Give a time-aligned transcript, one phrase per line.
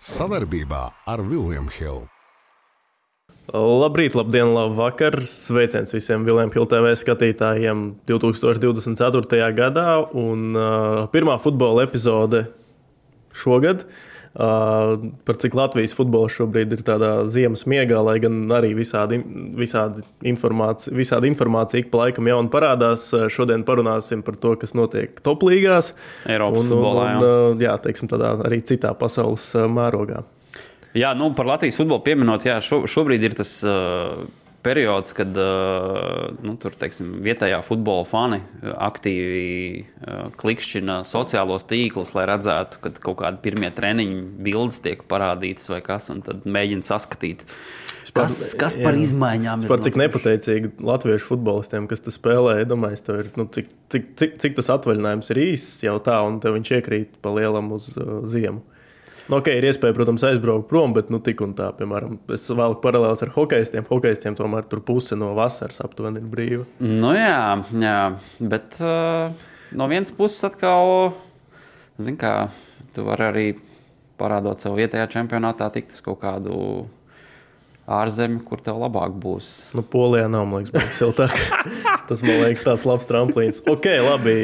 [0.00, 2.06] Savarbībā ar Vilniņu Hildu.
[3.52, 5.18] Labrīt, labdien, labvakar!
[5.28, 9.42] Sveiciens visiem Vilniņu Hildu TV skatītājiem 2024.
[9.58, 9.84] gadā
[10.16, 12.46] un uh, pirmā futbola epizode
[13.36, 13.84] šogad.
[13.84, 19.18] Uh, par cik Latvijas futbols šobrīd ir tādā ziemas miegā, lai gan arī visādi,
[19.58, 23.08] visādi, informācija, visādi informācija ik pa laikam jaunu parādās.
[23.34, 25.92] Šodien parunāsim par to, kas notiek top līgās.
[26.30, 30.22] Eiropas un, futbolā, un, un, jā, teiksim, tādā arī citā pasaules mērogā.
[30.94, 34.24] Jā, nu, par Latvijas futbolu pieminot, jā, šo, šobrīd ir tas uh,
[34.64, 35.36] periods, kad
[36.44, 38.40] nu, tur, teiksim, vietējā futbola fani
[38.74, 39.84] aktīvi
[40.40, 46.10] klikšķina sociālos tīklus, lai redzētu, kad kaut kādi pirmie treniņu bildes tiek parādītas vai kas,
[46.12, 47.46] un tad mēģina saskatīt.
[48.10, 49.04] Kas, kas par jā.
[49.06, 49.70] izmaiņām ir?
[49.70, 54.70] Par cik nepateicīgi latviešu futbolistiem, kas spēlē, domāju, ir, nu, cik, cik, cik, cik tas
[54.74, 58.64] atvaļinājums ir īss jau tā, un tev viņš iekrīt pa lielam uz uh, ziemu.
[59.30, 62.80] Nu, okay, ir iespēja, protams, aizbraukt prom, bet nu, tik un tā, piemēram, es vēlu
[62.82, 63.84] paralēlus ar hokeistiem.
[63.86, 66.64] Hokeistiem tomēr tur puse no vasaras aptuveni ir brīva.
[66.82, 67.98] Nu, jā, jā,
[68.42, 69.30] bet uh,
[69.78, 71.12] no vienas puses atkal,
[72.02, 72.34] zin kā,
[72.96, 73.46] tu vari arī
[74.18, 76.58] parādot savu vietējā čempionātā, tikt uz kaut kādu
[77.90, 79.48] ārzemju, kur tev labāk būs.
[79.76, 81.34] Nu, Polijā nav, man liekas, būs siltāk.
[82.10, 83.62] Tas, man liekas, tāds labs tramplīns.
[83.70, 84.34] Ok, labi.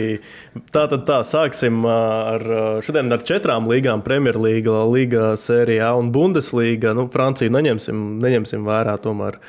[0.71, 2.43] Tā tad tā, sāksim ar
[2.87, 4.05] šodien ar četrām līgām.
[4.07, 6.95] Premjerlīga, Liga, Sērijā un Bundeslīga.
[6.95, 9.41] Nu, Franciju neņemsim, neņemsim vērā tomēr.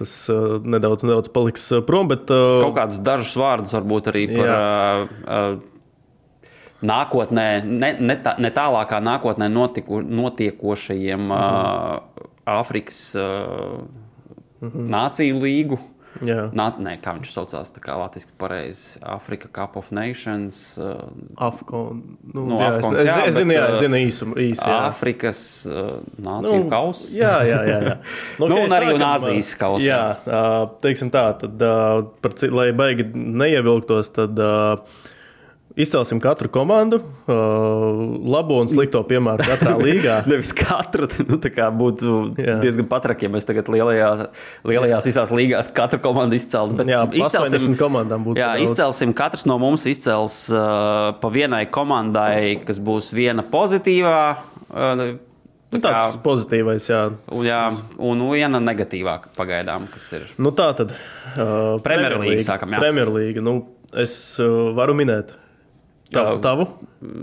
[0.00, 2.30] Tas uh, nedaudz, nedaudz paliks prom, bet.
[2.32, 4.50] Uh, Kaut kādus dažus vārdus varbūt arī par.
[4.50, 4.62] Jā.
[5.26, 5.78] Uh,
[6.80, 12.09] nākotnē, ne, ne, tā, ne tālākā nākotnē notiku, notiekošajiem mm.
[12.58, 13.80] Āfrikas uh,
[14.60, 14.92] mm -hmm.
[14.96, 15.80] nāciju līgu.
[16.20, 18.98] Nā, nē, kā viņš saucās, tā kā latviešu pareizi.
[19.00, 20.58] Afrika Cup of Nations.
[20.76, 21.06] Uh,
[21.38, 21.94] Afko,
[22.34, 24.78] nu, nu, jā, Afkons, jā, es, es zinu, jā, es zinu īsu, īsu jā.
[24.88, 27.06] Afrikas uh, nāciju nu, kausa.
[27.14, 27.78] Jā, jā, jā.
[27.86, 27.94] jā.
[28.40, 29.86] Nu, nu, un arī Āzijas kausa.
[29.86, 34.36] Jā, uh, teiksim tā, tad, uh, par, lai baigi neievilktos, tad.
[34.36, 35.08] Uh,
[35.76, 37.34] Izcelsim katru komandu, uh,
[38.26, 40.16] labo un slikto piemēru katrā līgā.
[40.26, 42.56] Nevis katru, nu, tā kā būtu jā.
[42.64, 44.08] diezgan patraki, ja mēs tagad lielajā,
[44.66, 46.74] lielajās visās līgās katru komandu izceltu.
[46.80, 48.42] Bet jā, izcelsim komandām būtu.
[48.42, 54.20] Jā, izcelsim, katrs no mums izcels uh, pa vienai komandai, kas būs viena pozitīvā.
[54.70, 55.18] Uh,
[55.70, 57.04] Tā nu, tāds kā, pozitīvais, jā.
[57.46, 57.60] jā.
[58.02, 60.24] Un viena negatīvāka pagaidām, kas ir.
[60.42, 60.96] Nu, tā tad.
[61.36, 62.58] Uh, Premjerlīga.
[62.72, 63.54] Premjerlīga, nu,
[63.94, 65.36] es uh, varu minēt
[66.10, 66.64] Tavu, tavu?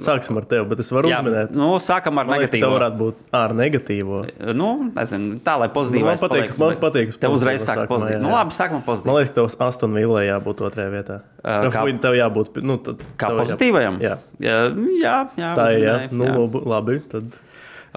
[0.01, 1.51] Sāksim ar tevi, bet es varu jā, uzminēt.
[1.57, 2.63] Nu, sākam ar man negatīvo.
[2.63, 4.21] Tā varētu būt ar negatīvo.
[4.55, 6.05] Nu, nezinu, tā, lai pozitīvā.
[6.05, 7.11] Nu, man patīk, paliek, man patīk.
[7.19, 8.21] Tev uzreiz sāk pozitīvi.
[8.23, 9.11] Nu, labi, sākam pozitīvi.
[9.11, 11.19] Man liekas, ka tev Aston Villa jābūt otrajā vietā.
[11.43, 13.03] Uh, kā, tev jābūt, nu, tad.
[13.19, 13.99] Kā pozitīvajam?
[14.07, 14.15] Jā.
[14.41, 14.57] Jā,
[15.03, 15.51] jā, jā.
[15.59, 15.97] Tā ir, jā.
[16.15, 16.63] Nu, jā.
[16.73, 17.35] labi, tad.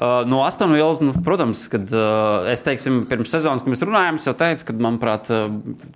[0.00, 4.16] Uh, no Astonas Vilnas, nu, protams, kad uh, es teiksim, pirms sezonas, kad mēs runājām,
[4.24, 5.50] jau teicu, ka, manuprāt, uh,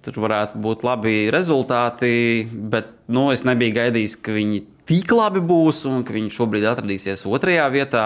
[0.04, 5.86] tur varētu būt labi rezultāti, bet nu, es nebiju gaidījis, ka viņi tik labi būs
[5.88, 8.04] un ka viņi šobrīd atradīsies otrajā vietā.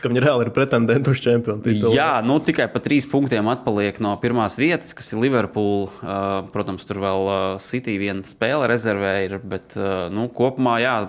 [0.00, 1.92] Ka viņi reāli ir pretendenti uz čempionu titulu.
[1.92, 5.90] Jā, nu, tikai pa trīs punktiem atpaliek no pirmās vietas, kas ir Liverpool.
[6.00, 11.00] Uh, protams, tur vēl uh, City viena spēle rezervē ir, bet uh, nu, kopumā jā,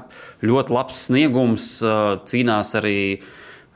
[0.44, 1.75] ļoti labs sniegums.
[2.28, 2.97] Cīnās arī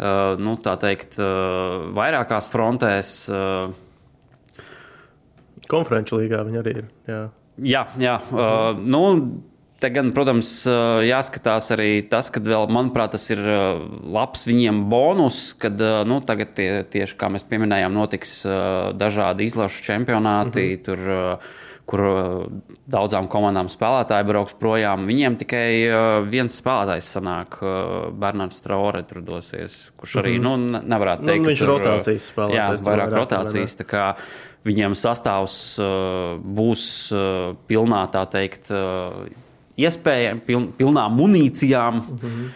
[0.03, 3.15] uh, nu, teikt, uh, vairākās frontēs.
[3.31, 3.71] Uh,
[5.71, 6.91] Konferenču līgā viņi arī ir.
[7.07, 7.23] Jā,
[7.63, 7.87] jā.
[8.01, 9.03] jā uh, nu,
[9.83, 10.47] Te gan, protams,
[11.03, 13.41] jāskatās arī tas, ka vēl, manuprāt, tas ir
[14.15, 15.75] labs viņiem bonus, kad
[16.07, 18.31] nu, tagad tie, tieši kā mēs pieminējām, notiks
[18.95, 20.63] dažādi izlašu čempionāti.
[20.63, 20.85] Mm -hmm.
[20.87, 21.03] Tur,
[21.89, 22.01] kur
[22.87, 25.03] daudzām komandām spēlētāji brauks projām.
[25.09, 25.67] Viņiem tikai
[26.31, 27.59] viens spēlētājs sanāk,
[28.19, 30.71] Bernards Traore tur dosies, kurš arī mm -hmm.
[30.71, 32.79] nu, nevarētu nu, teikt, nu, viņš ir rotācijas spēlētājs.
[32.79, 33.77] Jā, vairāk rotācijas.
[34.63, 39.25] Viņiem sastāvs uh, būs uh, pilnā, tā teikt, uh,
[39.75, 41.99] iespējām, piln, pilnām munīcijām.
[41.99, 42.51] Mm -hmm.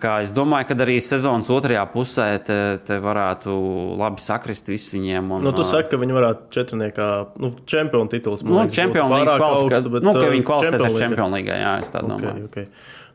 [0.00, 3.52] Tā es domāju, ka arī sezonas otrajā pusē te, te varētu
[4.00, 5.30] labi sakrist visiem viņiem.
[5.36, 7.10] Un, nu, tu saki, ka viņi varētu četrniekā,
[7.42, 8.44] nu, čempionu tituls.
[8.46, 12.48] Nu, čempionu līnijas kvalifikācija, bet nu, viņi kvalificēs čempionu līgā, jā, es tā okay, domāju.
[12.50, 12.68] Okay.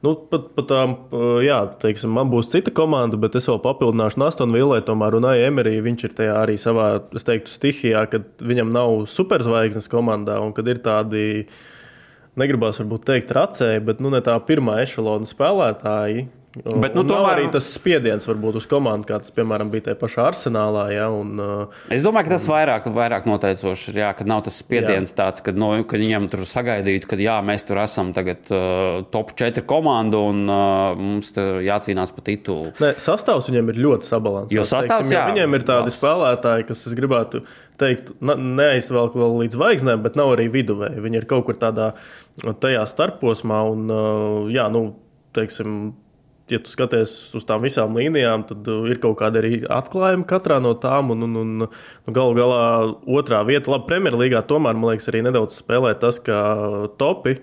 [0.06, 0.94] Nu, pat, pat tām,
[1.42, 5.86] jā, teiksim, man būs cita komanda, bet es vēl papildināšu Nastonu Villai, tomēr runāju Emeriju.
[5.88, 10.70] Viņš ir tajā arī savā, es teiktu, stihijā, kad viņam nav superzvaigznes komandā un kad
[10.70, 11.24] ir tādi
[12.38, 16.28] negribās varbūt teikt racēji, bet nu, ne tā pirmā ešalona spēlētāji.
[16.64, 19.98] Bet, nu, Un tomēr- arī tas spiediens varbūt uz komandu, kā tas, piemēram, bija tajā
[20.02, 20.86] pašā arsenālā.
[20.96, 24.58] Ja, un, uh, Es domāju, ka tas vairāk, vairāk noteicoši ir, jā, ka nav tas
[24.64, 25.18] spiediens jā.
[25.20, 29.36] tāds, ka, no, ka viņiem tur sagaidītu, ka jā, mēs tur esam tagad uh, top
[29.38, 32.74] 4 komanda un uh, mums jācīnās par titulu.
[32.82, 34.58] Ne, sastāvs viņiem ir ļoti sabalansēts.
[34.58, 36.00] Jo sastāvs, teiksim, jā, viņiem ir tādi labs.
[36.00, 37.44] spēlētāji, kas, es gribētu
[37.78, 41.04] teikt, neaizvelk vēl līdz zvaigznēm, bet nav arī viduvēji.
[41.04, 41.92] Viņi ir kaut kur tādā
[42.64, 43.62] tajā starposmā.
[43.72, 44.96] Un, uh, jā, nu,
[45.38, 45.94] teiksim,
[46.52, 50.60] ja tu skaties uz tām visām līnijām, tad uh, ir kaut kāda arī atklājuma katrā
[50.64, 51.12] no tām.
[51.16, 51.70] Un, un, un nu,
[52.14, 52.62] galu galā
[53.20, 56.40] otrā vieta, labi, Premjerlīgā tomēr, man liekas, arī nedaudz spēlē tas, ka
[57.00, 57.38] topi.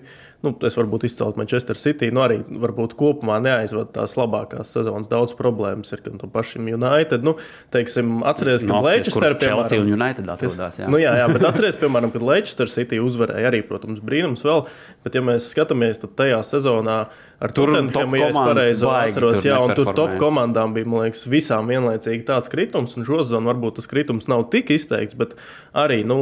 [0.45, 5.09] Nu, es varbūt izcelt Manchester City, nu arī varbūt kopumā neaizved tās labākās sezonas.
[5.09, 7.25] Daudz problēmas ir gan pašam United.
[7.25, 7.35] Nu,
[7.73, 10.79] teiksim, atceries, Nu, apsies, kur Leicester, Chelsea un piemēram, United atrodas.
[10.79, 10.89] Jā.
[10.91, 14.65] Nu, jā, jā, bet atcerieties, piemēram, kad Leicester City uzvarēja arī, protams, brīnums vēl.
[15.05, 19.41] Bet, ja mēs skatāmies, tad tajā sezonā ar Tur Tottenhamu, top ja es pareizi atceros,
[19.45, 23.51] jā, un tur top komandām bija, man liekas, visām vienlaicīgi tāds kritums, un šo sezonu
[23.51, 25.37] varbūt tas kritums nav tik izteikts, bet
[25.73, 26.17] arī, nu,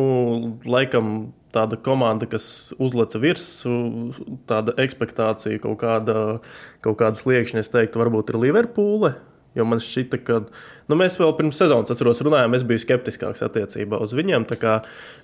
[0.66, 1.34] laikam.
[1.54, 4.14] Tāda komanda, kas uzlika virsmu,
[4.50, 6.16] tāda expectācija, kaut kāda,
[6.82, 9.14] kaut kāda sliekšņa, es teiktu, varbūt ir Liverpūle.
[9.54, 10.40] Jo man šķita, ka
[10.90, 14.48] nu, mēs vēl pirms sezonas, atceros, runājām, es biju skeptiskāks attiecībā uz viņiem.
[14.50, 14.80] tā Kā,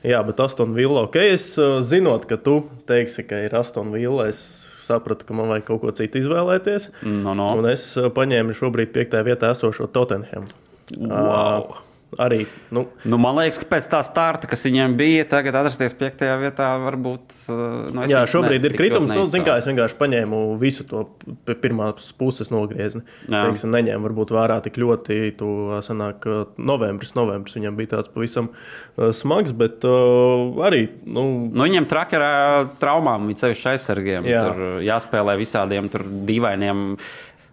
[0.05, 2.59] jā, bet Aston Villa, ok, es uh, zinot, ka tu
[2.89, 4.37] teiksi, ka ir Aston Villa, es
[4.85, 6.91] sapratu, ka man vajag kaut ko citu izvēlēties.
[7.09, 7.49] No, no.
[7.57, 10.45] Un es uh, paņēmu šobrīd piektajā vietā esošo Tottenham.
[10.93, 11.73] Wow.
[11.73, 15.93] Uh, arī, nu, Nu, man liekas, ka pēc tā starta, kas viņiem bija, tagad atrasties
[15.93, 17.35] piektajā vietā, varbūt.
[17.49, 19.13] uh, Nu, Jā, šobrīd ne- ir kritums.
[19.13, 21.03] Nu, zin, es vienkārši paņēmu visu to
[21.45, 23.03] pirmās puses nogriezni.
[23.29, 25.37] Teiksim, neņēmu varbūt vērā tik ļoti.
[25.37, 25.45] Tu
[25.85, 26.25] sanāk,
[26.57, 30.89] novembris, novembris viņam bija tāds pavisam uh, smags, bet uh, arī.
[31.05, 34.25] Nu, Nu, viņiem traki ar traumām, it sevišķi aizsargiem.
[34.25, 34.41] Jā.
[34.47, 36.97] Tur jāspēlē visādiem tur dīvainiem.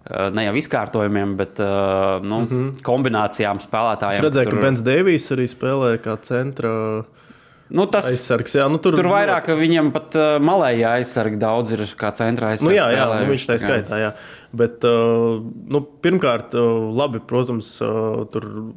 [0.06, 2.82] Ā, Ne jau izkārtojumiem, bet uh, nu, mm -hmm.
[2.87, 4.23] kombinācijām es spēlētājiem.
[4.29, 6.73] redzēju, tur, ka Bens Deivijs arī spēlē kā centra
[7.69, 8.55] nu, tas, aizsargs.
[8.55, 12.47] Jā, nu, tur, tur vairāk ka viņam pat uh, malējā aizsargi daudz ir kā centra
[12.47, 12.76] Nu, aizsargi.
[12.76, 13.99] jā, jā nu, viņš tā skaitā.
[13.99, 14.12] Jā.
[14.56, 18.73] Bet, uh, nu, pirmkārt, uh, labi, protams, uh, tur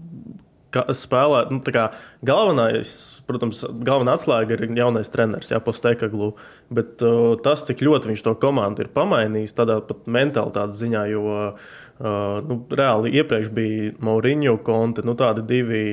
[0.73, 1.43] spēlē.
[1.51, 1.89] Nu, kā
[2.25, 2.93] galvenais,
[3.29, 6.31] protams, galvenā atslēga ir jaunais treneris, Jāpostēkaglu.
[6.73, 11.25] Bet uh, tas, cik ļoti viņš to komandu ir pamainījis, tādā pat mentalitātes ziņā, jo
[11.35, 11.75] uh,
[12.45, 15.85] nu, reāli iepriekš bija Mauriņu konti, nu, tādi divi.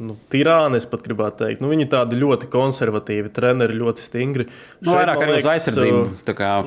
[0.00, 1.58] Nu, tirāni, es pat gribētu teikt.
[1.60, 4.46] Nu, viņi ir tādi ļoti konservatīvi, treneri ļoti stingri.
[4.78, 5.98] Nu, Šeit, vairāk arī uz aizsardzību.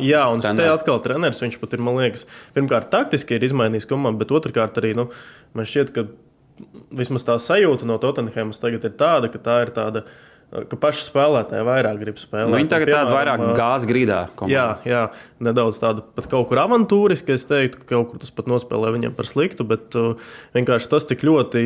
[0.05, 4.21] Jā, un te atkal treneris, viņš pat ir, man liekas, pirmkārt, taktiski ir izmainījis komandu,
[4.21, 5.07] bet otrkārt arī, nu,
[5.57, 6.05] man šķiet, ka
[6.93, 10.03] vismaz tā sajūta no Tottenhamas tagad ir tāda, ka tā ir tāda,
[10.69, 12.51] ka paši spēlētāji vairāk grib spēlēt.
[12.51, 14.19] Nu, viņi tagad tādu vairāk gāzi grīdā.
[14.37, 14.53] komanda.
[14.53, 14.99] Jā, jā,
[15.47, 17.33] nedaudz tāda pat kaut kur avantūriska.
[17.33, 20.13] Es teiktu, ka kaut kur tas pat nospēlē viņam par sliktu, bet uh,
[20.53, 21.63] vienkārši tas, cik ļoti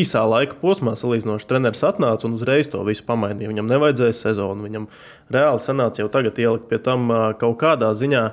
[0.00, 3.52] īsā laika posmā salīdzinoši treneris atnāca un uzreiz to visu pamainīja.
[3.52, 4.90] Viņam nevajadzēja sezonu, viņam
[5.30, 8.26] reāli sanāca jau tagad ielikt pie tam uh, kaut kādā ziņā.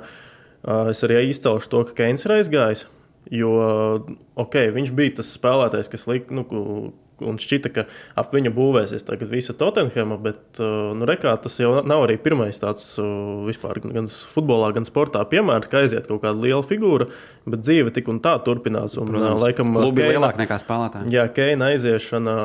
[0.66, 2.88] Uh, es arī izcelšu to, ka Keins ir aizgājis.
[3.34, 3.56] Jo
[4.38, 6.46] okay, viņš bija tas spēlētājs, kas lika, nu,
[7.24, 7.86] un šķita, ka
[8.20, 12.60] ap viņu būvēsies tagad visa Tottenhama, bet uh, nu, rekā, tas jau nav arī pirmais
[12.60, 17.08] tāds uh, vispār gan futbolā, gan sportā piemērs, ka aiziet kaut kāda liela figūra,
[17.48, 18.98] bet dzīve tik un tā turpinās.
[19.00, 21.14] Un, Protams, uh, laikam, klubi Keina- lielāki nekā spēlētāji.
[21.16, 22.36] Jā, Keina aiziešana,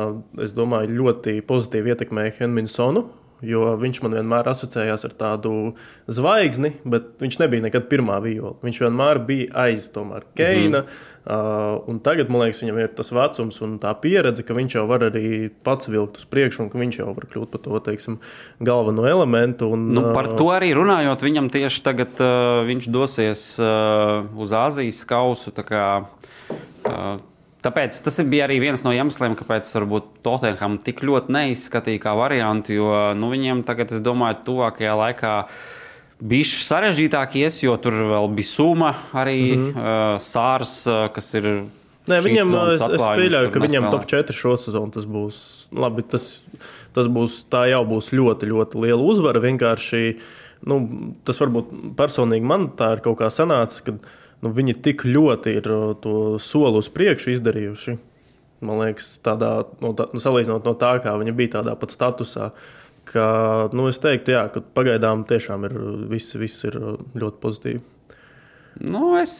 [0.46, 3.08] es domāju, ļoti pozitīvi ietekmēja Henminsonu.
[3.40, 5.52] Jo viņš man vienmēr asociējās ar tādu
[6.10, 8.56] zvaigzni, bet viņš nebija nekad pirmā viola.
[8.64, 10.82] Viņš vienmēr bija aiz tomēr Keina.
[10.82, 11.78] Mm -hmm.
[11.78, 14.86] uh, un tagad, man liekas, viņam ir tas vecums un tā pieredze, ka viņš jau
[14.88, 18.18] var arī pats vilkt uz priekšu, un ka viņš jau var kļūt par to teiksim,
[18.60, 19.70] galveno elementu.
[19.72, 25.04] Un, Nu, par to arī runājot, viņam tieši tagad uh, viņš dosies uh, uz Āzijas
[25.04, 25.50] kausu.
[25.50, 26.04] Kā,
[26.84, 27.20] uh,
[27.64, 29.68] tāpēc tas bija arī viens no iemesliem, kāpēc
[30.24, 32.74] Tottenham tik ļoti neizskatīja kā variantu.
[32.76, 35.34] Jo nu, viņiem tagad, es domāju, tuvākajā laikā.
[36.20, 39.78] Bija sarežģītāk ies, jo tur vēl bija summa, arī mm -hmm.
[39.78, 41.48] uh, sārs, kas ir.
[42.10, 45.68] Nē, viņam, es, es pieļauju, ka viņam top 4 šo sezonu tas būs.
[45.72, 46.42] Labi, tas,
[46.92, 49.40] tas būs, tā jau būs ļoti, ļoti liela uzvara.
[49.40, 50.18] Vienkārši
[50.68, 50.80] nu,
[51.24, 53.84] tas varbūt personīgi man tā ir kaut kā sanācis,
[54.44, 57.96] nu, viņi tik ļoti ir uh, to soli uz priekšu izdarījuši.
[58.66, 62.50] Man liekas, tādā, no tā, nu, salīdzinot no tā, kā viņi bija tādā pat statusā.
[63.08, 63.24] Ka,
[63.74, 65.76] nu, es teiktu, jā, ka pagaidām tiešām ir
[66.12, 67.82] viss, viss ir uh, ļoti pozitīvi.
[68.86, 69.34] Nu, es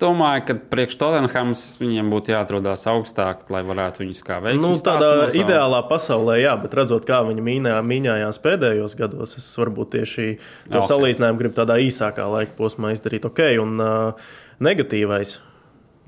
[0.00, 4.62] domāju, ka priekš Tottenhams viņiem būtu jāatrodas augstāk, lai varētu viņus kā veikt.
[4.62, 5.36] Nu, tādā nosaukt.
[5.40, 10.26] ideālā pasaulē, jā, bet redzot, kā viņi mīnā, mīņājās pēdējos gados, es varbūt tieši
[10.70, 10.88] to okay.
[10.90, 13.28] salīdzinājumu gribu tādā īsākā laika posmā izdarīt.
[13.28, 15.38] Ok, un uh, negatīvais.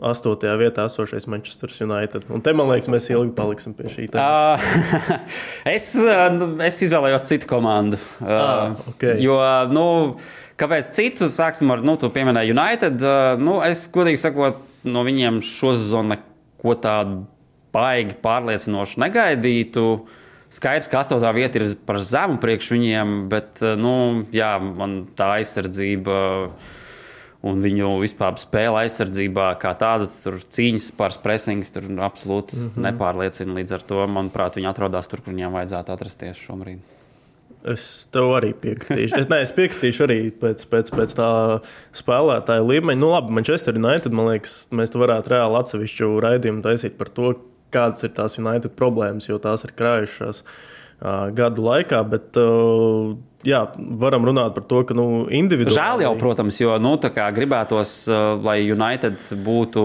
[0.03, 2.25] Astotajā vietā esošais Manchester United.
[2.33, 4.09] Un te, man liekas, mēs ilgi paliksim pie šī.
[4.17, 4.59] Uh,
[5.77, 5.93] es,
[6.35, 8.01] nu, es izvēlējos citu komandu.
[8.19, 9.21] Uh, ah, okay.
[9.23, 9.37] Jo,
[9.71, 9.85] nu,
[10.61, 11.29] Kāpēc citu?
[11.33, 13.05] Sāksim ar, nu, tu pieminēji United.
[13.41, 17.23] Nu, es godīgi sakot, no viņiem šo sezonu neko tādu
[17.73, 19.87] baigi pārliecinoši negaidītu.
[20.53, 23.95] Skaidrs, ka astotā vieta ir par zemu priekš viņiem, bet nu,
[24.37, 26.19] jā, man tā aizsardzība
[27.43, 32.85] un viņu vispār spēle aizsardzībā, kā tāda, cīņas par presings, tur absolūti mm -hmm.
[32.87, 33.57] nepārliecina.
[33.59, 37.02] Līdz ar to, manuprāt, viņi atrodas tur, kur viņiem vajadzētu atrasties šobrīd.
[37.63, 39.15] Es tev arī piekritīšu.
[39.21, 41.31] Es, ne, es piekritīšu arī pēc, pēc, pēc tā
[41.95, 42.99] spēlētāja līmeņa.
[42.99, 47.37] Nu, labi, Manchester United, man liekas, mēs varētu reāli atsevišķu raidījumu taisīt par to,
[47.73, 52.03] kādas ir tās United problēmas, jo tās ir krājušās uh, gadu laikā.
[52.11, 53.15] Bet, uh,
[53.47, 53.63] jā,
[54.03, 55.79] varam runāt par to, ka nu, individuāli.
[55.79, 56.97] Žēl jau, protams, jo nu,
[57.39, 59.85] gribētos, uh, lai United būtu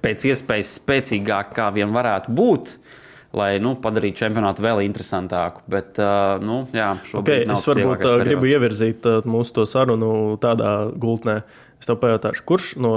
[0.00, 2.78] pēc iespējas spēcīgāk, kā vien varētu būt.
[2.78, 2.94] Uh,
[3.36, 5.64] lai nu, padarītu čempionātu vēl interesantāku.
[5.70, 6.00] Bet,
[6.44, 11.42] nu, jā, okay, es varbūt gribu ievirzīt uh, mūsu sarunu tādā gultnē.
[11.78, 12.94] Es tev pajautāšu, kurš no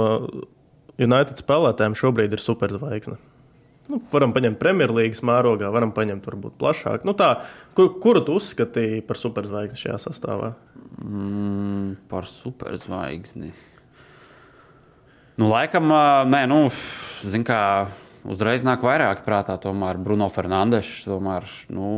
[1.00, 3.18] United spēlētājiem šobrīd ir superzvaigzne?
[3.90, 7.02] Nu, varam paņemt Premjerlīgas mērogā, varam paņemt varbūt plašāk.
[7.04, 7.34] Nu, tā,
[7.76, 10.52] kur, kuru tu uzskatīji par superzvaigzni šajā sastāvā?
[11.02, 13.50] Mm, par superzvaigzni.
[15.40, 15.90] Nu, laikam,
[16.30, 16.62] nē, nu,
[17.26, 17.60] zin kā
[18.24, 19.58] uzreiz nāk vairāk prātā.
[19.60, 20.90] Tomēr Bruno Fernandes.
[21.06, 21.88] Tomēr, nu,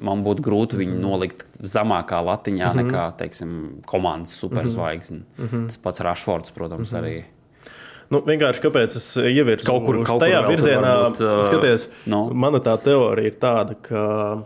[0.00, 1.04] man būtu grūti viņu mhm.
[1.04, 2.90] nolikt zemākā latiņā mm -hmm.
[2.90, 3.52] nekā teiksim,
[3.86, 5.22] komandas superzvaigzne.
[5.38, 5.66] Mm -hmm.
[5.66, 7.02] Tas pats Rašfords, protams, mm -hmm.
[7.02, 7.22] arī.
[8.10, 10.96] Nu, vienkārši kāpēc es ievirzu kaut kur kaut tajā virzienā?
[11.08, 12.26] Būt, uh, skaties, no.
[12.34, 14.42] Mana tā teorija ir tāda, ka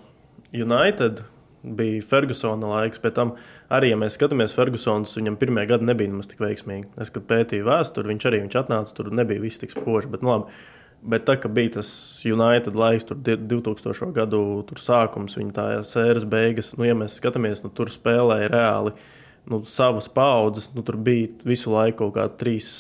[0.55, 1.25] United
[1.67, 3.01] bija Fergusona laiks.
[3.03, 3.35] Pēc tam
[3.73, 6.87] arī, ja mēs skatāmies, Fergusons viņam pirmie gadi nebija nemaz tik veiksmīgi.
[7.03, 10.11] Es, kad pētīju vēsturi, viņš arī viņš atnāca, tur nebija viss tik spoži.
[10.13, 10.45] Bet, nu, labi,
[11.07, 11.91] Bet tā kā bija tas
[12.27, 14.09] United laiks, tur 2000.
[14.17, 18.95] gadu tur sākums, viņa tā sēras beigas, nu, ja mēs skatāmies, nu, tur spēlēja reāli
[19.47, 20.71] nu, savas paudzes.
[20.75, 22.71] Nu, tur bija visu laiku kaut kādi trīs,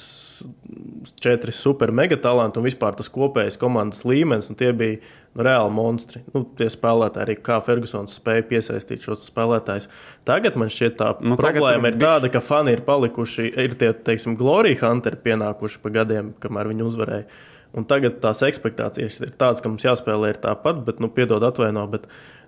[1.23, 4.50] četri super mega talanti un vispār tas kopējais komandas līmenis.
[4.50, 6.23] Nu, tie bija nu, reāli monstri.
[6.35, 9.90] Nu, tie spēlētāji, arī kā Fergusons spēja piesaistīt šos spēlētājus.
[10.28, 14.35] Tagad man šķiet, tā nu, problēma ir tāda, ka fani ir palikuši, ir tie, teiksim,
[14.40, 17.28] Glorija Hunteri pienākuši pa gadiem, kamēr viņi uzvarēja.
[17.76, 22.06] Un tagad tās expectācijas ir tādas, ka mums jāspēlē tāpat, bet, nu, piedod, atvaino, bet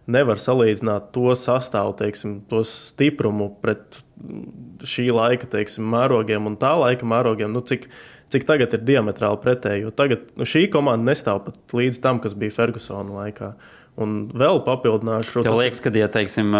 [0.08, 4.00] nevar salīdzināt to sastāvu, teiksim, to stiprumu pret
[4.86, 7.52] šī laika teiksim, mērogiem un tā laika mērogiem.
[7.52, 7.90] Nu, cik,
[8.32, 9.90] cik tagad ir diametrāli pretēji.
[9.98, 13.52] Tagad nu, šī komanda nestāv pat līdz tam, kas bija Fergusona laikā.
[13.52, 15.42] Uh, Un vēl papildināšu šo.
[15.46, 16.52] Tev liekas, ka, ja teiksim,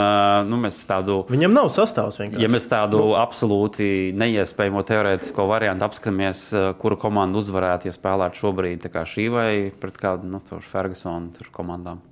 [0.49, 1.21] nu, mēs tādu.
[1.31, 2.43] Viņam nav sastāvs vienkārši.
[2.43, 3.15] Ja mēs tādu nu.
[3.21, 6.49] absolūti neiespējamo teorētisko variantu apskatāmies,
[6.83, 12.03] kura komanda uzvarētu, ja spēlētu šobrīd šī vai pret kādu nu, Fergusonu komandām.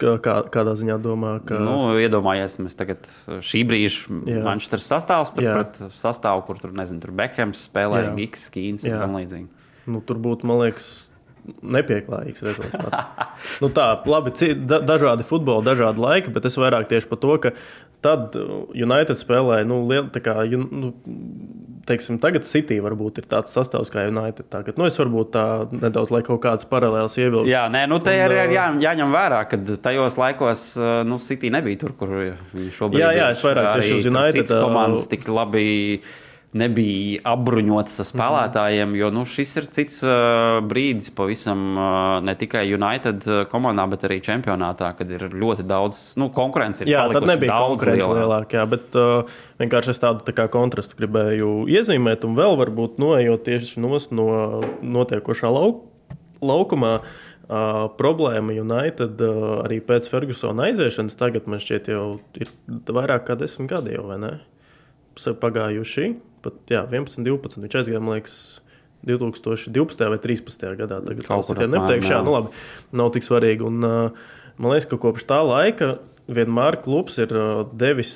[0.00, 1.34] Kā, kādā ziņā domā?
[1.44, 1.58] Ka...
[1.60, 3.04] Nu, iedomājies, mēs tagad
[3.44, 8.86] šī brīža Manchester sastāvs, tur pret sastāvu, kur tur, nezinu, tur Bekhams spēlēja, Gigs, Kīns
[8.88, 9.48] un tam līdzīgi.
[9.92, 10.88] Nu, tur būtu, man liekas,
[11.62, 12.98] nepieklājīgs rezultāts.
[13.62, 17.54] nu tā, labi, da, dažādi futboli, dažādi laiki, bet es vairāk tieši par to, ka
[18.04, 18.36] tad
[18.76, 20.92] United spēlēja, nu, liel, kā, nu
[21.88, 24.46] teiksim, tagad City varbūt ir tāds sastāvs kā United.
[24.52, 27.50] Tagad, nu, es varbūt tā nedaudz, lai kaut kāds paralēls ievilktu.
[27.50, 30.64] Jā, nē, nu, te ir jā, jāņem vērā, ka tajos laikos,
[31.08, 33.06] nu, City nebija tur, kur viņi šobrīd ir.
[33.06, 34.56] Jā, jā, es vairāk tieši uz United.
[34.60, 35.68] Komandas tik labi
[36.56, 42.64] nebija apbruņots ar spēlētājiem, jo nu, šis ir cits uh, brīdis pavisam uh, ne tikai
[42.74, 46.90] United komandā, bet arī čempionātā, kad ir ļoti daudz nu, konkurences.
[46.90, 51.54] Jā, tad nebija konkurence lielāka, lielāk, jā, bet uh, vienkārši es tādu tā kontrastu gribēju
[51.70, 54.28] iezīmēt, un vēl varbūt noejot tieši no
[54.82, 55.84] notiekošā lauk,
[56.42, 57.00] laukumā.
[57.50, 62.04] Uh, problēma United uh, arī pēc Fergusona aiziešanas tagad man šķiet jau
[62.38, 62.52] ir
[62.86, 64.30] vairāk kā desmit gadi jau, vai ne?
[65.40, 66.10] Pagājuši
[66.44, 67.60] pat jā, 11, 12.
[67.64, 68.36] Viņš aizgāja, man liekas,
[69.06, 70.04] 2012.
[70.12, 70.68] vai 2013.
[70.80, 71.00] gadā.
[71.04, 72.52] Tagad kaut kā nepateikšu, jā, nu labi,
[72.96, 73.64] nav tik svarīgi.
[73.66, 75.94] Un, man liekas, ka kopš tā laika
[76.30, 77.32] vienmēr klubs ir
[77.74, 78.12] devis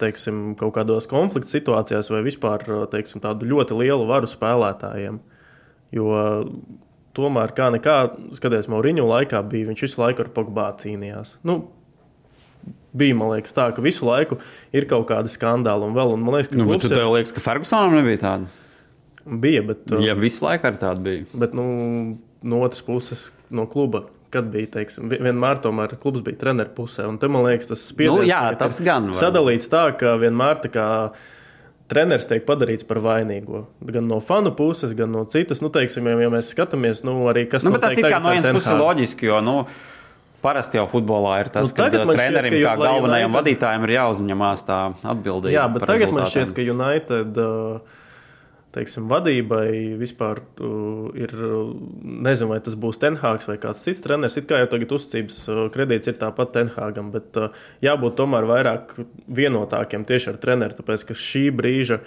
[0.00, 5.20] teiksim, kaut kādos konflikta situācijās vai vispār teiksim, tādu ļoti lielu varu spēlētājiem.
[5.92, 6.14] Jo
[7.16, 7.96] tomēr, kā nekā,
[8.38, 11.36] skatoties, Mauriņu laikā bija, viņš visu laiku ar Pogbā cīnījās.
[11.44, 11.58] Nu,
[12.94, 14.38] bija liekas, tā, ka visu laiku
[14.72, 16.12] ir kaut kādi skandāli un vēl.
[16.14, 18.46] Un man liekas, ka Nu, bet ir- liekas, ka Fergusonam nebija tāda?
[19.26, 19.62] bija.
[19.66, 21.24] Bet, uh, Ja visu laiku arī tāda bija.
[21.34, 26.36] Bet nu, no otras puses, no kluba, kad bija, teiksim, vi- vienmēr tomēr klubs bija
[26.38, 27.06] treneru pusē.
[27.08, 30.62] Un te man liekas, tas spiediens Nu, jā, tas gan var sadalīts tā, ka vienmēr
[30.64, 31.12] tā kā.
[31.92, 33.66] Treneris tiek padarīts par vainīgo.
[33.84, 35.60] Gan no fanu puses, gan no citas.
[35.60, 38.28] Nu, teiksim, ja, mēs skatāmies, nu, arī kas Nu, bet tas notiek ir kā no
[38.30, 39.66] ar vienas puses loģiski, jo nu,
[40.42, 43.38] parasti jau futbolā ir tas, Nu, ka tagad man šķiet, trenerim ka kā galvenajam United-
[43.38, 44.78] vadītājam ir jāuzņemās tā
[45.14, 45.54] atbildība.
[45.54, 47.98] Jā, bet tagad man šķiet, ka United uh,
[48.72, 49.66] teiksim, vadībai
[50.00, 51.32] vispār uh, ir.
[51.36, 51.72] uh,
[52.22, 54.36] Nezinu, vai tas būs Tenhāgs vai kāds cits treneris.
[54.40, 57.50] It kā jau tagad uzticības uh, kredīts ir tāpat Tenhāgam, bet uh,
[57.84, 58.94] jābūt tomēr vairāk
[59.28, 60.76] vienotākiem tieši ar treneru.
[60.78, 62.00] Tāpēc, ka šī brīža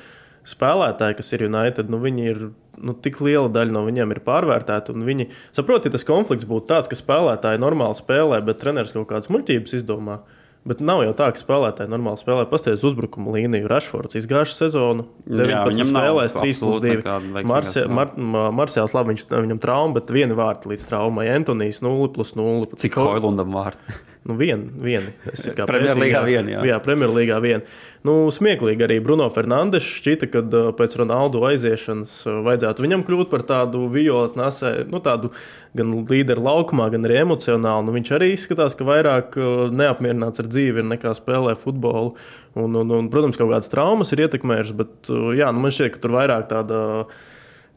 [0.46, 2.42] spēlētāji, kas ir United, nu, viņi ir
[2.82, 4.94] nu, tik liela daļa no viņiem ir pārvērtēta.
[4.96, 9.08] un Viņi saprot, ja tas konflikts būtu tāds, ka spēlētāji normāli spēlē, bet treneris kaut
[9.12, 10.20] kādas muļķības izdomā.
[10.66, 12.48] Bet nav jau tā, ka spēlētāji normāli spēlē.
[12.50, 13.68] Pastāstiet, uzbrukuma līniju.
[13.70, 15.06] Rašfords izgājuši sezonu.
[15.30, 16.96] Jā, 19 viņam nav spēlēs 3 plus absolūti 2.
[17.04, 17.84] nekāda veiksmīgā Marse.
[18.00, 21.28] Mar, Ma- Marsēls labi, viņš, viņam trauma, bet viena vārta līdz traumai.
[21.36, 22.66] Antonijs 0 plus 0.
[22.82, 24.02] Cik Hoilundam vārds?
[24.26, 25.12] Nu, vien, vieni.
[25.30, 26.62] Premjerlīgā pētījā- vien, jā.
[26.66, 27.62] jā Premjerlīgā vien.
[28.06, 33.30] Nu, smieklīgi arī Bruno Fernandes šķita, ka uh, pēc Ronaldo aiziešanas uh, vajadzētu viņam kļūt
[33.30, 35.30] par tādu violas nesēju, nu, tādu
[35.78, 37.86] gan līderu laukumā, gan arī emocionāli.
[37.86, 42.16] Nu, viņš arī izskatās, ka vairāk uh, neapmierināts ar dzīvi ir nekā spēlē futbolu.
[42.58, 45.94] Un, un, un, protams, kaut kādas traumas ir ietekmējušas, bet uh, jā, nu, man šķiet,
[45.94, 46.82] ka tur vairāk tāda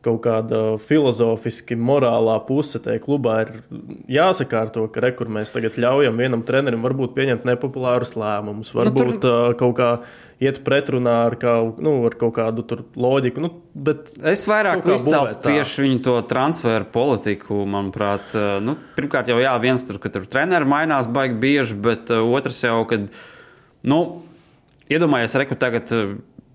[0.04, 3.50] kaut kāda filozofiski, morālā puse tajā klubā ir
[4.12, 9.56] jāsakārto, ka re, mēs tagad ļaujam vienam trenerim varbūt pieņemt nepopulārus lēmumus, varbūt nu, tur...
[9.58, 9.90] kaut kā
[10.42, 12.64] iet pretrunā ar, kā, nu, ar kaut kādu
[12.94, 13.42] loģiku.
[13.42, 13.52] Nu,
[14.26, 17.64] Es vairāk izceltu tieši viņu to transferu politiku.
[17.68, 22.62] Manuprāt, nu, pirmkārt, jau jā, viens tur, ka tur treneri mainās baigi bieži, bet otrs
[22.64, 23.10] jau, kad,
[23.86, 24.00] nu,
[24.90, 25.90] iedomājies, reku tagad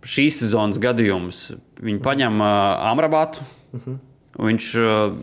[0.03, 1.45] šīs sezonas gadījums.
[1.83, 3.43] Viņi paņem uh, Amrabātu.
[3.73, 4.01] Uh -huh.
[4.33, 5.13] Viņš uh,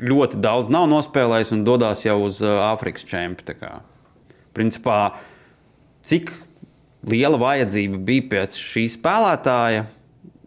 [0.00, 3.82] ļoti daudz nav nospēlējis un dodas jau uz uh, Āfrikas čempionu.
[4.56, 5.18] Principā,
[6.02, 6.32] cik
[7.04, 9.84] liela vajadzība bija pēc šī spēlētāja?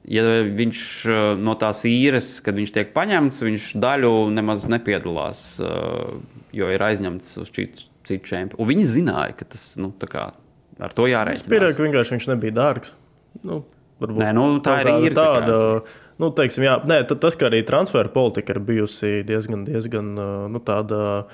[0.07, 6.17] Ja viņš uh, no tās īres, kad viņš tiek paņemts, viņš daļu nemaz nepiedalās, uh,
[6.55, 8.69] jo ir aizņemts uz citu, citu čempionu.
[8.69, 10.31] Viņi zināja, ka tas nu, kā,
[10.79, 11.51] ar to jārēķinās.
[11.51, 12.95] pieņemu, ka vienkārši viņš nebija dārgs.
[13.43, 13.65] Nu,
[14.01, 15.41] varbūt Nē, nu, tā arī ir, tā kā.
[15.41, 20.13] Tāda, nu, teiksim, jā, nē, ta- tas, ka arī transfera politika ir bijusi diezgan, diezgan
[20.53, 21.25] nu, tāda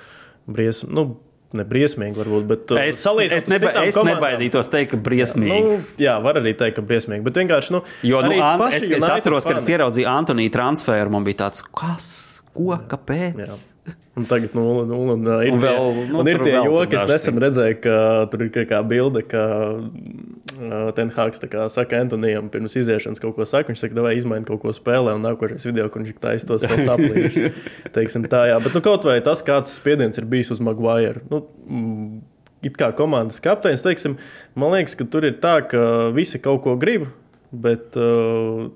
[0.47, 0.93] briesmīga.
[0.93, 1.05] Nu,
[1.53, 5.59] Ne briesmīgi, varbūt, bet Es, es, neba, es komandām- nebaidītos teikt, ka briesmīgi.
[5.61, 7.21] Nu, jā, var arī teikt, ka briesmīgi.
[7.27, 7.69] Bet vienkārši.
[7.75, 11.43] Nu, Jo nu, paši es, es atceros, kad es fani- ieraudzīju Antoniu transferu, man bija
[11.45, 13.37] tāds, kas, ko, kāpēc?
[13.37, 13.72] Jā.
[14.13, 17.09] Un tagad, nu, nu, un, uh, ir Un vēl, nu, un ir tie joki, daži
[17.09, 17.93] nesen redzēju, ka
[18.29, 23.47] tur ir kā, kā bilde, ka uh, Tenhāgs kā, saka Antonijam pirms iziešanas kaut ko
[23.49, 23.71] saka.
[23.71, 26.91] Viņš saka, vai izmaini kaut ko spēlē, un nākošais video, kur viņš taisa tos savus
[26.93, 27.57] aplīšus.
[27.95, 28.59] Teiksim tā, jā.
[28.61, 31.25] Bet nu, kaut vai tas, kāds spiediens ir bijis uz Maguire.
[31.33, 32.21] Nu, mm,
[32.63, 34.13] It kā komandas kapteinis, teiksim,
[34.55, 35.81] man liekas, ka tur ir tā, ka
[36.15, 37.09] visi kaut ko grib,
[37.51, 38.69] bet uh,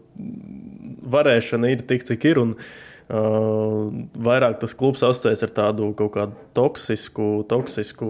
[1.14, 2.42] varēšana ir tik, cik ir.
[2.42, 8.08] Un, Uh, vairāk tas klubs asociējas ar tādu kaut kādu toksisku, toksisku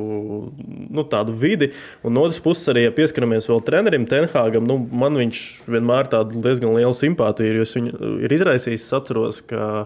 [0.89, 1.69] nu, tādu vidi.
[2.01, 6.41] Un no otras puses, arī ja pieskaramies vēl trenerim Tenhāgam, nu, man viņš vienmēr tādu
[6.41, 8.87] diezgan lielu simpātiju ir, viņu ir izraisījis.
[8.87, 9.85] Es atceros, ka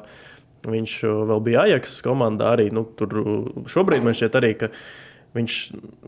[0.72, 2.70] viņš uh, vēl bija Ajax komandā arī.
[2.72, 4.72] Nu, tur uh, šobrīd man šķiet arī, ka
[5.36, 5.58] viņš,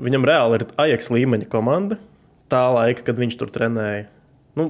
[0.08, 2.00] viņam reāli ir Ajax līmeņa komanda.
[2.52, 4.08] Tā laika, kad viņš tur trenēja.
[4.60, 4.70] Nu,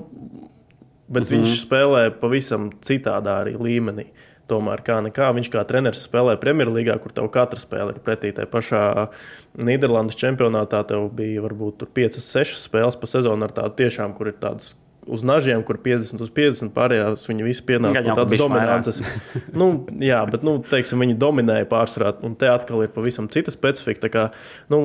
[1.14, 1.44] Bet mm -hmm.
[1.44, 4.08] viņš spēlē pavisam citādā arī līmenī.
[4.50, 8.34] Tomēr kā nekā viņš kā treneris spēlē Premjerlīgā, kur tev katra spēle ir pretī.
[8.36, 9.08] Tā pašā
[9.56, 14.34] Nīderlandes čempionātā tev bija varbūt 5, 6 spēles pa sezonu ar tādu tiešām, kur ir
[14.42, 14.74] tādas
[15.08, 19.02] uz nažiem, kur 50 uz 50 pārējās viņi visi jau, pie tādas dominances.
[19.62, 19.70] nu,
[20.04, 24.06] jā, bet, nu, teiksim, viņi dominēja pārsvarā, un te atkal ir pavisam cita specifika.
[24.08, 24.28] Tā kā,
[24.74, 24.84] nu,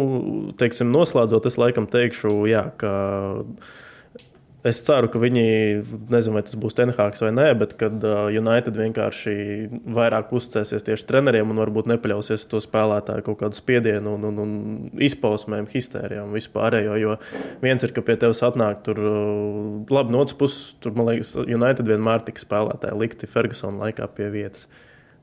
[0.58, 2.92] teiksim, noslēdzot, es laikam teikšu, jā, ka
[4.66, 5.42] Es ceru, ka viņi,
[6.10, 9.34] nezinu, vai tas būs Tenhāgs vai nē, bet kad uh, United vienkārši
[9.94, 14.40] vairāk uzticēsies tieši treneriem un varbūt nepaļausies uz to spēlētāju kaut kādu spiedienu un, un,
[14.42, 14.56] un
[15.06, 16.98] izpausmēm, histērijām vispārējo.
[16.98, 17.14] Jo
[17.62, 21.36] viens ir, ka pie tevis atnāk tur, uh, labi, no otras puses, tur, man liekas,
[21.46, 24.66] United vienmēr tika spēlētāji likti Fergusona laikā pie vietas.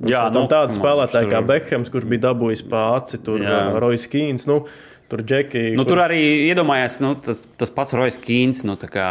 [0.03, 4.47] Jā, nu, tādi man spēlētāji kā Bekhams, kurš bija dabūjis pāri, tur uh, Rojas Kīns.
[4.47, 4.63] Nu,
[5.09, 8.89] Tur Džeki, Nu, kurš- tur arī iedomājās, nu, tas, tas pats Rojas Kīns, nu, tā
[8.89, 9.09] kā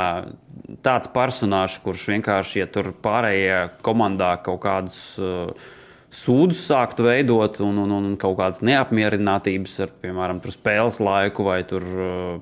[0.83, 5.53] tāds personāžs, kurš vienkārši, ja tur pārējie komandā kaut kādus uh,
[6.15, 11.61] sūdzes sāktu veidot, un, un, un kaut kādas neapmierinātības ar, piemēram, spēles laiku vai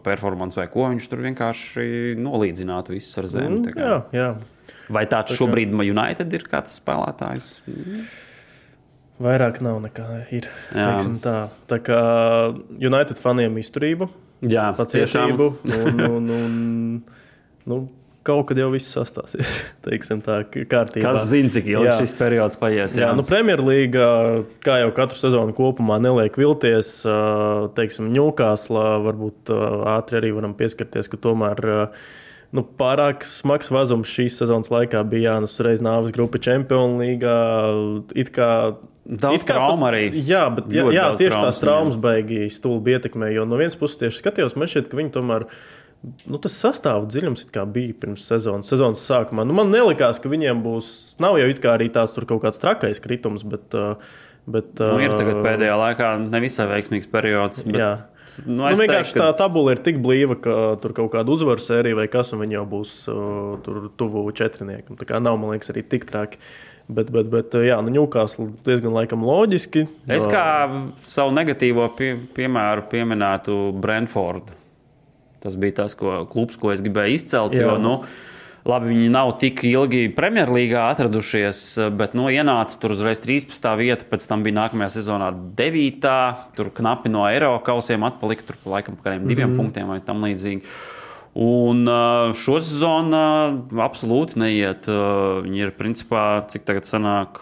[0.05, 0.89] performanci vai ko.
[0.93, 1.87] Viņš tur vienkārši
[2.21, 3.63] nolīdzinātu visus ar zemi.
[3.63, 4.29] Mm, jā, jā.
[4.93, 7.49] Vai tāds tā šobrīd United ir kāds spēlētājs?
[9.23, 10.49] Vairāk nav nekā ir.
[11.23, 11.37] Tā.
[11.71, 12.03] tā kā
[12.75, 14.09] United faniem izturība,
[14.43, 16.55] Jā, pacietību un, un, un
[17.71, 17.77] nu,
[18.27, 19.61] kaut kad jau viss sastāsies.
[19.87, 21.05] Teiksim, tā, kārtībā.
[21.05, 21.99] Kas zina, cik ilgi jā.
[22.01, 22.97] šis periods paies?
[22.99, 24.09] Jā, jā nu, Premjerlīga,
[24.65, 26.97] kā jau katru sezonu kopumā, neliek vilties.
[27.79, 29.55] Teiksim, Ņūkāslā varbūt
[29.95, 31.63] ātri arī varam pieskarties, ka tomēr.
[32.53, 37.37] Nu, pārāk smags vazums šīs sezonas laikā bija Jānis Reizes nāves grupa Champions League.
[38.13, 38.49] It kā
[39.03, 40.05] Daudz traumu arī.
[40.15, 43.33] Jā, bet jā, jā, tieši traumas, tās traumas baigi stulbi ietekmē.
[43.35, 45.47] Jo no vienas puses tieši skatījos, man šķiet, ka viņi tomēr.
[46.27, 49.47] Nu, tas sastāvdaļas dziļums bija pirms sezonas, sezonas sākumā.
[49.47, 50.93] Nu, man nelikās, ka viņiem būs.
[51.23, 53.75] Nav jau arī tāds kaut kāds trakais kritums, bet.
[54.47, 57.67] bet nu, ir tagad pēdējā laikā nevisai veiksmīgs periods.
[57.67, 57.79] Bet...
[57.83, 57.93] Jā.
[58.47, 59.31] Nu, nu, vienkārši teiktu, ka...
[59.31, 62.59] tā tabula ir tik blīva, ka tur kaut kāda uzvaru sērija vai kas, un viņi
[62.59, 63.25] jau būs uh,
[63.65, 64.99] tur tuvu četrniekam.
[65.01, 66.41] Tā kā nav, man liekas, arī tik traki.
[66.41, 69.85] Uh, Bet, bet, bet jā, nu, Ņūkāsla diezgan laikam loģiski.
[70.11, 70.45] Es kā
[71.07, 74.59] savu negatīvo pie, piemēru pieminētu Brentfordu.
[75.43, 77.57] Tas bija tas ko, klubs, ko es gribēju izcelt.
[77.57, 77.71] Jā.
[77.71, 77.95] Jo, nu,
[78.63, 81.61] Labi, viņi nav tik ilgi Premjerlīgā atradušies,
[81.99, 83.65] bet nu, ienāca tur uzreiz 13.
[83.81, 86.07] vieta, pēc tam bija nākamajā sezonā 9.
[86.55, 89.65] Tur knapi no Eiropas kausiem atpalika, tur laikam par kādiem diviem mm -hmm.
[89.65, 90.63] punktiem vai tam līdzīgi.
[91.35, 91.87] Un
[92.37, 93.17] šo sezonu
[93.73, 94.87] absolūti neiet.
[94.87, 97.41] Viņi ir principā, cik tagad sanāk,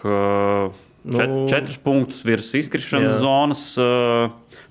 [1.11, 3.19] čet, nu, četrus punktus virs izkrišanas jā.
[3.19, 3.77] zonas,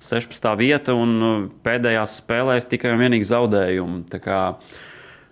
[0.01, 0.57] 16.
[0.57, 4.03] vieta un pēdējās spēlēs tikai un vienīgi zaudējumi.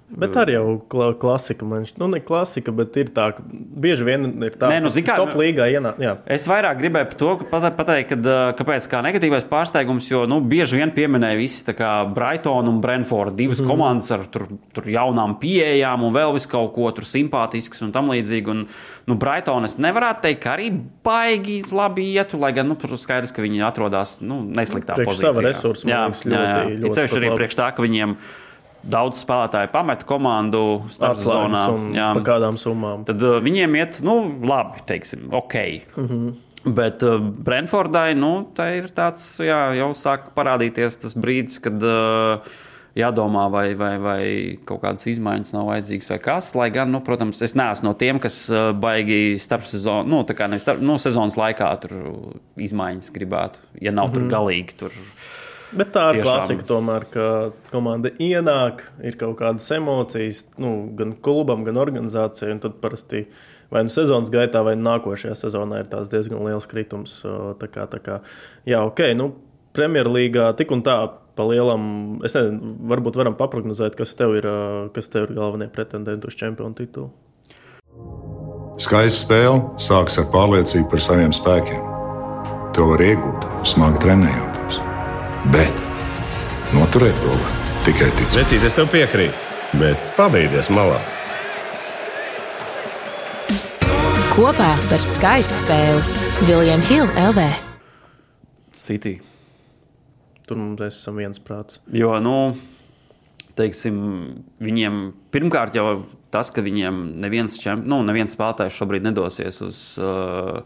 [0.09, 0.79] Bet arī jau
[1.21, 4.79] klasika, man šķiet, nu, ne klasika, bet ir tā, ka bieži vien ir tā, Nē,
[4.81, 5.99] nu, ka top līgā ienāk.
[6.01, 6.15] Jā.
[6.25, 7.35] Es vairāk gribēju par to
[7.77, 11.75] pateikt, kad, kāpēc kā negatīvais pārsteigums, jo nu, bieži vien pieminēja visi
[12.15, 13.69] Brighton un Brentford, divas mm.
[13.69, 18.09] komandas ar tur, tur jaunām pieejām un vēl visu kaut ko tur simpātisks un tam
[18.09, 18.49] līdzīgi.
[18.49, 18.65] Un,
[19.05, 20.73] nu, Brighton es nevarētu teikt, ka arī
[21.05, 25.33] baigi labi ietu, lai gan, nu, skaidrs, ka viņi atrodas nu, nesliktā priekš pozīcijā.
[25.37, 26.61] Sava resursa, jā, ļoti, jā, jā.
[26.75, 28.47] ļoti, ļoti arī priekš tā, ka viņiem ir
[28.83, 30.63] daudz spēlētāju pameta komandu
[30.93, 31.65] starpzonā.
[31.97, 33.03] Par kādām summām?
[33.07, 35.57] Tad uh, viņiem iet, nu, labi, teiksim, ok.
[35.95, 36.37] Mm -hmm.
[36.75, 42.43] Bet uh, Brentfordai, nu, tā ir tāds, jā, jau sāk parādīties tas brīdis, kad uh,
[42.95, 44.23] jādomā, vai, vai, vai
[44.67, 46.55] kaut kādas izmaiņas nav vajadzīgas vai kas.
[46.55, 50.35] Lai gan, nu, protams, es neesmu no tiem, kas uh, baigi starp sezonu, nu, tā
[50.37, 51.95] kā nevis starp, no sezonas laikā tur
[52.57, 54.13] izmaiņas gribētu, ja nav mm -hmm.
[54.13, 54.33] tur mhm.
[54.33, 54.77] galīgi.
[54.79, 54.91] Tur,
[55.69, 57.25] Bet tā ir klasika, tomēr, ka
[57.69, 62.57] komanda ienāk, ir kaut kādas emocijas, nu, gan klubam, gan organizācijai.
[62.63, 63.27] Tad parasti
[63.69, 67.19] vai nu sezonas gaitā, vai nākošajā sezonā ir diezgan liels kritums.
[67.61, 68.19] Tā kā, tā kā,
[68.69, 69.31] jā, ok, nu,
[69.69, 70.95] Premjerlīgā tik un tā
[71.37, 71.83] pa lielam,
[72.25, 74.49] es nezinu, varbūt varam paprognozēt, kas tev ir,
[74.95, 77.13] kas tev ir galvenie pretendenti uz čempionu titulu.
[78.81, 81.85] Skaista spēle sākas ar pārliecību par saviem spēkiem.
[82.75, 84.48] To var iegūt, smagi trenējoties.
[85.47, 85.71] Bet
[86.75, 87.53] noturēt to var
[87.85, 88.41] tikai ticēt.
[88.41, 89.45] Vecīt, es tev piekrītu,
[89.79, 90.97] bet pabeigties malā.
[94.33, 97.45] Kopā par skaistu spēli Viljams Hilde LV.
[98.75, 99.15] City.
[100.43, 101.79] Tur mums esam viens prāts.
[101.95, 102.35] Jo, nu,
[103.55, 103.95] teiksim,
[104.59, 106.01] viņiem pirmkārt jau
[106.35, 110.59] tas, ka viņiem neviens, čemp, nu, neviens spēlētājs šobrīd nedosies uz uh,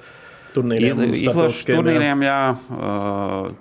[0.56, 1.02] turnīriem.
[1.10, 2.38] Iz, izlašu turnīriem, jā.
[2.54, 2.94] jā.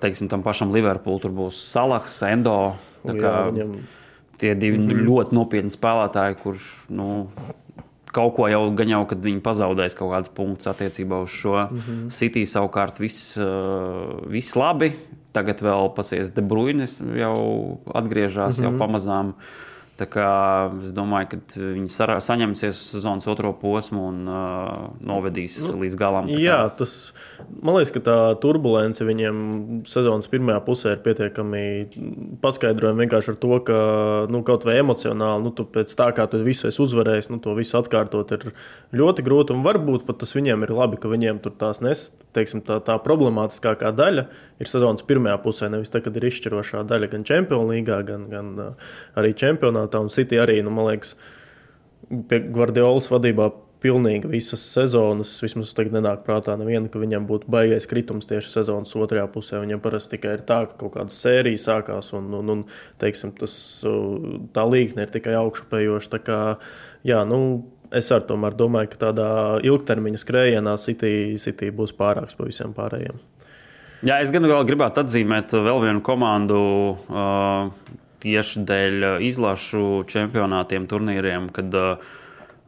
[0.02, 2.74] Teiksim, tam pašam Liverpool tur būs Salahs, Endo.
[3.08, 3.74] Jā, viņam...
[4.42, 5.02] Tie divi mm -hmm.
[5.06, 7.28] ļoti nopietni spēlētāji, kurš nu,
[8.10, 11.78] kaut ko jau gan jau, kad viņi pazaudēs kaut kādus punktus attiecībā uz šo mm
[11.78, 12.10] -hmm.
[12.10, 12.42] City.
[12.46, 13.38] Savukārt viss,
[14.26, 14.92] viss labi.
[15.32, 18.70] Tagad vēl pasies De Bruyne jau atgriežas, mm -hmm.
[18.70, 19.28] jau pamazām.
[19.28, 21.90] Uh, Es domāju, ka viņi
[22.24, 26.30] saņemsies sezonas otro posmu un uh, novedīs nu, līdz galam.
[26.32, 27.12] Jā, tas
[27.60, 31.64] man liekas, ka tā turbulence viņiem sezonas pirmajā pusē ir pietiekami
[32.42, 33.78] paskaidrojama vienkārši ar to, ka
[34.32, 37.76] nu, kaut vai emocionāli, nu, pēc tā kā tu visu esi uzvarējis, nu, to visu
[37.78, 38.48] atkārtot ir
[38.96, 39.54] ļoti grūti.
[39.54, 42.96] Un varbūt pat tas viņiem ir labi, ka viņiem tur tās nes, teiksim, tā, tā
[43.04, 44.26] problemātiskākā daļa
[44.62, 48.52] ir sezonas pirmajā pusē, nevis tā, kad ir izšķirošā daļa gan Champions League, gan, gan
[48.62, 49.34] uh, arī
[49.68, 49.81] un
[50.12, 51.16] City arī, nu, man liekas,
[52.28, 53.50] pie Guardiolas vadībā
[53.82, 58.94] pilnīgi visas sezonas, vismaz tagad nenāk prātā neviena, ka viņam būtu baigais kritums tieši sezonas
[58.94, 59.58] otrajā pusē.
[59.62, 62.64] Viņam parasti tikai ir tā, ka kaut kāda sērija sākās un, un, un
[63.02, 63.54] teiksim, tas,
[64.54, 66.22] tā līkne ir tikai augšupējoša.
[66.22, 66.38] Kā,
[67.08, 67.40] jā, nu,
[67.90, 69.28] es ar tomēr domāju, ka tādā
[69.66, 73.18] ilgtermiņa skrējienā City, City būs pārāks par visiem pārējiem.
[74.02, 76.58] Jā, es gan vēl gribētu atzīmēt vēl vienu komandu
[76.90, 77.68] uh,
[78.22, 82.12] tieši dēļ izlašu čempionātiem, turnīriem, kad uh,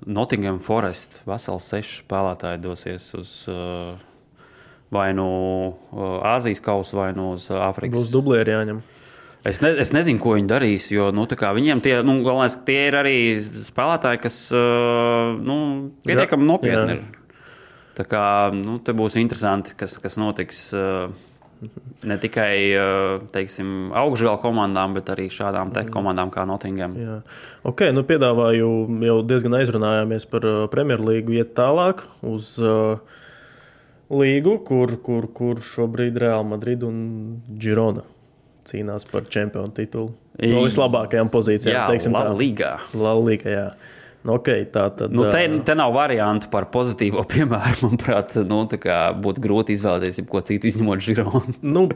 [0.04, 3.94] Nottingham Forest vesels seši spēlētāji dosies uz uh,
[4.94, 5.28] vai nu
[5.70, 7.96] uh, Āzijas kausa, vai nu uz Āfrikas.
[7.96, 8.82] Būs dublieri jāņem.
[9.44, 12.96] Es, ne, es nezinu, ko viņi darīs, jo nu, viņiem tie, nu, galvenais, tie ir
[12.96, 15.56] arī spēlētāji, kas nu,
[16.08, 16.96] pietiekami nopietni jā.
[16.96, 17.02] ir.
[17.94, 18.24] Tā kā
[18.56, 20.64] nu, te būs interesanti, kas, kas notiks.
[20.72, 21.12] Uh,
[22.04, 22.54] ne tikai
[23.34, 26.96] teiksim, augšgala komandām, bet arī šādām tech komandām kā Nottingham.
[27.00, 27.18] Jā.
[27.66, 28.70] Ok, nu piedāvāju
[29.08, 33.00] jau diezgan aizrunājāmies par Premjerlīgu, iet tālāk uz uh,
[34.12, 36.98] līgu, kur, kur, kur šobrīd Real Madrid un
[37.60, 38.04] Girona
[38.68, 40.14] cīnās par čempionu titulu.
[40.40, 42.72] No vislabākajām pozīcijām, jā, teiksim, tā līnijā.
[42.94, 43.66] Līga, jā.
[44.24, 47.90] Nu, okay, tā tad, nu, te, te nav variantu par pozitīvo piemēru.
[47.90, 48.62] Manuprāt, nu,
[49.24, 51.56] būtu grūti izvēlēties ko citu izņemot Gironu.
[51.76, 51.86] nu,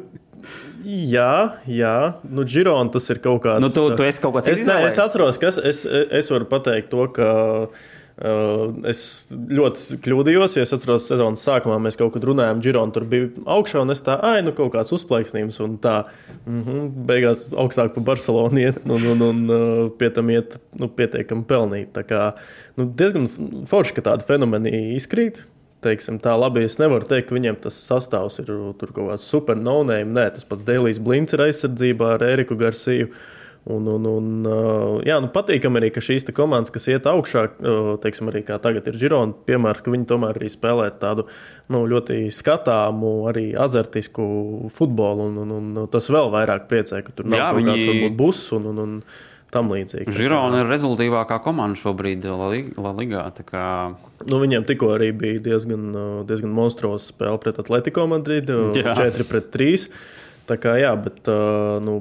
[0.85, 1.33] jā,
[1.65, 1.95] jā.
[2.29, 3.65] Nu, Girona tas ir kaut kāds.
[3.65, 6.93] Nu, tu, tu esi kaut kāds es, ne, es atceros, kas es, es varu pateikt
[6.93, 7.31] to, ka
[7.69, 7.89] Uh,
[8.19, 9.01] es
[9.31, 13.29] ļoti kļūdījos, jo es atceros, ka sezonas sākumā mēs kaut kad runājām, Girona tur bija
[13.47, 16.01] augšā, un es tā, ah, nu kaut kāds uzplaiksnījums, un tā,
[16.47, 20.89] mm -hmm, beigās augstāk par Barcelonu iet, un, un, un uh, pie tam iet nu,
[20.89, 21.95] pietiekami pelnīt.
[21.95, 22.35] Tā kā
[22.77, 23.31] nu, diezgan
[23.67, 25.45] forši, ka tādi fenomeni izkrīt.
[25.81, 28.47] Teiksim, tā labi, es nevaru teikt, ka viņiem tas sastāvs ir
[28.93, 30.11] kaut kāds super no-name.
[30.11, 33.07] Nē, tas pats Dēlijs Blinks ir aizsardzībā ar Eriku Garciju.
[33.07, 33.38] Uh,
[33.69, 34.29] Un, un, un,
[35.05, 37.45] jā, nu patīkami arī, ka šīs komandas, kas iet augšā,
[38.01, 41.27] teiksim, arī kā tagad ir Girona, piemērs, ka viņi tomēr arī spēlē tādu
[41.73, 44.25] nu, ļoti skatāmu, arī azartisku
[44.73, 45.29] futbolu.
[45.29, 47.75] Un, un, un tas vēl vairāk priecē, ka tur nav jā, viņi...
[47.75, 48.97] kāds varbūt bus un, un, un
[49.53, 50.13] tam līdzīgi.
[50.17, 53.25] Girona ir rezultātīvākā komanda šobrīd La Ligā.
[53.49, 53.65] Kā...
[54.29, 55.91] Nu, viņiem tikko arī bija diezgan,
[56.29, 59.89] diezgan monstruosa spēle pret Atletico Madrid, 4 pret 3.
[60.49, 61.29] Tā kā jā, bet
[61.85, 62.01] nu,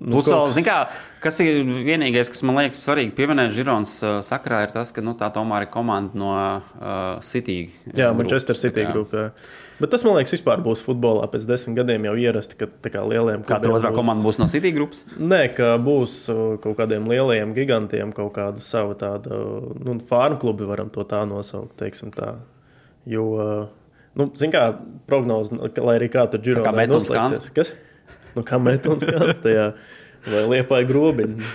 [0.00, 0.76] Nu, Plus, vēl, kā,
[1.20, 5.12] kas ir vienīgais, kas man liekas svarīgi pieminēt Žironas uh, sakarā, ir tas, ka nu,
[5.18, 7.66] tā tomēr ir komanda no uh, City.
[7.92, 9.26] Jā, Manchester City grupa.
[9.80, 13.02] Bet tas, man liekas, vispār būs futbolā pēc desmit gadiem jau ierasti, ka tā kā
[13.04, 13.98] lieliem Katra otrā būs...
[14.00, 15.04] komanda būs no City grupas?
[15.20, 19.36] Nē, ka būs uh, kaut kādiem lielajiem gigantiem kaut kāda sava tāda,
[19.84, 22.38] nu, farmu klubi varam to tā nosaukt, teiksim tā.
[23.08, 24.64] Jo, uh, nu, zin kā,
[25.08, 27.52] prognoze, lai arī kā tur Girona noslēgsies.
[27.52, 27.76] Kas?
[28.36, 29.72] Nu, kā metons kāds tajā
[30.26, 31.50] vai liepāja grobiņu.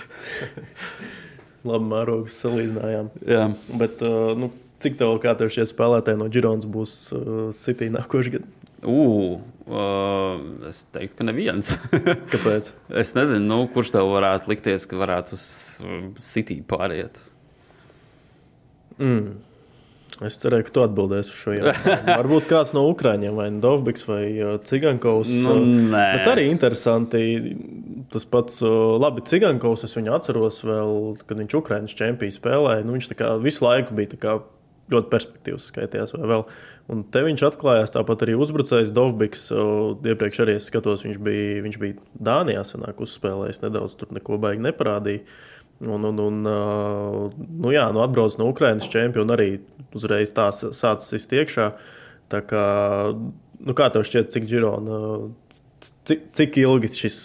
[1.66, 3.10] Labi, mērogus salīdzinājām.
[3.26, 3.48] Jā.
[3.80, 4.50] Bet, uh, nu,
[4.82, 8.52] cik tev, kā tev šie spēlētāji no Gironas būs uh, City nākošais gads?
[8.86, 11.74] Uh, uh, es teiktu, ka neviens.
[12.32, 12.70] Kāpēc?
[13.02, 15.48] es nezinu, nu, kurš tev varētu likties, ka varētu uz
[16.22, 17.18] City pāriet.
[19.00, 19.36] Mm.
[20.24, 22.14] Es cerēju, ka tu atbildēsi uz šo jautājumu.
[22.22, 25.32] Varbūt kāds no Ukrāņiem, vai Dovbiks, vai uh, Cigankovs.
[25.44, 25.58] Nu,
[25.92, 26.04] nē.
[26.16, 27.22] Bet arī interesanti.
[28.12, 30.94] Tas pats, uh, labi, Cigankovs, es viņu atceros vēl,
[31.26, 32.86] kad viņš Ukrāņas čempionu spēlēja.
[32.86, 33.10] Nu, viņš
[33.44, 34.38] visu laiku bija
[34.92, 36.26] ļoti perspektīvs, skaitījās vēl.
[36.30, 36.46] vēl.
[36.94, 39.48] Un te viņš atklājās tāpat arī uzbrucējs Dovbiks.
[39.52, 41.98] Uh, iepriekš arī es skatos, viņš bija, viņš bija
[42.28, 45.26] Dānijā, senāk uzspēlējis nedaudz, tur neko baigi neparādīja.
[45.84, 46.36] Un, un, un,
[47.60, 49.58] nu jā, nu atbrauc no Ukrainas čempiona arī
[49.96, 51.66] uzreiz tā sācis iztikt iekšā.
[52.32, 52.62] Tā kā,
[53.60, 55.00] nu kā tev šķiet, cik Girona,
[56.08, 57.18] cik, cik ilgi šis,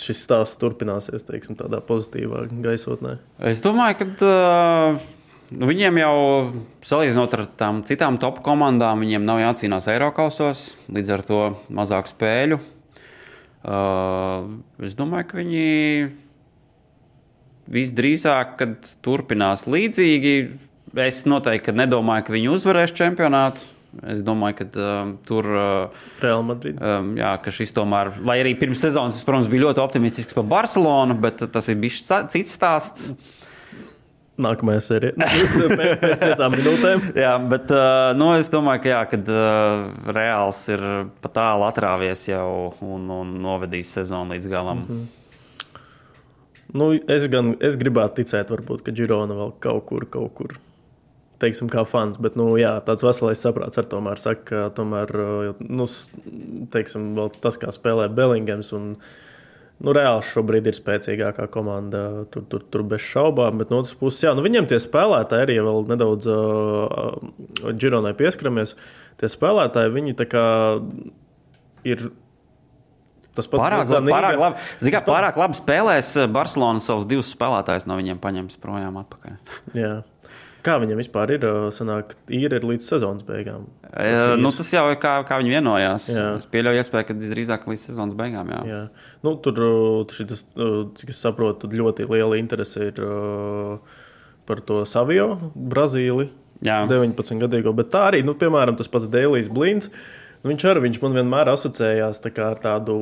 [0.00, 3.18] šis stāsts turpināsies, teiksim, tādā pozitīvā gaisotnē?
[3.44, 5.04] Es domāju, ka uh,
[5.52, 6.16] viņiem jau
[6.88, 12.62] salīdzinot ar tām citām top komandām, viņiem nav jācīnās Eiropausos, līdz ar to mazāk spēļu.
[13.64, 14.48] Uh,
[14.84, 15.68] es domāju, ka viņi
[17.72, 20.34] visdrīzāk, kad turpinās līdzīgi.
[21.04, 23.70] Es noteikti nedomāju, ka viņi uzvarēs čempionātu.
[24.10, 26.80] Es domāju, ka uh, tur uh, Real Madrid.
[26.82, 30.48] Um, jā, ka šis tomēr, lai arī pirms sezonas, es, protams, biju ļoti optimistisks par
[30.50, 33.12] Barcelonu, bet tas ir bijis cits stāsts.
[34.34, 35.28] Nākamajā sērijā,
[35.78, 37.04] pēc piecām minūtēm.
[37.22, 40.82] jā, bet uh, nu, es domāju, ka, jā, kad, uh, Reāls ir
[41.22, 44.82] pat tālu atrāvies jau un, un novedīs sezonu līdz galam.
[44.82, 45.23] Mm -hmm.
[46.74, 50.56] Nu, es gan es gribētu ticēt, varbūt, ka Girona vēl kaut kur, kaut kur.
[51.42, 55.12] Teiksim, kā fans, bet nu, jā, tāds veselais saprāts ar tomēr saka, ka tomēr,
[55.62, 55.86] nu,
[56.74, 62.24] teiksim, tas, kā spēlē Bellingams un nu, Reāls šobrīd ir spēcīgākā komanda.
[62.34, 65.60] Tur, tur, tur bez šaubām, bet no otras puses, jā, nu, viņiem tie spēlētāji arī
[65.66, 68.74] vēl nedaudz uh, Gironai pieskaramies.
[69.22, 70.46] Tie spēlētāji, viņi tā kā
[71.86, 72.08] ir
[73.34, 74.14] Tas pats pārāk, Zanīga.
[74.14, 75.10] pārāk, labi, zikā, pats...
[75.10, 76.10] pārāk labi spēlēs.
[76.22, 79.38] Eh, Barcelona savus divus spēlētājus no viņiem paņems projām atpakaļ.
[79.82, 79.94] Jā.
[80.64, 81.42] Kā viņam vispār ir?
[81.44, 83.66] ā, Sanāk, īri ir līdz sezonas beigām.
[83.90, 86.06] E, nu, tas jau ir kā, kā viņi vienojās.
[86.14, 86.28] Jā.
[86.38, 88.54] Es pieļauju, iespēju, ka visdrīzāk līdz sezonas beigām.
[88.54, 88.62] Jā.
[88.70, 88.80] Jā.
[89.26, 89.60] Nu, tur,
[90.14, 90.46] šitas,
[90.96, 93.02] cik es saprotu, tad ļoti liela interese ir
[94.48, 96.30] par to Savio, Brazīli.
[96.64, 96.84] Jā.
[96.88, 99.90] 19 gadīgo, bet tā arī, nu, piemēram, tas pats Dēlijs Blīns.
[100.44, 102.98] Nu, viņš arī viņš man vienmēr asociējās tā ar tādu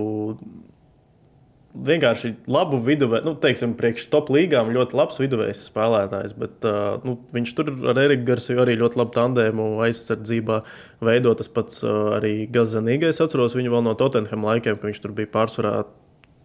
[1.72, 6.35] vienkārši labu viduvēju, nu, teiksim, priekš top līgām ļoti labs viduvējs spēlētājs.
[6.38, 10.61] Bet, uh, nu, viņš tur ar Eriku Garsiju arī ļoti labu tandēmu aizsardzībā
[11.05, 11.33] veido.
[11.38, 15.33] Tas pats uh, arī Gazanīgais atceros viņu vēl no Tottenham laikiem, ka viņš tur bija
[15.33, 15.74] pārsvarā.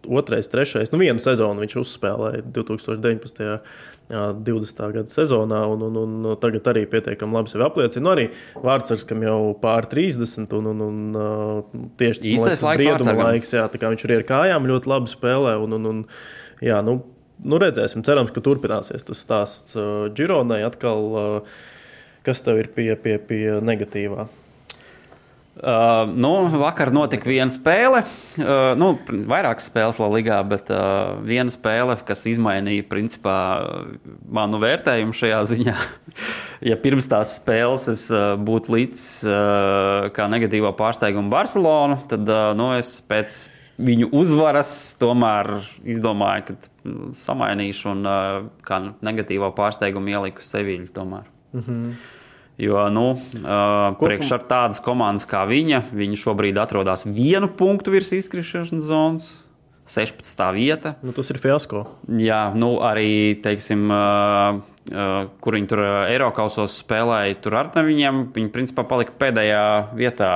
[0.08, 3.42] Otrais, trešais, nu, vienu sezonu viņš uzspēlēja 2019.
[3.44, 4.80] jā, 20.
[4.94, 8.04] gada sezonā, un, un, un tagad arī pietiekami labi sevi apliecina.
[8.06, 8.28] Nu, arī
[8.64, 13.66] Vārtsargs, kam jau pār 30, un, un, un tieši tas Īstais laiks brieduma laiks, jā,
[13.68, 15.54] tā kā viņš arī ar kājām ļoti labi spēlē.
[15.64, 16.02] Un, un, un,
[16.64, 17.00] jā, nu,
[17.44, 19.76] nu redzēsim, cerams, ka turpināsies tas stāsts
[20.16, 21.44] Gironai atkal.
[22.26, 24.26] Kas tev ir pie, pie, pie negatīvā?
[25.58, 28.92] Uh, nu, vakar notika viena spēle, uh, nu,
[29.26, 33.34] vairākas spēles Latvijā, bet uh, viena spēle, kas izmainīja principā,
[34.22, 35.74] manu vērtējumu šajā ziņā.
[36.70, 42.52] ja pirms tās spēles es uh, būtu līdz uh, kā negatīvo pārsteigumu Barcelonu, tad uh,
[42.58, 43.40] nu, es pēc
[43.82, 44.70] viņu uzvaras
[45.02, 50.86] tomēr izdomāju, ka mm, samainīšu un uh, kā negatīvo pārsteigumu ieliku Seviļu.
[50.94, 51.26] Tomēr.
[51.54, 51.98] Mm -hmm.
[52.58, 58.10] Jo nu, uh, priekš ar tādas komandas kā viņa, viņa šobrīd atrodas vienu punktu virs
[58.16, 59.28] izkrišanas zonas,
[59.88, 60.42] 16.
[60.52, 60.96] vieta.
[61.06, 61.86] Nu, tas ir fiasko.
[62.20, 64.58] Jā, nu arī, teiksim, uh,
[64.90, 68.26] uh, kur viņi tur uh, Eiropausos spēlēja, tur ar viņiem.
[68.34, 69.64] Viņi principā palika pēdējā
[69.96, 70.32] vietā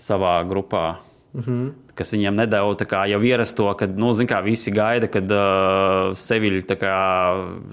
[0.00, 1.02] savā grupā.
[1.34, 1.70] Mm -hmm.
[2.02, 6.78] Kas viņiem nedēļa tā kā jau ierasto, kad, nu, kā, visi gaida, kad uh, Seviļa
[6.82, 6.96] kā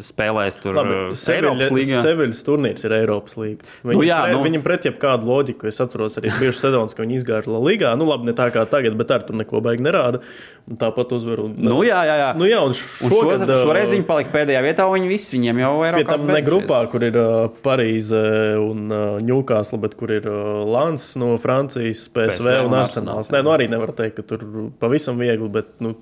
[0.06, 2.02] spēlēs tur Labi, uh, Eiropas līgā.
[2.06, 3.70] Seviļas turnīrs ir Eiropas līnija.
[3.84, 4.39] Viņi, Nu jā, nu.
[4.46, 5.68] viņam pret jebkādu loģiku.
[5.72, 7.92] Es atceros arī bijušas sezonas, ka viņi izgāja La Ligā.
[8.00, 10.22] Nu, labi, ne tā kā tagad, bet ar tur neko baigi nerāda.
[10.70, 11.48] Tāpat uzvaru.
[11.58, 12.30] Nu, jā, jā, jā.
[12.38, 12.76] Nu, jā, un Un
[13.10, 16.06] šo, šogad, uh, šoreiz viņi palika pēdējā vietā, un viņi visi viņiem jau ir Pie
[16.08, 18.20] tam ne grupā, kur ir uh, Parīze
[18.62, 22.78] un uh, Ņūkāsla, bet kur ir uh, Lans no Francijas, PSV, PSV un un.
[22.84, 24.46] Arsenāls, Nē, nu arī nevar teikt, ka tur
[24.82, 25.96] pavisam viegli, bet nu,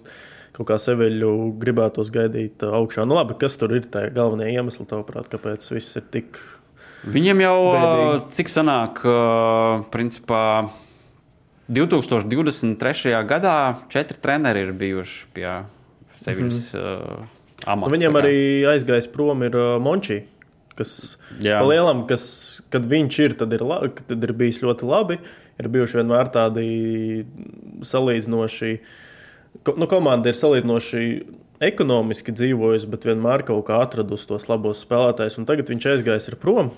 [0.58, 3.06] kaut kā seviļu gribētos gaidīt uh, augšā.
[3.08, 6.42] Nu, labi, kas tur ir tie galvenie iemesli, tavuprāt, kāpēc viss ir tik.
[7.08, 8.10] Viņiem jau, Bēdīgi.
[8.10, 10.44] uh, cik sanāk, uh, principā
[11.68, 13.14] 2023.
[13.28, 13.58] gadā
[13.94, 15.50] četri treneri ir bijuši pie
[16.18, 17.20] Seviļas mm -hmm.
[17.22, 17.92] uh, amata.
[17.92, 18.22] Nu, kā.
[18.22, 18.38] arī
[18.74, 20.24] aizgājis prom ir uh, Mončī.
[20.78, 21.60] Kas, Jā.
[21.60, 25.18] pa lielam, kas, kad viņš ir, tad ir, la, tad ir bijis ļoti labi.
[25.58, 26.66] Ir bijuši vienmēr tādi
[27.88, 28.74] salīdzinoši,
[29.74, 31.06] nu, komanda ir salīdzinoši
[31.68, 35.40] ekonomiski dzīvojusi, bet vienmēr kaut kā atradusi tos labos spēlētājus.
[35.42, 36.70] Un tagad viņš aizgājis ir prom.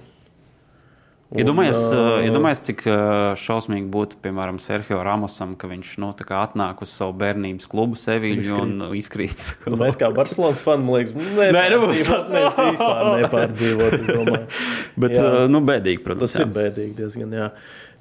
[1.30, 6.80] Iedomājies, ā, uh, iedomājies, cik uh, šausmīgi būtu, piemēram, Sergio Ramosam, ka viņš nu, atnāk
[6.82, 9.52] uz savu bērnības klubu Seviļu un uh, izkrīt.
[9.70, 12.34] Nu, mēs kā Barcelonas fani, man liekas, Nē, nebūs nepārdzīvot, tāds.
[12.34, 14.58] mēs vispār nepārdzīvot.
[15.06, 15.28] Bet, Jā.
[15.28, 16.34] uh, nu, bēdīgi, protams.
[16.34, 17.38] Tas ir bēdīgi diezgan.
[17.38, 17.52] Jā.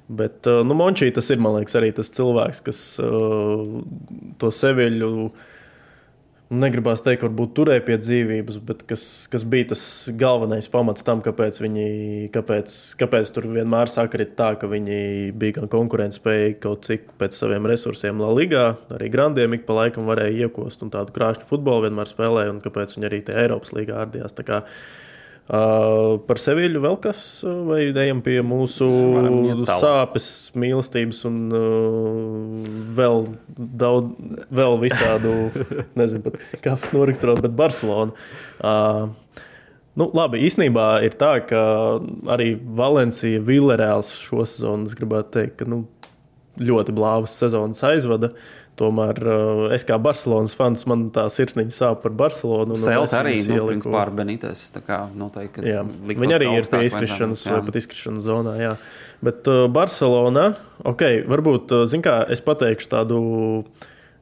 [0.09, 3.79] Bet nu, Mončī tas ir liekas, arī tas cilvēks, kas uh,
[4.41, 5.29] to seviļu.
[6.49, 9.83] Negribās teikt, varbūt turēja pie dzīvības, bet kas, kas bija tas
[10.17, 11.83] galvenais pamats tam, kāpēc viņi
[12.33, 14.97] kāpēc, kāpēc tur vienmēr sakrit tā, ka viņi
[15.37, 18.63] bija gan konkurētspējīgi kaut cik pēc saviem resursiem La Ligā,
[18.97, 22.97] arī grandiem ik pa laikam varēja iekost un tādu krāšņu futbolu vienmēr spēlēja, un kāpēc
[22.97, 24.33] viņi arī tajā Eiropas līgā ārdījās.
[25.49, 28.85] Uh, par Seviļu vēl kas, uh, vai ejam pie mūsu
[29.65, 32.67] sāpes, mīlestības un uh,
[32.99, 33.25] vēl
[33.57, 34.11] daudz,
[34.53, 35.33] vēl visādu,
[35.99, 38.13] nezinu, pat, kā noraksturot, bet Barcelona.
[38.61, 39.09] Uh,
[39.99, 41.61] Nu, labi, īstenībā ir tā, ka
[42.31, 45.81] arī Valencija Villarēls šo sezonu, es gribētu teikt, ka nu,
[46.59, 48.31] ļoti blāvas sezonas aizvada.
[48.79, 52.77] Tomēr uh, es kā Barcelonas fans, man tā sirsniņa sāp par Barcelonu.
[52.77, 54.61] un Celt arī, nu, ieliku- principā ar Benites.
[54.71, 55.65] Tā kā noteikti.
[55.67, 58.55] Liktos, viņi arī ir pie izkrišanas vai pat izkrišanas zonā.
[58.61, 58.73] Jā.
[59.25, 60.53] Bet uh, Barcelona,
[60.87, 63.19] ok, varbūt, zin kā, es pateikšu tādu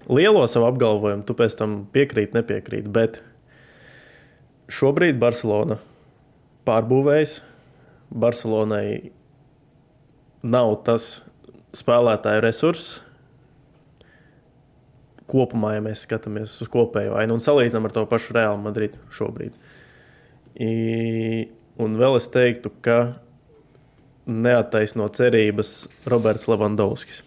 [0.10, 2.90] lielo savu apgalvojumu, tu pēc tam piekrīt, nepiekrīt.
[2.90, 3.22] Bet
[4.74, 5.78] šobrīd Barcelona
[6.68, 7.42] pārbūvējas.
[8.08, 9.12] Barcelonai
[10.48, 11.20] nav tas
[11.76, 13.02] spēlētāju resurss.
[15.28, 19.56] Kopumā, ja mēs skatāmies uz kopējo ainu un salīdzinām ar to pašu Reālu Madridu šobrīd.
[20.64, 20.72] I,
[21.84, 23.00] un vēl es teiktu, ka
[24.28, 25.74] neattaisno cerības
[26.10, 27.22] Roberts Levandovskis.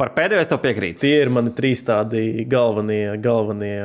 [0.00, 1.02] Par pēdējo es tev piekrītu.
[1.02, 3.76] Tie ir mani trīs tādi galvenie, galvenie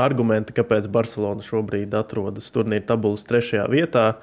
[0.00, 4.14] argumenti, kāpēc Barcelona šobrīd atrodas turnīra tabulas trešajā vietā.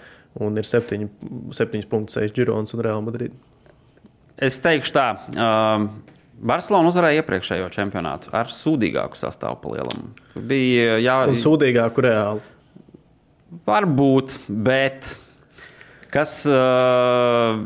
[0.42, 3.34] un ir 7,6 Gironas un Real Madrid.
[4.42, 5.08] Es teikšu tā.
[5.38, 5.86] Uh,
[6.44, 10.10] Barcelona uzvarēja iepriekšējo čempionātu ar sūdīgāku sastāvu palielam.
[10.36, 12.44] Bija jā, un sūdīgāku reāli.
[13.68, 14.36] Varbūt,
[14.66, 15.14] bet
[16.12, 17.62] kas, uh,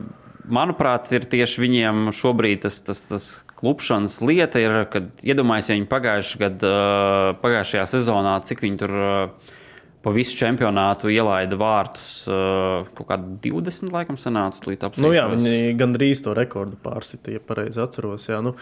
[0.45, 5.89] manuprāt, ir tieši viņiem šobrīd tas, tas, tas klupšanas lieta, ir, kad iedomājieties, ja viņi
[5.93, 8.97] pagājušajā, gad, uh, pagājušajā sezonā, cik viņi tur.
[8.97, 9.55] Uh,
[10.03, 12.09] pa visu čempionātu ielaida vārtus.
[12.29, 15.07] Uh, kaut kā 20, laikam, sanāca līdz apziņai.
[15.07, 18.29] Nu, jā, viņi gandrīz to rekordu pārsitīja, ja pareizi atceros.
[18.29, 18.57] Jā, nu,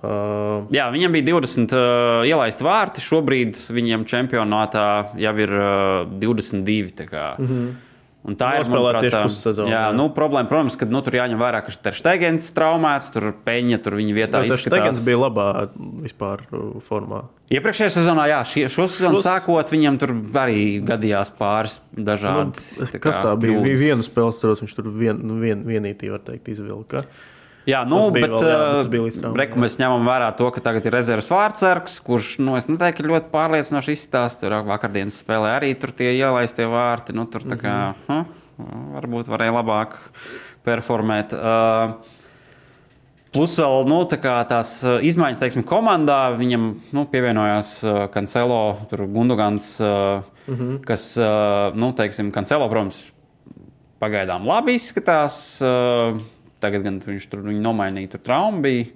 [0.00, 3.02] Uh, jā, viņam bija 20 uh, ielaisti vārti.
[3.04, 4.84] Šobrīd viņam čempionātā
[5.20, 7.04] jau ir uh, 22.
[7.36, 7.66] Mm -hmm.
[8.22, 9.66] Un tā ir monēta pussezonā.
[9.66, 9.94] Jā, jā.
[9.98, 14.14] Nu, problēma, protams, ka nu, tur jāņem vērā, ka Terstegens traumēts, tur peņa, tur viņa
[14.14, 14.68] vietā izskatās.
[14.68, 15.46] Terstegens bija labā
[16.04, 17.24] vispār uh, formā.
[17.52, 19.26] Iepriekšējā sezonā, jā, šie, šo sezonu Šos...
[19.26, 22.62] sākot, viņam tur arī gadījās pāris dažādi.
[22.78, 23.58] Nu, tā kas tā bija?
[23.66, 27.02] Bija viena spēle, viņš tur vien, nu, vien, vienītī, var teikt, izvilka.
[27.68, 28.54] Jā, nu, bet vēl, jā,
[29.22, 33.06] uh, reku, mēs ņemam vērā to, ka tagad ir rezerves vārdsargs, kurš, nu, es neteiktu,
[33.06, 34.48] ļoti pārliecinoši izstāsta.
[34.48, 37.14] Tur vakardienas spēlē arī tur tie ielaistie vārti.
[37.14, 38.24] Nu, tur tā kā, mm -hmm.
[38.58, 39.94] huh, varbūt varēja labāk
[40.66, 41.38] performēt.
[41.38, 42.18] Uh,
[43.32, 46.36] Plus vēl nu, tā tās uh, izmaiņas, teiksim, komandā.
[46.36, 50.84] Viņam nu, pievienojās Kancelo, Gundogans, mm -hmm.
[50.84, 51.16] kas,
[51.74, 53.06] nu, teiksim, Kancelo, protams,
[53.98, 55.62] pagaidām labi izskatās.
[56.62, 58.90] Tagad gan viņš tur nomainīja, tur trauma bija.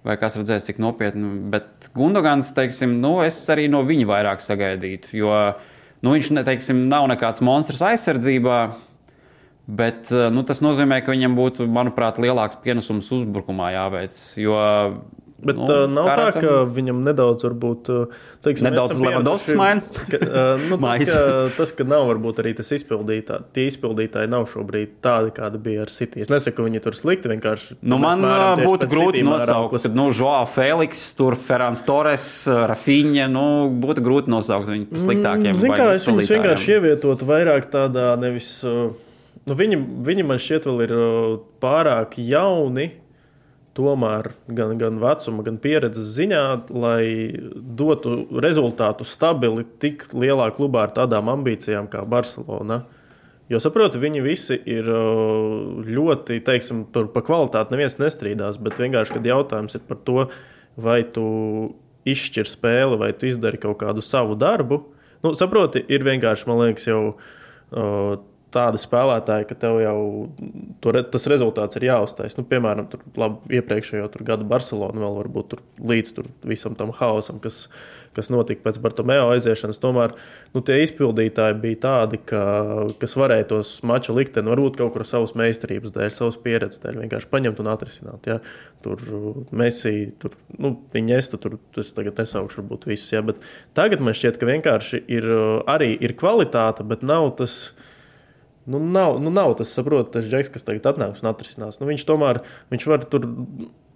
[0.00, 1.34] Vai kas redzēs, cik nopietni.
[1.52, 5.12] Bet Gundogans, teiksim, nu, es arī no viņa vairāk sagaidītu.
[5.18, 5.34] Jo
[6.00, 8.60] nu, viņš teiksim, nav nekāds monstrs aizsardzībā.
[9.70, 14.16] Bet nu, tas nozīmē, ka viņam būtu, manuprāt, lielāks pienesums uzbrukumā jāveic.
[14.40, 14.56] Jo
[15.40, 16.42] Bet nu, uh, nav tā, redzam?
[16.44, 17.90] ka viņam nedaudz, varbūt,
[18.44, 19.80] teiksim, nedaudz Levandovskis maina.
[19.80, 21.22] Uh, nu, tas, ka,
[21.56, 25.92] tas, ka nav varbūt arī tas izpildītāji, tie izpildītāji nav šobrīd tādi, kādi bija ar
[25.92, 26.20] City.
[26.24, 27.78] Es nesaku, ka viņi tur slikti vienkārši.
[27.80, 28.24] Nu, man
[28.60, 33.44] būtu grūti nosaukt, ka, nu, Joao Feliks, tur Ferāns Torres, Rafiņa, nu,
[33.80, 35.52] būtu grūti nosaukt viņu par sliktākiem.
[35.54, 38.58] Mm, Zin kā, es viņus vienkārši ievietotu vairāk tādā nevis.
[39.48, 40.98] Nu, viņi, viņi man šķiet vēl ir
[41.62, 42.90] pārāk jauni
[43.80, 46.44] tomēr gan, gan vecuma, gan pieredzes ziņā,
[46.76, 47.04] lai
[47.56, 52.82] dotu rezultātu stabili tik lielā klubā ar tādām ambīcijām kā Barcelona.
[53.50, 59.26] Jo saprotu, viņi visi ir ļoti, teiksim, tur par kvalitāti neviens nestrīdās, bet vienkārši, kad
[59.26, 60.26] jautājums ir par to,
[60.78, 61.26] vai tu
[62.06, 64.84] izšķir spēli, vai tu izdari kaut kādu savu darbu,
[65.24, 67.02] nu, saproti, ir vienkārši, man liekas, jau
[68.54, 69.98] tādi spēlētāji, ka tev jau
[70.82, 72.36] tur, tas rezultāts ir jāuztais.
[72.38, 77.38] Nu, piemēram, tur, labi, iepriekšējo gadu Barcelona vēl varbūt tur, līdz tur visam tam haosam,
[77.42, 77.62] kas,
[78.16, 79.78] kas notika pēc Bartomeo aiziešanas.
[79.82, 80.16] Tomēr
[80.54, 82.42] nu, tie izpildītāji bija tādi, ka,
[83.02, 87.30] kas varēja tos mača likteni varbūt kaut kur savas meistarības dēļ, savas pieredzes dēļ vienkārši
[87.30, 88.30] paņemt un atrisināt.
[88.30, 88.40] Ja?
[88.84, 89.04] Tur
[89.54, 93.22] Messi, tur, nu, viņa esta, tur es tagad nesaukšu varbūt visus, ja?
[93.26, 93.38] bet
[93.78, 95.30] tagad man šķiet, ka vienkārši ir
[95.70, 97.62] arī ir kvalitāte, bet nav tas.
[98.68, 101.80] Nu, nav, nu, nav tas, saprotu, tas džeks, kas tagad atnāks un atrisinās.
[101.80, 102.42] Nu, viņš tomēr
[102.72, 103.24] viņš var tur.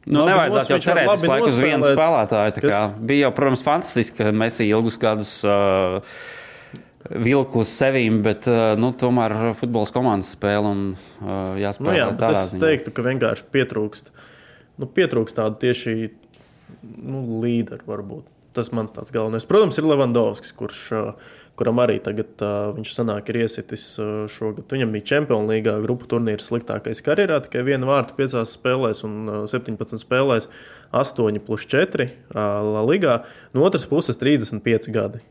[0.04, 2.70] Nu, labi nevajadzētu jau cerēt uz laiku uz vienu spēlētāju.
[3.08, 6.16] Bija jau, protams, fantastiski, ka mēs ilgus gadus uh,
[7.24, 11.88] vilku uz sevīm, bet uh, nu, tomēr futbols komandas spēle un uh, jāspēlē.
[11.88, 12.62] Nu, jā, es ziņā.
[12.66, 14.12] teiktu, ka vienkārši pietrūkst,
[14.80, 15.96] nu, pietrūkst tādu tieši
[17.00, 18.28] nu, līderu varbūt.
[18.54, 19.48] Tas mans tāds galvenais.
[19.48, 24.66] Protams, ir Levandovskis, kurš uh, kuram arī tagad uh, viņš sanāk, ir iesitis uh, šogad.
[24.70, 29.40] Viņam bija Champions League grupu turnīrs sliktākais karjerā, tikai viena vārta piecās spēlēs un uh,
[29.50, 30.48] 17 spēlēs,
[30.94, 33.20] 8 plus 4 uh, Ligā.
[33.54, 35.22] No otras puses, 35 gadi.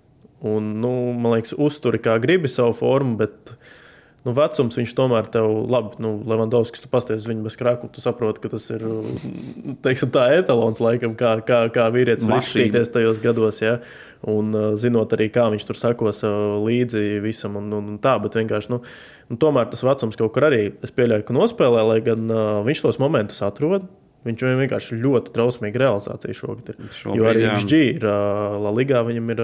[0.43, 3.71] Un, nu, man liekas, uzturi kā gribi savu formu, bet uh,
[4.23, 8.03] nu, vecums viņš tomēr tev labi, nu, Levandovskis, tu pasties uz viņu bez krākla, tu
[8.03, 8.85] saproti, ka tas ir,
[9.85, 13.79] teiksim, tā etalons laikam, kā, kā, kā vīrietis var izskatīties tajos gados, ja?
[14.29, 18.15] un uh, zinot arī, kā viņš tur sakos uh, līdzi visam un, un, un tā,
[18.23, 18.79] bet vienkārši, nu,
[19.27, 22.85] nu, tomēr tas vecums kaut kur arī, es pieļauju, ka nospēlē, lai gan uh, viņš
[22.85, 23.89] tos momentus atrod,
[24.23, 26.77] Viņš vienkārši ļoti drausmīgi realizācija šogad ir.
[26.95, 29.41] Šobrīd, jo arī XG ir La Ligā, viņam ir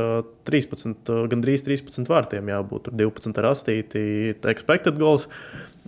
[0.47, 2.87] 13, gandrīz 13 vārtiem jābūt.
[2.87, 4.03] Tur 12 ar astīti,
[4.53, 5.27] expected goals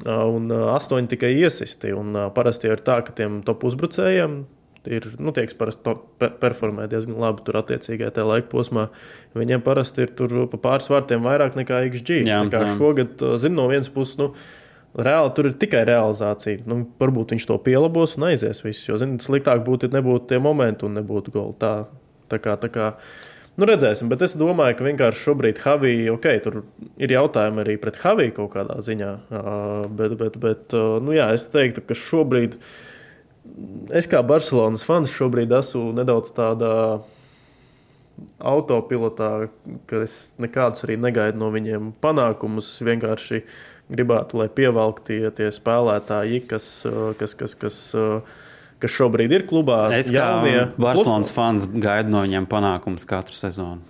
[0.04, 1.96] un 8 tikai iesisti.
[1.96, 4.42] Un parasti ir tā, ka tiem top uzbrucējiem
[4.90, 5.96] ir, nu, tiek parasti
[6.42, 8.88] performē diezgan labi tur attiecīgajā tajā laika posmā.
[9.38, 12.24] Viņiem parasti ir tur pa pāris vārtiem vairāk nekā XG.
[12.28, 14.32] Jā, tā kā šogad, zinu, no vienas puses, nu,
[14.92, 16.66] Reāli tur ir tikai realizācija.
[16.68, 18.64] Nu, varbūt viņš to pielabos un aizies.
[18.66, 21.56] Viss, jo zin, sliktāk būtu, ja nebūtu tie momenti un nebūtu goli.
[21.62, 21.76] Tā,
[22.32, 22.96] tā kā, tā kā
[23.60, 26.62] Nu, redzēsim, bet es domāju, ka vienkārši šobrīd Havija, ok, tur
[27.04, 29.10] ir jautājumi arī pret Haviju kaut kādā ziņā.
[29.28, 32.56] Uh, bet, bet, bet uh, nu, jā, es teiktu, ka šobrīd
[33.92, 36.72] es kā Barcelonas fans šobrīd esmu nedaudz tādā
[38.40, 39.50] autopilotā,
[39.90, 42.72] ka es nekādus arī negaidu no viņiem panākumus.
[42.86, 43.44] Vienkārši
[43.92, 46.68] gribētu, lai pievelk tie, spēlētāji, kas,
[47.20, 47.80] kas, kas, kas,
[48.82, 49.84] kas šobrīd ir klubā.
[49.98, 51.38] Es kā jaunie, Barcelonas plus...
[51.38, 53.84] fans gaidu no viņiem panākumus katru sezonu.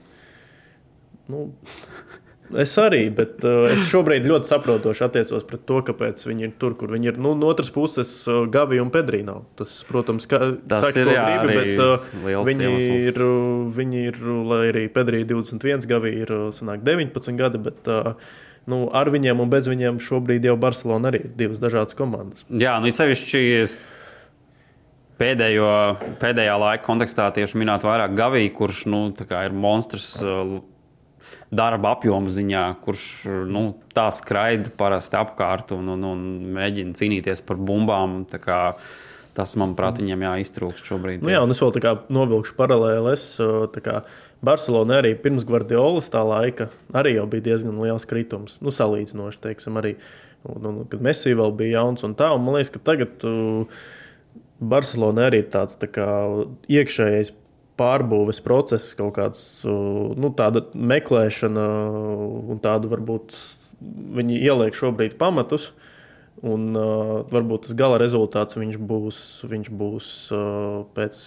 [1.32, 1.48] Nu,
[2.58, 6.76] Es arī, bet uh, es šobrīd ļoti saprotoši attiecos pret to, kāpēc viņi ir tur,
[6.80, 7.20] kur viņi ir.
[7.22, 9.38] Nu, no otras puses, uh, Gavi un Pedrīna.
[9.60, 12.10] Tas, protams, ka, tas saka, ir jā, gribi, bet uh,
[12.50, 13.08] viņi, iemesls.
[13.12, 14.22] ir, uh, viņi ir,
[14.52, 17.62] lai arī Pedrīna 21, Gavi ir uh, sanāk, 19 gadi.
[17.70, 21.98] Bet, uh, nu, ar viņiem un bez viņiem šobrīd jau Barcelona arī ir divas dažādas
[21.98, 22.46] komandas.
[22.50, 23.44] Jā, nu, cevišķi
[25.22, 25.70] pēdējo,
[26.22, 30.16] pēdējā laika kontekstā tieši minēt vairāk Gaviju, kurš nu, ir monstrs
[31.52, 33.06] darba apjoma ziņā, kurš
[33.52, 38.24] nu, tā skraida parasti apkārt un, un, un mēģina cīnīties par bumbām.
[39.32, 41.22] Tas, manuprāt, viņam jāiztrūkst šobrīd.
[41.24, 43.14] Nu jā, un es vēl tā kā novilkšu paralēli.
[43.16, 43.24] Es,
[43.86, 44.02] kā,
[44.42, 48.58] Barcelona arī pirms Guardiolas tā laika arī bija diezgan liels kritums.
[48.62, 49.96] Nu, salīdzinoši, teiksim, arī.
[50.42, 53.84] Un, un, kad Messi vēl bija jauns un tā, un man liekas, ka tagad uh,
[54.58, 56.08] Barcelona arī ir tāds tā kā,
[56.66, 57.30] iekšējais
[57.78, 61.68] pārbūves process, kaut kāds nu, tāda meklēšana,
[62.54, 63.38] un tādu varbūt
[64.18, 65.72] viņi ieliek šobrīd pamatus.
[66.42, 71.20] Un uh, varbūt tas gala rezultāts viņš būs, viņš būs uh, pēc.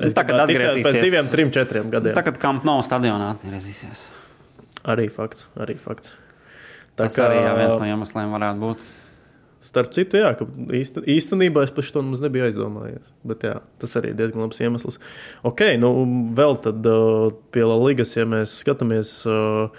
[0.00, 2.16] Nu, tā kā atgriezīsies pēc diviem, trim, četriem gadiem.
[2.16, 4.08] Tagad, kad nav stadionā, atgriezīsies.
[4.88, 5.46] Arī fakts.
[5.60, 6.14] Arī fakts.
[6.96, 8.82] Tā tas kā, arī jā, viens no iemesliem varētu būt.
[9.62, 13.12] Starp citu, jā, ka īsta, īstenībā es par to nemaz nebiju aizdomājies.
[13.28, 14.98] Bet jā, tas arī ir diezgan labs iemesls.
[15.48, 15.92] Ok, nu
[16.36, 19.72] vēl tad uh, pie Latvijas, ja mēs skatāmies, uh,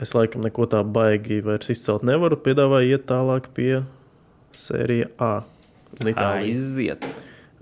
[0.00, 2.38] es laikam neko tā baigi vairs izcelt nevaru.
[2.40, 3.82] Piedāvāju iet tālāk pie
[4.56, 5.34] sērija A.
[6.30, 7.04] Aiziet.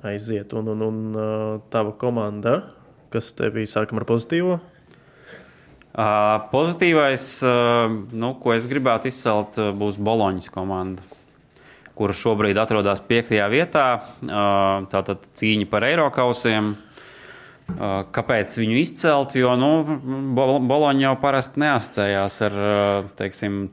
[0.05, 0.53] Aiziet.
[0.53, 2.59] Un, un, un uh, tava komanda,
[3.13, 4.61] kas tev bija, sākam ar pozitīvo?
[5.95, 11.05] Uh, pozitīvais, uh, nu, ko es gribētu izcelt, uh, būs Boloņas komanda
[11.95, 13.87] kura šobrīd atrodas piektajā vietā.
[14.91, 16.75] Tātad cīņa par Eiropausiem.
[17.65, 19.33] Kāpēc viņu izcelt?
[19.39, 19.71] Jo nu,
[20.37, 22.59] Boloņa jau parasti neasociējās ar
[23.17, 23.65] teiksim,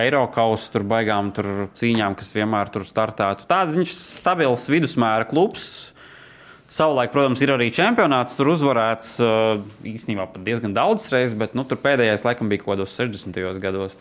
[0.00, 3.44] Eiropasu, tur baigām tur cīņām, kas vienmēr tur startētu.
[3.50, 5.68] Tāds viņš ir stabils vidusmēra klubs.
[6.72, 9.14] Savulaik, protams, ir arī čempionāts, tur uzvarēts
[9.88, 13.38] īstenībā diezgan daudz reizes, bet nu, tur pēdējais laikam bija kaut kādos 60.
[13.62, 13.96] gados.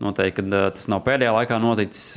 [0.00, 2.14] Noteikti, ka tas nav pēdējā laikā noticis.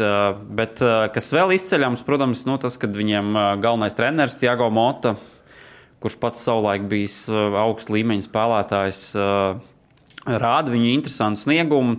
[0.56, 0.80] Bet
[1.16, 5.18] kas vēl izceļams, protams, nu, tas, kad viņiem galvenais treneris Tiago Mota,
[6.04, 9.04] kurš pats savulaik bijis augsts līmeņa spēlētājs,
[10.43, 11.95] rāda viņu interesantu sniegumu.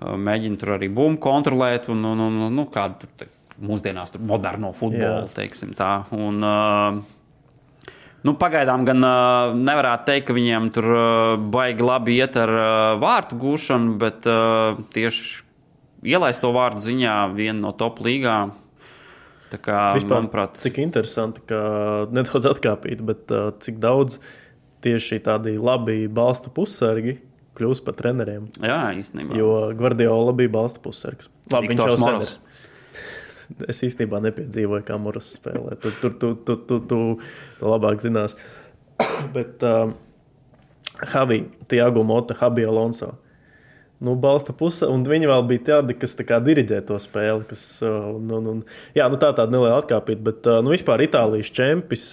[0.00, 3.30] Mēģina tur arī bumbu kontrolēt un, un, un, un nu, kādu tur
[3.60, 5.32] mūsdienās tur moderno futbolu, Jā.
[5.36, 5.94] teiksim tā.
[6.16, 7.00] Un, uh,
[8.20, 12.64] Nu, pagaidām gan uh, nevarētu teikt, ka viņiem tur uh, baigi labi iet ar uh,
[13.00, 15.40] vārtu gūšanu, bet uh, tieši
[16.12, 18.52] ielaist to vārdu ziņā viena no top līgām.
[19.58, 21.58] Kā, Vispār, manuprāt, cik interesanti, ka
[22.16, 24.20] nedaudz atkāpīt, bet uh, cik daudz
[24.84, 27.18] tieši tādi labi balsta pusargi
[27.58, 28.46] kļūst par treneriem.
[28.62, 29.34] Jā, īstenībā.
[29.36, 31.28] Jo Gvardiola bija balsta pusargs.
[31.52, 32.30] Labi, viņš jau ir
[33.70, 35.76] es īstenībā nepiedzīvoju, kā Mūras spēlē.
[35.82, 37.00] Tu, tur tu, tu, tu, tu,
[37.60, 38.36] tu labāk zinās.
[39.34, 39.92] Bet uh,
[41.00, 43.14] Javi, Tiago Mota, Javi Alonso.
[44.00, 47.44] Nu, balsta puse, un viņi vēl bija tādi, kas tā diriģē to spēli.
[47.50, 48.62] Kas, un, un, un,
[48.96, 52.06] jā, nu, tā tāda neliela atkāpība, bet nu, vispār Itālijas čempions.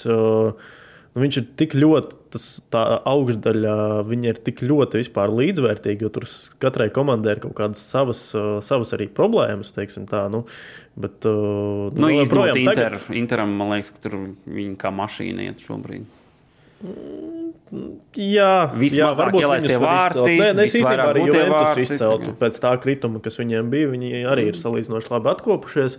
[1.18, 5.00] Nu, viņš ir tik ļoti, tas, tā augšdaļa, viņa ir tik ļoti
[5.40, 6.28] līdzvērtīga, jo tur
[6.62, 8.22] katrai komandai ir kaut kādas savas,
[8.68, 10.28] savas arī problēmas, tā.
[10.30, 10.44] Nu,
[10.94, 13.10] bet, nu, nu, izņemot Inter, tagad...
[13.18, 16.06] Interam, man liekas, ka tur viņi kā mašīna iet šobrīd.
[16.78, 20.38] Jā, jā varbūt ielaist tie vārti.
[20.38, 23.92] Nē, es īstenībā arī Juventus izceltu pēc tā krituma, kas viņiem bija.
[23.92, 25.98] Viņi arī ir salīdzinoši labi atkopušies.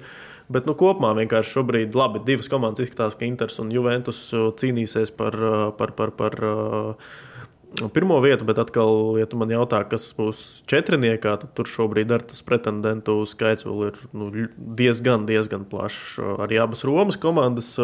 [0.48, 5.12] Bet nu, kopumā vienkārši šobrīd labi, divas komandas izskatās, ka Inters un Juventus uh, cīnīsies
[5.12, 8.46] par, uh, par, par, par, par uh, pirmo vietu.
[8.48, 13.20] Bet atkal, ja tu man jautā, kas būs četrniekā, tad tur šobrīd ar tas pretendentu
[13.28, 16.16] skaits vēl ir nu, diezgan, diezgan plašs.
[16.40, 17.74] Arī abas Romas komandas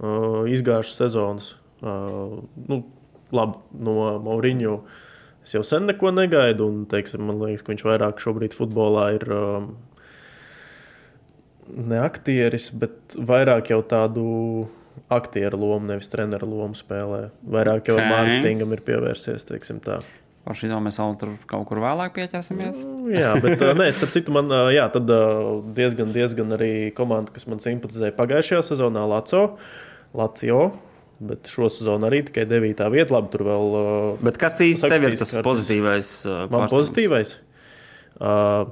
[0.00, 1.54] izgājušas sezonas.
[1.80, 2.82] Uh, nu,
[3.32, 4.74] labi, no Mauriņu.
[5.44, 9.24] Es jau sen neko negaidu, un teiksim, man liekas, ka viņš vairāk šobrīd futbolā ir
[9.32, 9.70] uh,
[11.70, 14.26] ne aktieris, bet vairāk jau tādu
[15.10, 17.30] aktieru lomu, nevis treneru lomu spēlē.
[17.46, 18.08] Vairāk jau Ok.
[18.10, 20.00] mārketingam ir pievērsies, teiksim tā.
[20.44, 22.80] Par šo mēs vēl tur kaut kur vēlāk pieķersimies.
[23.12, 25.10] Jā, bet nē, starp citu, man jā, tad,
[25.76, 29.58] diezgan, diezgan arī komanda, kas man simpatizēja pagājušajā sezonā, Laco.
[30.16, 30.62] Lacio.
[31.20, 32.86] Bet šo sezonu arī tikai 9.
[32.94, 33.12] vietā.
[33.12, 33.66] Labi, tur vēl.
[33.76, 35.44] Uh, Bet kas tev ir tas kartes.
[35.44, 36.12] pozitīvais?
[36.24, 37.34] uh, man pozitīvais.
[38.20, 38.70] Uh,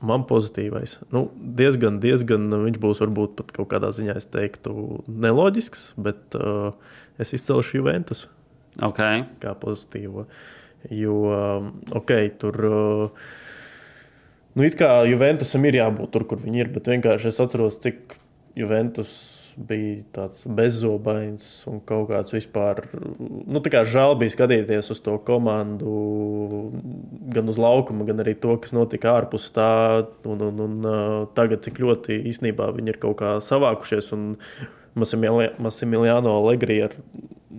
[0.00, 0.96] man pozitīvais.
[1.12, 4.72] Nu, diezgan, diezgan viņš būs varbūt pat kaut kādā ziņā, es teiktu,
[5.08, 6.72] neloģisks, bet uh,
[7.20, 8.26] es izcelšu Juventus
[8.82, 8.98] Ok.
[9.42, 10.24] kā pozitīvo.
[10.90, 12.56] Jo, um, ok, tur.
[12.64, 13.28] Uh,
[14.56, 18.16] nu, it kā Juventusam ir jābūt tur, kur viņi ir, bet vienkārši es atceros, cik
[18.58, 19.12] Juventus
[19.56, 22.82] bija tāds bezzobains un kaut kāds vispār.
[23.20, 25.92] Nu, kā žēl bija skatīties uz to komandu,
[27.34, 29.72] gan uz laukuma, gan arī to, kas notika ārpus tā.
[30.28, 34.12] Un, un, un uh, tagad, cik ļoti īstenībā viņi ir kaut kā savākušies.
[34.92, 36.98] Massimiliano Allegri ar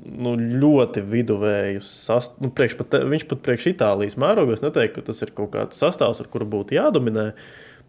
[0.04, 2.48] nu, ļoti viduvēju sastāvu.
[2.48, 6.22] Nu, priekš pat, viņš pat priekš Itālijas mērogos neteiktu, ka tas ir kaut kāds sastāvs,
[6.22, 7.32] ar kuru būtu jādominē.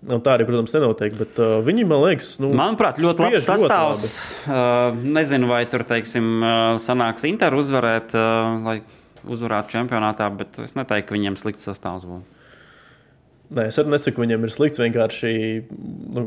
[0.05, 1.14] Un tā arī, protams, nenotiek.
[1.16, 4.05] Bet uh, viņi, man liekas, nu, Manuprāt, ļoti labs spiež ļoti sastāvs.
[4.45, 8.76] Uh, nezinu, vai tur, teiksim, uh, sanāks Inter uzvarēt, uh, lai
[9.24, 12.43] uzvarētu čempionātā, bet es neteiktu, ka viņiem slikts sastāvs būtu.
[13.55, 14.80] Nē, es nesaku, viņam ir slikts.
[14.82, 15.30] Vienkārši
[16.16, 16.22] nu,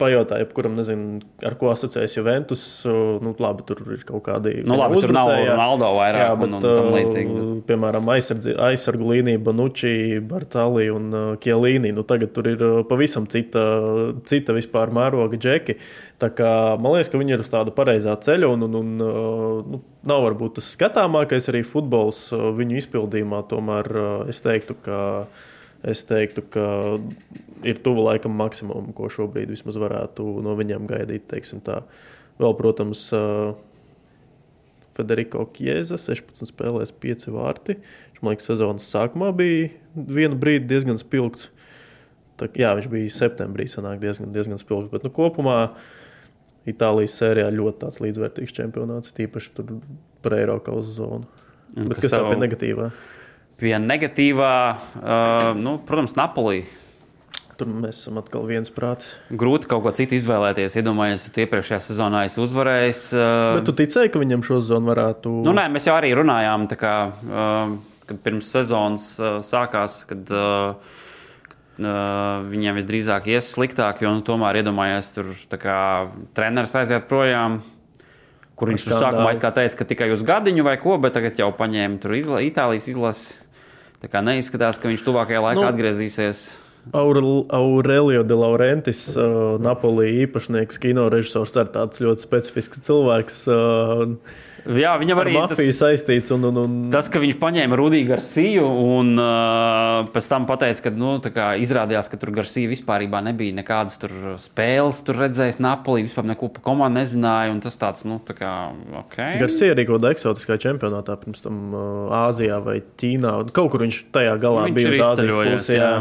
[0.00, 2.62] pajautāju, kuram nezinu, ar ko asociējas Juventus.
[2.86, 4.56] Nu, labi, tur ir kaut kādi.
[4.66, 5.30] Nu, labi, tur nav.
[5.30, 7.44] Ronaldo vairāk Jā, un- bet, un tam uh, līdzīgi.
[7.68, 9.92] Piemēram, aizsardzi- aizsargu līnija, Banucci,
[10.30, 11.10] Bartāli un
[11.44, 11.92] Kielīni.
[11.94, 13.62] Nu, tagad tur ir pavisam cita,
[14.26, 15.76] cita vispār mēroga džeki.
[16.18, 16.50] Tā kā,
[16.80, 18.50] man liekas, ka viņi ir uz tāda pareizā ceļa.
[18.56, 19.80] Un, un, un, nu,
[20.10, 23.44] nav varbūt tas skatāmākais arī futbols viņu izpildījumā.
[23.52, 23.92] Tomēr
[24.34, 24.98] es teiktu, ka.
[25.86, 26.64] Es teiktu, ka
[27.62, 31.28] ir tuvu laikam maksimumam, ko šobrīd vismaz varētu no viņiem gaidīt.
[31.62, 31.82] tā.
[32.38, 33.12] Vēl, protams,
[34.96, 37.76] Federico Chiesa 16 spēlēs 5 vārti.
[37.78, 41.48] Viņš man liekas, sezonas sākumā bija vienu brīdi diezgan spilgts.
[42.38, 44.90] Tā, jā, viņš bija septembrī, sanāk diezgan, diezgan spilgts.
[44.90, 45.74] Bet nu, kopumā
[46.68, 49.70] Itālijas sērijā ļoti līdzvērtīgs čempionāts, tīpaši tur
[50.22, 51.24] par Eiropas zonu.
[51.76, 52.90] Un Bet kas kas tā tev- bija negatīvā?
[53.58, 54.56] Pie negatīvā,
[55.02, 56.62] uh, nu, protams, Napolī.
[57.58, 59.16] Tur mēs esam atkal viens prāts.
[59.34, 60.76] Grūti kaut ko citu izvēlēties.
[60.78, 62.92] Iedomājieties, ka iepriekšējā sezonā es uzvarēju.
[63.18, 65.32] Uh, Bet tu ticēji, ka viņam šo zonu varētu?
[65.42, 67.72] Nu, nē, mēs jau arī runājām, kā, uh,
[68.06, 70.94] kad pirms sezonas uh, sākās, kad uh,
[71.82, 75.80] uh, viņiem visdrīzāk ies sliktāk, jo nu, tomēr iedomājies, tur kā
[76.38, 77.58] treneris aiziet projām.
[78.58, 81.98] Kur viņš tur sākumā teica, ka tikai uz gadiņu vai ko, bet tagad jau paņēma
[82.02, 83.47] tur izla, Itālijas izlasi.
[83.98, 86.42] Tā kā neizskatās, ka viņš tuvākajā laikā Nu, atgriezīsies.
[86.96, 93.40] Aurel, Aurelio de Laurentiis, uh, Napolī īpašnieks, kino režisors, ir tāds ļoti specifisks cilvēks.
[93.50, 94.14] Uh,
[94.68, 96.32] Jā, viņam ar arī mafiju saistīts.
[96.34, 98.64] Un, un, un, Tas, ka viņš paņēma Rudiju Garciju
[98.98, 101.14] un uh, pēc tam pateica, ka nu,
[101.64, 104.12] izrādījās, ka tur Garcija vispār nebija nekādas tur
[104.42, 107.54] spēles, tur redzējis Napoli, vispār neko par komandu nezināja.
[107.54, 108.52] un Tas tāds, nu, tā kā,
[109.00, 109.16] ok.
[109.40, 113.38] Garcia arī kaut kādā eksotiskā čempionātā, pirms tam uh, Āzijā vai Ķīnā.
[113.56, 115.78] Kaut kur viņš tajā galā Viņš bija uz Āzijas pusi.
[115.78, 115.94] Jā.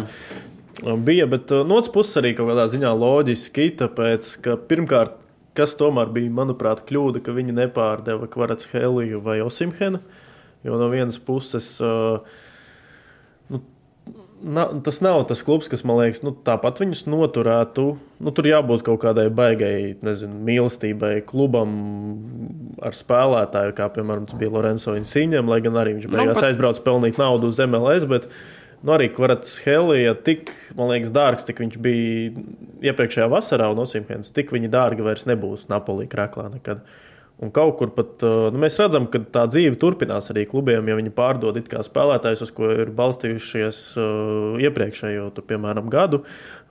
[1.07, 5.15] Bija, bet uh, no otras puses arī kaut kādā ziņā loģiski, tāpēc, ka pirmkārt,
[5.57, 10.03] kas tomēr bija, manuprāt, kļūda, ka viņi nepārdeva Kvarats Heliju vai Osimhenu,
[10.67, 11.73] jo no vienas puses.
[11.81, 12.21] Uh,
[13.51, 13.63] nu,
[14.37, 17.85] Na, tas nav tas klubs, kas man liekas, nu, tāpat viņus noturētu.
[18.21, 21.71] Nu, tur jābūt kaut kādai baigai nezinu, mīlestībai klubam
[22.85, 26.49] ar spēlētāju, kā piemēram tas bija Lorenzo Insiņam, lai gan arī viņš beigās pat- pat...
[26.51, 28.05] aizbrauca pelnīt naudu uz MLS.
[28.13, 28.29] Bet,
[28.85, 32.45] Nu, arī Kvarats Helija tik, man liekas, dārgs, cik viņš bija
[32.91, 36.85] iepriekšējā vasarā, un Osimhens, tik viņi dārgi vairs nebūs Napolī krāklā nekad.
[37.37, 40.95] Un kaut kur pat uh, nu, mēs redzam, ka tā dzīve turpinās arī klubiem, ja
[40.97, 46.23] viņi pārdod it kā spēlētājus, uz ko ir balstījušies uh, iepriekšējo, tur, piemēram, gadu.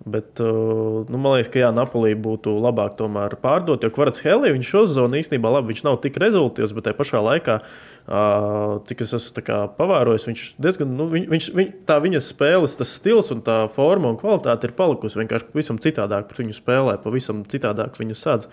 [0.02, 4.58] Bet uh, nu, man liekas, ka jā, Napolī būtu labāk tomēr pārdot, jo Kvarts Helija
[4.58, 9.02] viņš šo sezonu īstenībā labi, viņš nav tik rezultātīvs, bet tajā pašā laikā, uh, cik
[9.02, 9.42] es esmu
[9.74, 14.18] pavērojis, viņš diezgan, nu, viņ, viņš, viņ, tā viņa spēles, stils un tā forma un
[14.20, 18.46] kvalitāte ir palikusi vienkārši pavisam citādāk, pret viņu spēlē, pavisam citādāk viņu sādz.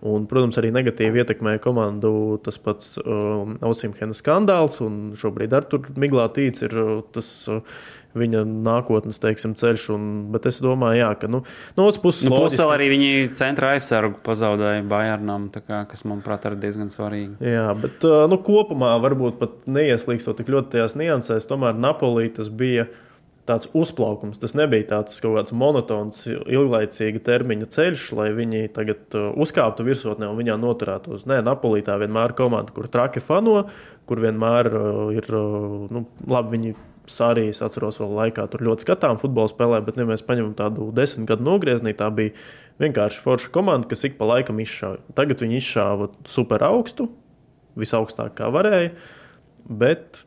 [0.00, 4.78] Un, protams, arī negatīvi ietekmēja komandu tas pats um, Osimhena skandāls.
[4.80, 7.60] un Šobrīd ar tur miglā tīts ir uh, tas uh,
[8.18, 9.84] viņa nākotnes teiksim, ceļš.
[9.94, 11.42] Un, bet es domāju, jā, ka nu,
[11.76, 16.56] no otras puses, Nu, loģiski- arī viņi centra aizsargu pazaudēja Bayernam, kā, kas, manuprāt, ir
[16.56, 17.36] diezgan svarīgi.
[17.40, 21.46] Jā, bet nu, kopumā varbūt pat neieslīgstot tik ļoti tajās niansēs.
[21.50, 22.88] Tomēr Napolī tas bija
[23.48, 24.38] tāds uzplaukums.
[24.38, 30.36] Tas nebija tāds kaut kāds monotons, ilglaicīga termiņa ceļš, lai viņi tagad uzkāptu virsotnē un
[30.38, 31.24] viņā noturētos.
[31.26, 33.64] Nē, Napolī tā vienmēr ir komanda, kur traki fano,
[34.06, 34.70] kur vienmēr
[35.16, 35.26] ir
[35.90, 36.58] nu, labi.
[36.58, 36.74] Viņi
[37.12, 41.28] Sārijas atceros, vēl laikā tur ļoti skatām futbola spēlē, bet, ja mēs paņemam tādu desmit
[41.30, 42.34] gadu nogriezienī, tā bija
[42.82, 45.02] vienkārši forša komanda, kas ik pa laikam izšāva.
[45.18, 47.10] Tagad viņi izšāva super augstu,
[47.78, 48.94] visaugstāk kā varēja,
[49.68, 50.22] bet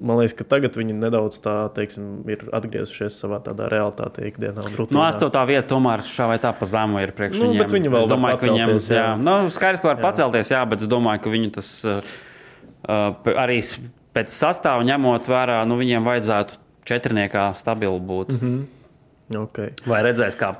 [0.00, 4.64] man liekas, ka tagad viņi nedaudz tā, teiksim, ir atgriezušies savā tādā realitātē, ikdienā.
[4.64, 7.72] No nu, astotā vieta tomēr šā vai tā pa zemu ir priekš nu, viņiem.
[7.76, 8.96] Viņi vēl es domāju, ka viņiem jā.
[8.96, 9.08] Jā.
[9.20, 10.04] Nu, skaidrs, ka var jā.
[10.06, 12.14] pacelties, jā, bet es domāju, ka viņi tas uh,
[13.36, 13.60] arī
[14.16, 18.34] pēc sastāvā ņemot vērā, nu, viņiem vajadzētu četrniekā stabili būt.
[18.34, 19.40] Mm -hmm.
[19.44, 19.74] okay.
[19.86, 20.54] Vai redzēs, kā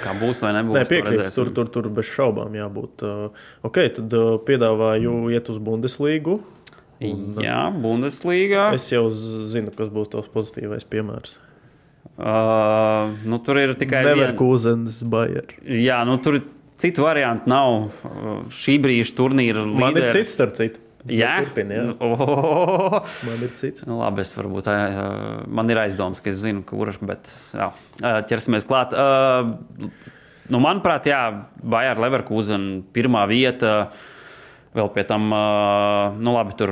[0.00, 0.78] Kā būs vai nebūs?
[0.78, 1.28] Nē, piekrītu.
[1.34, 3.04] Tur, tur, tur bez šaubām jābūt.
[3.04, 6.38] Uh, ok, tad uh, piedāvāju iet uz Bundeslīgu.
[7.02, 8.70] Un, Jā, Bundeslīgā.
[8.78, 11.36] Es jau zinu, kas būs tavs pozitīvais piemērs.
[12.12, 15.12] Uh, nu, tur ir tikai Leverkusenas vien...
[15.12, 15.54] Bayer.
[15.66, 16.40] Jā, nu, tur
[16.80, 17.90] citu variantu nav.
[18.54, 19.82] Šī brīža turnīra līderi.
[19.82, 20.80] Man ir cits, starp citu.
[21.10, 21.84] Jā, turpin, jā.
[22.06, 23.00] Oh.
[23.26, 23.86] man ir cits.
[23.88, 24.70] Nu, labi, es varbūt
[25.50, 27.72] man ir aizdoms, ka es zinu, kurš, bet jā,
[28.30, 28.94] ķersimies klāt.
[30.52, 31.22] Nu, manuprāt, jā,
[31.62, 33.76] Bayer Leverkusen pirmā vieta.
[33.82, 34.10] Uh,
[34.72, 35.26] Vēl pie tam,
[36.16, 36.70] nu labi, tur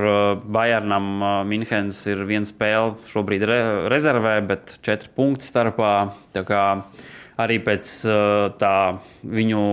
[0.48, 3.58] Bayernam Minhenes ir viena spēle šobrīd re
[3.92, 6.08] rezervē, bet četri punkti starpā.
[6.32, 6.62] Tā kā
[7.40, 7.90] arī pēc
[8.56, 8.76] tā
[9.20, 9.64] viņu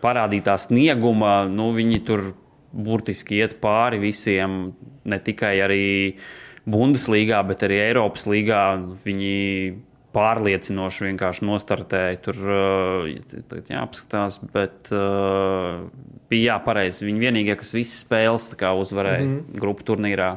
[0.00, 2.30] parādītā snieguma, nu, viņi tur
[2.74, 5.84] burtiski iet pāri visiem, ne tikai arī
[6.64, 8.62] Bundeslīgā, bet arī Eiropas līgā.
[9.04, 9.34] Viņi
[10.14, 12.20] pārliecinoši vienkārši nostartēja.
[12.24, 13.08] Tur uh,
[13.70, 15.84] jāapskatās, bet uh,
[16.30, 17.06] bija jāpareizi.
[17.08, 19.60] Viņi vienīgie, kas visas spēles uzvarēja mm -hmm.
[19.60, 20.30] grupu turnīrā.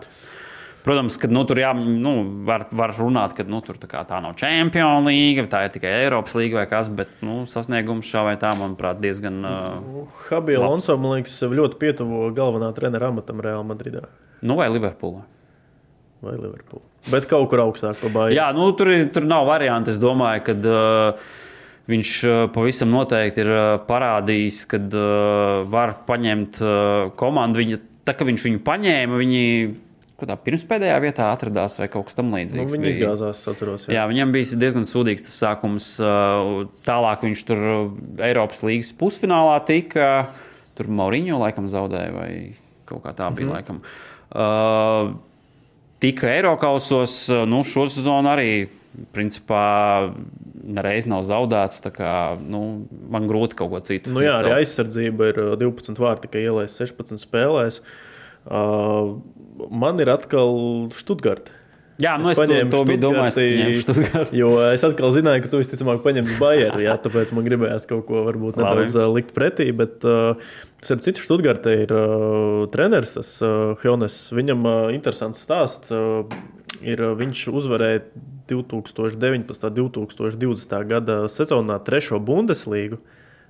[0.88, 2.14] Protams, ka nu, tur jā, nu,
[2.48, 6.38] var, var runāt, ka nu, tur tā, tā nav Champions League, tā ir tikai Eiropas
[6.38, 9.42] līnija vai kas, bet nu, sasniegums šā vai tā, manuprāt, diezgan.
[9.44, 14.06] Uh, Habija Alonso, man liekas, ļoti pietuvo galvenā trenera amatam Real Madridā.
[14.40, 15.26] Nu, vai Liverpoolā?
[16.24, 16.86] Vai Liverpoolā.
[17.12, 18.38] Bet kaut kur augstāk par Bayern.
[18.38, 19.92] Jā, nu, tur, tur nav variantu.
[19.92, 21.28] Es domāju, ka uh,
[21.92, 27.60] viņš uh, pavisam noteikti ir uh, parādījis, ka uh, var paņemt uh, komandu.
[27.64, 29.44] Viņa, tā kā viņš viņu paņēma, viņi
[30.26, 32.58] tā pirms pēdējā vietā atradās vai kaut kas tamlīdzīgs.
[32.58, 33.86] Nu, viņi izgāzās, atceros.
[33.86, 34.00] Jā.
[34.00, 35.92] jā, viņam bija diezgan sūdīgs tas sākums.
[36.02, 37.62] Uh, tālāk viņš tur
[38.26, 40.32] Eiropas līnijas pusfinālā tika.
[40.78, 42.32] Tur Mauriņo laikam zaudēja vai
[42.90, 43.46] kaut kā tā bija.
[43.46, 43.54] Mm -hmm.
[43.54, 43.82] laikam.
[44.34, 45.14] Uh,
[46.00, 48.68] tika Eiropausos, nu, šo sezonu arī
[49.14, 50.10] principā
[50.64, 51.82] nereiz nav zaudēts.
[51.94, 54.12] Kā, nu, man grūti kaut ko citu.
[54.16, 57.82] Nu, jā, arī aizsardzība ir 12 vārti, tikai ielaists 16 spēlēs.
[58.48, 59.18] Uh,
[59.70, 60.54] man ir atkal
[60.96, 61.52] Stuttgart.
[61.98, 63.38] Jā, nu es, es to, to biju domājis,
[64.38, 68.22] jo es atkal zināju, ka tu visticamāk paņemsi Bayeru, jā, tāpēc man gribējās kaut ko
[68.28, 69.16] varbūt nedaudz Labi.
[69.16, 70.38] likt pretī, bet uh,
[70.86, 76.22] starp citu Študgartē ir uh, treneris, tas uh, Hjones, viņam uh, interesants stāsts, uh,
[76.86, 78.06] ir uh, viņš uzvarēja
[78.54, 79.66] 2019.
[79.66, 80.78] un 2020.
[80.94, 83.02] gada sezonā trešo Bundeslīgu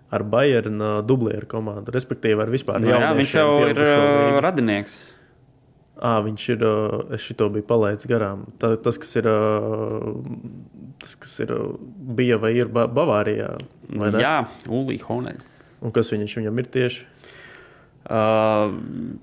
[0.07, 5.16] ar Bayernu dublieru komandu, respektīvi ar vispār nu, jā, viņš jau ir uh, radinieks.
[5.97, 6.65] À, viņš ir.
[7.15, 8.45] Es šo biju palaidis garām.
[8.61, 9.29] Tā, tas, kas ir.
[11.01, 11.53] Tas, kas ir
[12.17, 13.53] bija vai ir Bavārijā.
[13.97, 14.39] Vai Jā,
[14.69, 15.53] Ulrichs Hones.
[15.81, 17.05] Un kas viņš viņam ir tieši?
[18.07, 18.71] Uh,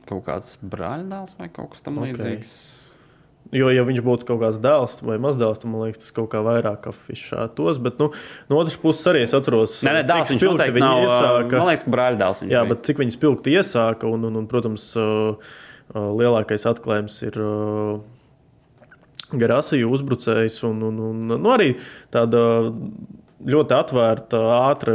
[0.04, 2.50] kaut kāds brāļdēls vai kaut kas tamlīdzīgs.
[2.52, 2.80] Okay.
[3.54, 6.40] Jo, ja viņš būtu kaut kāds dēls vai mazdēls, tad man liekas, tas kaut kā
[6.44, 7.78] vairāk afišētos.
[7.84, 8.10] Bet nu,
[8.50, 11.04] no otras puses, arī es atceros, ka dēls viņš noteikti nav.
[11.04, 12.72] Iesāka, man liekas, ka brāļdēls viņš jā, bija.
[12.72, 14.90] bet cik viņi spilgti iesāka un, un, un protams.
[14.98, 15.54] Uh,
[15.92, 17.38] lielākais atklājums ir
[19.34, 21.74] Garasija uzbrucējs un, un, un nu, arī
[22.14, 22.40] tāda
[23.44, 24.40] ļoti atvērta,
[24.70, 24.94] ātra,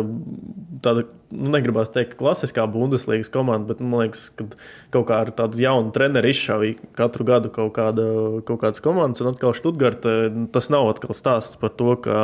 [0.84, 4.48] tāda, nu, negribās teikt, klasiskā Bundeslīgas komanda, bet man liekas, ka
[4.96, 8.06] kaut kā ar tādu jaunu treneru izšāvīja katru gadu kaut, kāda,
[8.48, 9.22] kaut kādas komandas.
[9.24, 10.16] Un atkal Študgartē
[10.56, 12.20] tas nav atkal stāsts par to, ka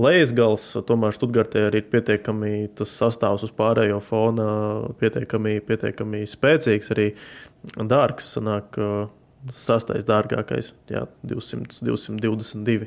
[0.00, 4.46] lejas gals, tomēr Študgartē arī ir pietiekami tas sastāvs uz pārējo fona,
[5.02, 7.10] pietiekami, pietiekami spēcīgs, arī
[7.78, 8.34] dārgs.
[8.36, 8.78] Sanāk,
[9.50, 12.86] Sastais dārgākais, jā, 200, 222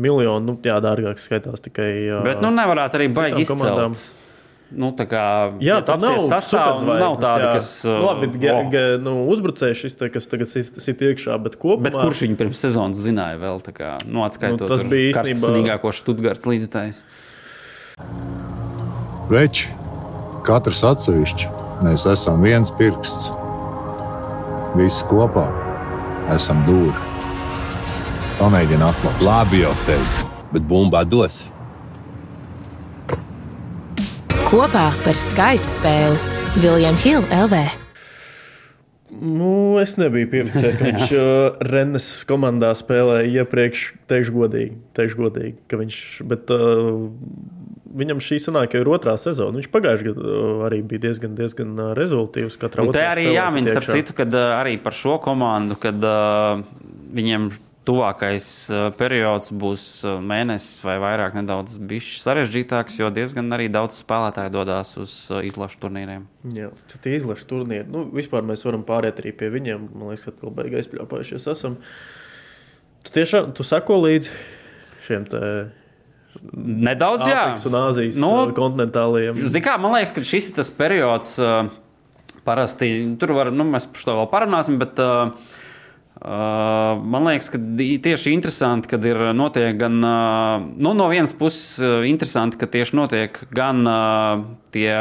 [0.00, 0.46] miljoni.
[0.46, 1.90] Nu, jā, dārgāks skaitās tikai.
[2.24, 4.00] Bet nu, nevarētu arī baigi izcelt.
[4.68, 5.20] Nu, tā kā
[5.64, 7.52] jā, tā nav sastāvs, nav tāda, jā.
[7.56, 7.68] kas.
[7.88, 11.88] Uh, Labi, ge, ge, nu, uzbrucējs šis, te, kas tagad sit iekšā, bet kopumā.
[11.88, 13.62] Bet kurš viņu pirms sezonas zināja vēl?
[13.72, 17.00] Kā, nu, atskaitot, nu, tas bija īstenībā sīgāko Študgārds līdzekļs.
[19.32, 19.72] Veči,
[20.44, 21.48] katrs atsevišķi,
[21.88, 23.32] mēs esam viens pirksts.
[24.76, 25.48] Visi kopā
[26.36, 27.17] esam dūri.
[28.38, 29.22] Pamēģini atklāt.
[29.26, 31.40] Labi, jau teicu, bet bumbā dos.
[34.46, 37.64] Kopā par skaistu spēli Viljams Hilde LV.
[39.18, 39.50] Nu,
[39.82, 43.84] es nebiju piefiksējis, ka viņš uh, Rennes komandā spēlēja iepriekš.
[44.06, 46.02] Teikšu godīgi, teikšu godīgi ka viņš.
[46.30, 47.06] Bet, uh,
[47.98, 49.56] Viņam šī sanāk, jau ir otrā sezona.
[49.58, 52.60] Viņš pagājušajā gadā uh, arī bija diezgan, diezgan uh, rezultāvs.
[52.84, 56.60] Un te arī jāmin, starp citu, kad uh, arī par šo komandu, kad uh,
[57.16, 57.48] viņiem
[57.88, 61.78] tuvākais uh, periods būs uh, mēnesis vai vairāk, nedaudz
[62.20, 66.26] sarežģītāks, jo diezgan arī daudz spēlētāju dodas uz uh, izlašu turnīriem.
[66.56, 67.88] Jā, tie izlašu turnīri.
[67.92, 69.88] Nu, vispār mēs varam pāriet arī pie viņiem.
[69.94, 71.78] Man liekas, ka vēl beigās aizpļāpājušies esam.
[73.06, 74.34] Tu tiešām tu sako līdzi
[75.08, 75.42] šiem te.
[76.54, 77.46] Nedaudz, jā.
[77.48, 79.40] Āfrikas un Āzijas nu, kontinentālajiem.
[79.64, 81.32] Kā, man liekas, ka šis ir tas periods,
[82.46, 85.56] parasti tur var, nu, mēs par to vēl parunāsim, bet Uh,
[86.18, 87.60] man liekas, ka
[88.02, 92.98] tieši interesanti, kad ir notiek gan uh, nu, no vienas puses, uh, interesanti, ka tieši
[92.98, 93.86] notiek gan
[94.74, 94.92] tie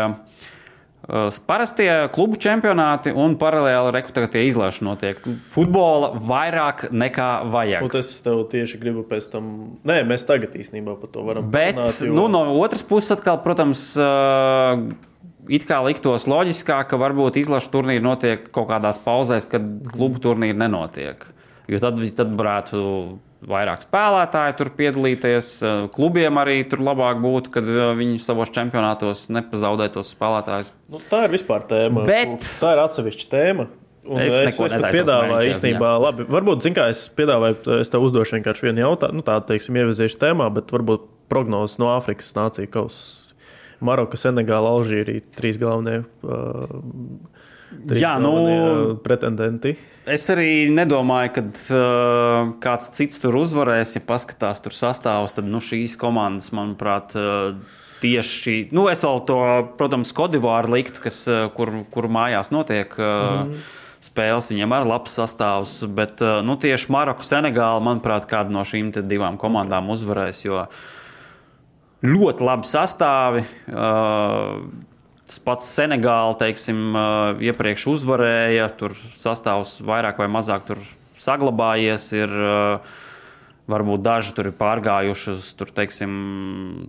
[1.48, 5.22] parastie klubu čempionāti un paralēli rekrutētie tie izlaiši notiek.
[5.54, 7.86] Futbola vairāk nekā vajag.
[7.86, 9.52] Un tas tev tieši gribu pēc tam.
[9.88, 11.48] Nē, mēs tagad īstenībā par to varam.
[11.54, 12.12] Bet runāt, jo...
[12.18, 13.94] nu, no otras puses, atkal, protams,
[15.54, 20.58] it kā liktos loģiskāk, ka varbūt izlašu turnīri notiek kaut kādās pauzēs, kad klubu turnīri
[20.58, 21.26] nenotiek.
[21.68, 22.82] Jo tad, tad varētu
[23.48, 25.50] vairāk spēlētāji tur piedalīties.
[25.94, 27.68] Klubiem arī tur labāk būtu, kad
[28.00, 30.72] viņi savos čempionātos nepazaudētos spēlētājus.
[30.94, 32.08] Nu, tā ir vispār tēma.
[32.08, 32.40] Bet...
[32.48, 33.68] Tā ir atsevišķa tēma.
[34.08, 38.38] Un es es, es piedāvāju īstenībā, labi, varbūt, zin, kā es piedāvāju, es tev uzdošu
[38.38, 43.27] vienkārši vienu jautājumu, nu, tādu, teiksim, ievizīšu tēmā, bet varbūt prognozes no Āfrikas nācija kausa
[43.80, 46.04] Maroka, Senegāla, Alžīrija- trīs galvenie.
[46.24, 46.80] Uh,
[47.88, 48.32] Trīs Jā, nu,
[49.04, 49.74] pretendenti.
[50.08, 53.98] Es arī nedomāju, ka uh, kāds cits tur uzvarēs.
[53.98, 58.70] Ja paskatās tur sastāvus, tad nu, šīs komandas, manuprāt, uh, tieši.
[58.76, 59.40] Nu, es vēl to,
[59.80, 62.96] protams, Kodivāru liktu, kas, uh, kur, kur mājās notiek.
[62.96, 63.68] Uh, mm.
[64.08, 68.94] Spēles viņiem ir labs sastāvs, bet uh, nu, tieši Maroka, Senegāla, manuprāt, kāda no šīm
[69.10, 70.46] divām komandām uzvarēs.
[70.48, 70.86] Jo uh,
[72.06, 73.44] ļoti labi sastāvi.
[73.72, 74.68] Uh,
[75.28, 78.70] tas pats Senegāla, teiksim, uh, iepriekš uzvarēja.
[78.80, 80.72] Tur sastāvs vairāk vai mazāk
[81.22, 82.12] saglabājies.
[82.18, 83.04] Ir, uh,
[83.68, 86.12] Varbūt daži tur ir pārgājuši uz tur, teiksim,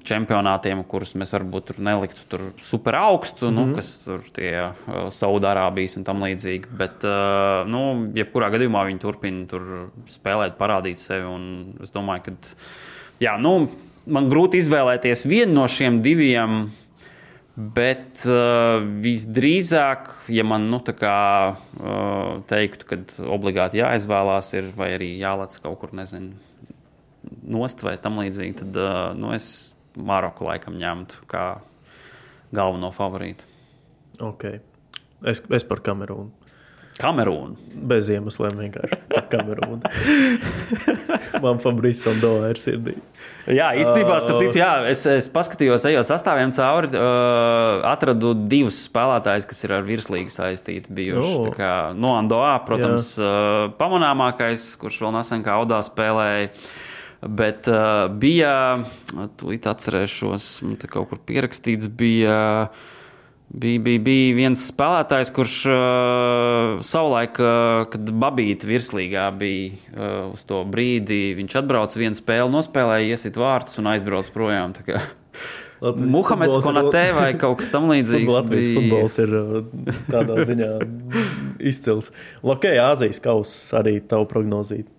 [0.06, 3.56] čempionātiem, kurus mēs varbūt neliktu tur super augstu, mm -hmm.
[3.56, 3.74] nu, mhm.
[3.74, 6.70] kas tur tie uh, Saudārābijas un tam līdzīgi.
[6.70, 7.02] Bet,
[7.66, 7.82] nu,
[8.14, 11.26] jebkurā gadījumā viņi turpina tur spēlēt, parādīt sevi.
[11.82, 12.32] Es domāju, ka
[13.18, 13.68] jā, nu,
[14.10, 16.68] man grūti izvēlēties vienu no šiem diviem.
[17.58, 21.14] Bet uh, visdrīzāk, ja man nu, kā,
[21.58, 22.98] uh, teiktu, ka
[23.34, 26.38] obligāti jāizvēlās, ir, vai arī jālec kaut kur, nezinu,
[27.50, 31.48] nost vai tam līdzīgi, tad uh, nu, es Maroku laikam ņemtu kā
[32.54, 33.50] galveno favorītu.
[34.30, 34.62] Okay.
[35.26, 36.37] Es, es par Kamerūnu.
[36.98, 37.54] Kamerūnu.
[37.88, 39.78] Bez iemesliem vienkārši par Kamerūnu.
[41.44, 42.96] Man Fabrice Sando ir sirdī.
[43.46, 49.46] Jā, īstenībā, starp citu, jā, es, es paskatījos, ejot sastāviem cauri, uh, atradu divus spēlētājus,
[49.48, 51.32] kas ir ar virslīgu saistīti bijuši.
[51.38, 51.48] Oh.
[51.54, 56.50] Kā, no Andoā, protams, uh, pamanāmākais, kurš vēl nesen kā Audā spēlēja.
[57.18, 58.52] Bet uh, bija,
[59.38, 62.38] tūlīt atcerēšos, man te kaut kur pierakstīts, bija.
[62.68, 62.94] Uh,
[63.48, 70.42] Bija, bija, bija viens spēlētājs, kurš uh, savulaik, uh, kad Babīta virslīgā bija uh, uz
[70.48, 74.76] to brīdi, viņš atbrauca vienu spēli, nospēlēja, iesit vārtus un aizbrauca projām.
[75.80, 78.28] Muhameds Konatē vai kaut kas tamlīdzīgs.
[78.36, 78.76] Latvijas bija...
[78.76, 79.34] futbols ir
[80.12, 80.70] tādā ziņā
[81.72, 82.12] izcils.
[82.44, 84.92] Lokē, Āzijas kausa arī tavu prognozīt.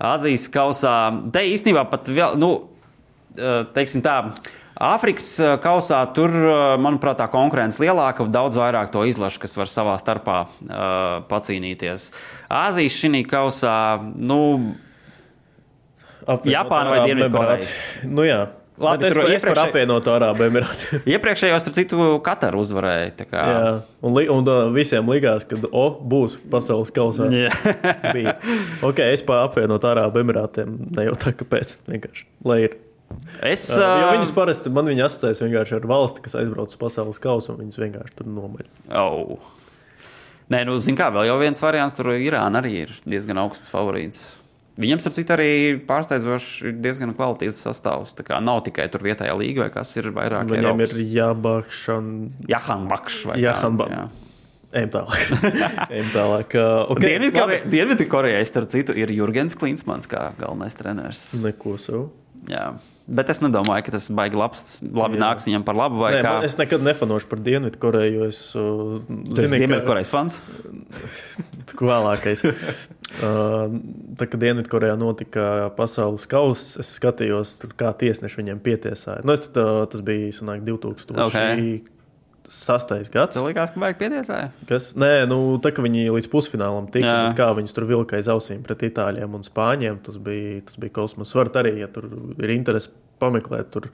[0.00, 0.96] Āzijas kausā,
[1.34, 2.54] te īstenībā pat vēl, nu,
[3.76, 4.22] teiksim tā
[4.74, 9.70] Āfrikas eh, kausā tur, eh, manuprāt, tā konkurence lielāka, daudz vairāk to izlašu, kas var
[9.70, 12.10] savā starpā uh, pacīnīties.
[12.50, 14.40] Āzijas šī kausā, nu,
[16.24, 17.72] Apvienot Japāna vai Dienvidkoreja?
[18.08, 18.44] Nu, jā.
[18.74, 19.68] Labi, tur ir iepriekšē...
[19.68, 20.98] apvienoto Arābu Emirātu.
[21.14, 23.12] Iepriekšējos, starp citu, Kataru uzvarēja.
[23.30, 27.28] Jā, un, li, un uh, visiem likās, ka o, būs pasaules kausā.
[28.88, 31.76] Ok, es pa apvienoto Arābu Emirātiem nejautāju, kāpēc.
[31.92, 32.76] Vienkārši, lai ir.
[33.44, 37.20] Es, uh, jo viņus parasti man viņa asociēs vienkārši ar valsti, kas aizbrauc uz pasaules
[37.22, 38.70] kausu, un viņus vienkārši tur nomaļ.
[39.00, 39.52] Oh.
[40.52, 44.26] Nē, nu, zināmā mērā, vēl jau viens variants, tur Irāna arī ir diezgan augsts favorīts.
[44.80, 45.48] Viņam, starp citu, arī
[45.86, 48.16] pārsteidzoši ir diezgan kvalitīvs sastāvs.
[48.18, 50.50] Tā kā nav tikai tur vietējā līga, vai kas ir vairāk.
[50.50, 50.94] Viņam Eiropas.
[50.98, 52.46] ir jābakšana.
[52.50, 53.94] Jahanbakš vai Jahanbakš.
[53.94, 54.32] Jā.
[54.74, 55.30] Ejam tālāk.
[55.94, 56.56] Ejam tālāk.
[56.96, 57.60] Okay, labi.
[57.70, 61.28] Dienvidkorejai, starp citu, ir Jurgens Klinsmans kā galvenais treneris.
[61.38, 62.08] Neko savu.
[62.50, 62.72] Jā.
[63.04, 65.20] Bet es nedomāju, ka tas baigi labs, labi Jā.
[65.26, 66.00] nāks viņam par labu.
[66.08, 66.30] Nē, kā.
[66.38, 70.38] man, es nekad nefanošu par Dienvidkoreju, es uh, esi zinu, ka Ziemeļkorejas fans.
[71.68, 72.44] tas vēlākais.
[72.48, 73.76] uh,
[74.16, 79.20] tā kā Dienvidkorejā notika pasaules kausa, es skatījos, kā tiesneši viņiem pietiesāja.
[79.28, 80.64] Nu, tad, uh, tas bija sanāk,
[82.48, 83.10] 2006.
[83.14, 83.36] gads.
[83.36, 84.50] Tev likās, ka baigi pietiesāja.
[84.68, 84.90] Kas?
[84.98, 88.84] Nē, nu, tā kā viņi līdz pusfinālam tika, kā viņus tur vilka aiz ausīm pret
[88.90, 91.32] itāļiem un spāņiem, tas bija, tas bija kosmos.
[91.36, 92.08] Varat arī, ja tur
[92.42, 92.92] ir interesi
[93.22, 93.88] pameklēt, tur,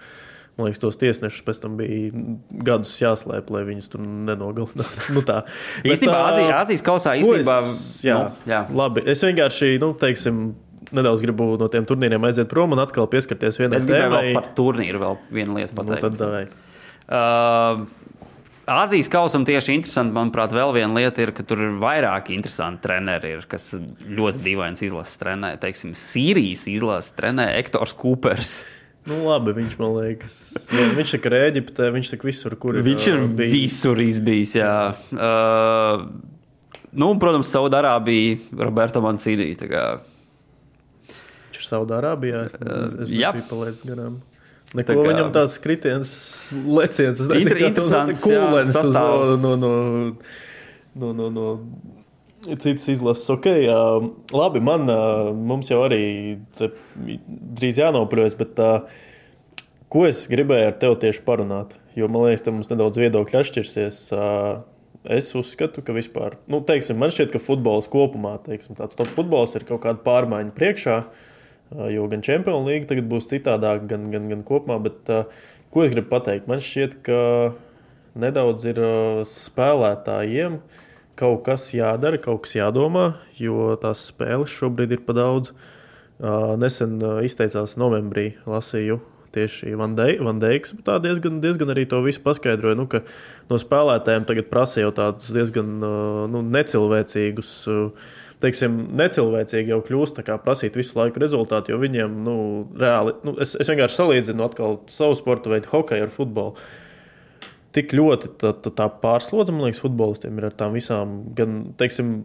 [0.58, 2.10] man liekas, tos tiesnešus pēc tam bija
[2.66, 5.06] gadus jāslēp, lai viņus tur nenogalinātu.
[5.16, 5.42] nu, tā.
[5.86, 7.60] Īstenībā ā, Azija, Azijas kausā īstenībā.
[7.62, 8.64] Es, jā, nu, jā.
[8.82, 9.06] labi.
[9.14, 10.42] Es vienkārši, nu, teiksim,
[10.96, 14.24] nedaudz gribu no tiem turnīriem aiziet prom un atkal pieskarties vienai Es gribēju tēmai.
[14.26, 16.02] vēl par turnīru vēl vienu lietu Nu, pateikt.
[16.08, 16.44] tad, davai.
[17.10, 17.84] Uh,
[18.70, 23.32] Azijas kausam tieši interesanti, manuprāt, vēl viena lieta ir, ka tur ir vairāki interesanti treneri,
[23.34, 25.56] ir, kas ļoti dīvains izlases trenē.
[25.62, 28.60] Teiksim, Sīrijas izlases trenē Ektors Kūpers.
[29.10, 30.36] Nu, labi, viņš man liekas,
[30.98, 32.86] viņš ir Eģiptē, viņš ir visur, kur ir.
[32.86, 33.56] Viņš ir ā, bijis.
[33.56, 34.54] visur izbijis.
[34.60, 34.74] Jā.
[35.18, 36.06] Uh,
[36.92, 39.50] nu, un, protams, Saudārābija, Roberta Mancīnī.
[39.58, 42.46] Viņš ir Saudārābijā.
[43.10, 43.34] Jā.
[43.34, 44.20] biju palaidis garām.
[44.70, 45.04] Neko Tā kā...
[45.08, 46.10] viņam tāds kritiens,
[46.54, 49.32] leciens, tas interesants, jā, kūlens uz, sastāvs.
[49.42, 49.70] no, no,
[50.94, 51.46] no, no, no
[52.46, 53.26] citas izlases.
[53.34, 53.78] Okay, jā.
[54.30, 55.00] labi, man, ā,
[55.34, 56.04] mums jau arī
[56.58, 56.70] te
[57.58, 58.70] drīz jānoprotams, bet ā,
[59.90, 61.74] ko es gribēju ar tevi tieši parunāt?
[61.98, 64.04] Jo man liekas, te mums nedaudz viedokļi atšķirsies.
[64.14, 64.28] ā,
[65.00, 69.54] Es uzskatu, ka vispār, nu, teiksim, man šķiet, ka futbols kopumā, teiksim, tāds top futbols
[69.56, 70.96] ir kaut kāda pārmaiņa priekšā.
[71.00, 71.29] Uh,
[71.70, 74.80] Jo gan Champions League tagad būs citādāk, gan, gan, gan kopumā.
[74.82, 76.48] Bet, uh, ko es gribu pateikt?
[76.50, 77.20] Man šķiet, ka
[78.18, 80.58] nedaudz ir uh, spēlētājiem
[81.20, 85.52] kaut kas jādara, kaut kas jādomā, jo tās spēles šobrīd ir pa daudz.
[86.60, 88.98] Nesen izteicās novembrī, lasīju
[89.32, 92.76] tieši Vandeiks, bet tā diezgan, diezgan arī to visu paskaidroja.
[92.76, 92.84] Nu,
[93.48, 97.52] no spēlētājiem tagad prasa jau tādus diezgan nu, necilvēcīgus.
[97.72, 98.10] uh,
[98.40, 102.36] Teiksim, necilvēcīgi jau kļūst prasīt visu laiku rezultātu, jo viņiem nu,
[102.80, 104.46] reāli, nu, es, es vienkārši salīdzinu
[104.88, 106.54] savu sporta veidu, hokeju ar futbolu.
[107.76, 112.22] Tik ļoti tā, tā, tā pārslodze, man liekas, futbolistiem ir ar tām visām, gan, teiksim,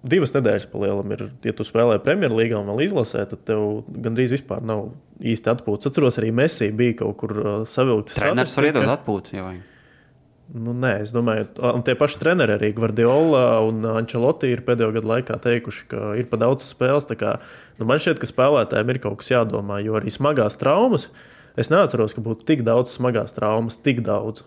[0.00, 4.32] divas nedēļas pa lielam ir, ja tu spēlē Premjerlīgā un vēl izlasē, tad tev gandrīz
[4.38, 4.88] vispār nav
[5.20, 5.92] īsti atpūtas.
[5.92, 8.16] Atceros, arī Messi bija kaut kur uh, savilkts.
[8.16, 9.36] Treneris var iedot atpūtu.
[9.36, 9.69] Ja vajag.
[10.50, 15.10] Nu, nē, es domāju, ka tie paši treneri, arī Gvardiola un Ančeloti, ir pēdējo gadu
[15.12, 17.06] laikā teikuši, ka ir pa daudz spēles.
[17.20, 17.36] Kā,
[17.78, 21.06] nu, man šķiet, ka spēlētājiem ir kaut kas jādomā, jo arī smagās traumas.
[21.60, 24.42] Es neatceros, ka būtu tik daudz smagās traumas, tik daudz.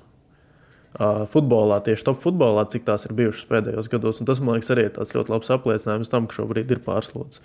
[0.94, 4.20] Uh, futbolā, tieši top futbolā, cik tās ir bijušas pēdējos gados.
[4.22, 7.42] Un tas, man liekas, arī ir tāds ļoti labs apliecinājums tam, ka šobrīd ir pārslodzes.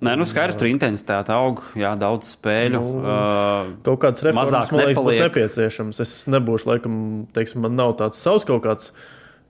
[0.00, 2.78] Nē, nu skaidrs, tur intensitāte aug, jā, daudz spēļu.
[2.80, 5.26] Nu, uh, Kaut kādas reformas, man liekas, būs nepaliek.
[5.26, 6.00] nepieciešamas.
[6.00, 6.94] Es nebūšu, laikam,
[7.36, 8.94] teiksim, man nav tāds savs kaut kāds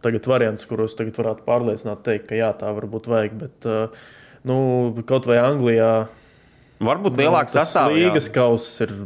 [0.02, 3.38] tagad variants, kuros tagad varētu pārliecināt, teikt, ka jā, tā varbūt vajag.
[3.44, 4.10] Bet, uh,
[4.50, 4.58] nu,
[5.06, 5.92] kaut vai Anglijā
[6.82, 7.94] varbūt lielāks tas sastāvs.
[8.00, 8.98] līgas kauss ir.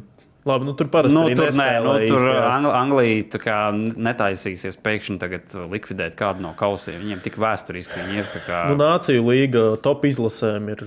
[0.45, 2.27] Labi, nu, tur parasti Nu, tur nē, nu, tur.
[2.45, 7.01] Ang Anglija tā kā netaisīsies pēkšņi tagad likvidēt kādu no kausiem.
[7.01, 8.29] Viņiem tik vēsturiski viņi ir.
[8.45, 8.67] Kā...
[8.69, 10.85] Nu, Nāciju līga top izlasēm ir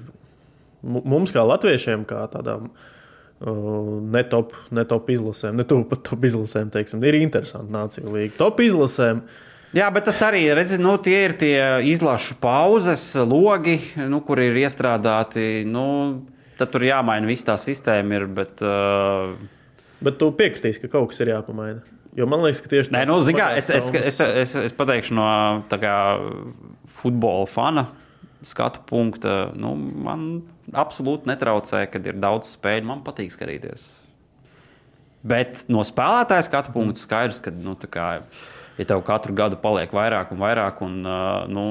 [0.88, 7.03] mums, kā latviešiem, kā tādām uh, netop, netop izlasēm, ne tuvu pat top izlasēm, teiksim,
[7.07, 8.35] ir interesanti nāciju līga.
[8.39, 9.21] Top izlasēm.
[9.75, 11.57] Jā, bet tas arī redzi, nu, tie ir tie
[11.91, 15.67] izlašu pauzes, logi, nu, kur ir iestrādāti.
[15.67, 15.83] Nu,
[16.57, 18.21] tad tur jāmaina viss tā sistēma.
[18.21, 19.35] Ir, bet, uh,
[20.03, 21.81] Bet tu piekritīsi, ka kaut kas ir jāpamaina.
[22.17, 24.53] Jo man liekas, ka tieši Nē, tās nu, zini kā, smagās es, es, es, es,
[24.69, 25.27] es pateikšu no
[25.69, 25.95] tā kā,
[26.99, 27.85] futbola fana
[28.45, 29.38] skatu punkta.
[29.57, 30.27] Nu, man
[30.73, 32.89] absolūti netraucē, kad ir daudz spēļu.
[32.89, 33.89] Man patīk skatīties.
[35.27, 38.09] Bet no spēlētāja skatu punkta skaidrs, ka nu, kā,
[38.77, 41.01] ja tev katru gadu paliek vairāk un vairāk, un
[41.51, 41.65] nu,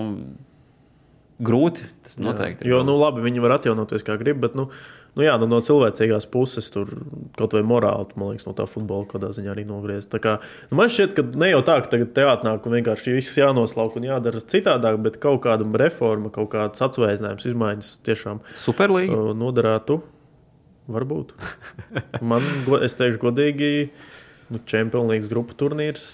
[1.46, 4.68] grūti tas noteikti Jo, nu, labi, viņi var atjaunoties kā grib, bet nu,
[5.16, 6.90] nu, jā, nu, no cilvēcīgās puses tur
[7.38, 10.12] kaut vai morāli, man liekas, no tā futbola kādā ziņā arī nogriezt.
[10.22, 10.36] Kā,
[10.70, 13.96] nu, man šķiet, ka ne jau tā, ka tagad te atnāk un vienkārši viss jānoslauk
[14.00, 19.16] un jādara citādāk, bet kaut kāda reforma, kaut kāds atsveicinājums, izmaiņas tiešām Superlīga.
[19.16, 19.98] uh, noderētu.
[20.92, 21.32] Varbūt.
[22.30, 22.44] Man,
[22.86, 23.72] es teikšu, godīgi,
[24.54, 26.04] nu, Champions League grupu turnīrs.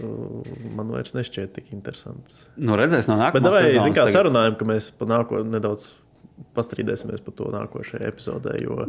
[0.00, 2.46] uh, Man vairs nešķiet tik interesants.
[2.56, 4.16] Nu, redzēs, no Bet nākamā vai, sezonas zin, kā tagad.
[4.16, 5.90] sarunājam, ka mēs nākotnē nedaudz
[6.56, 8.54] pastrīdēsimies par to nākošajā epizodē.
[8.60, 8.84] Jo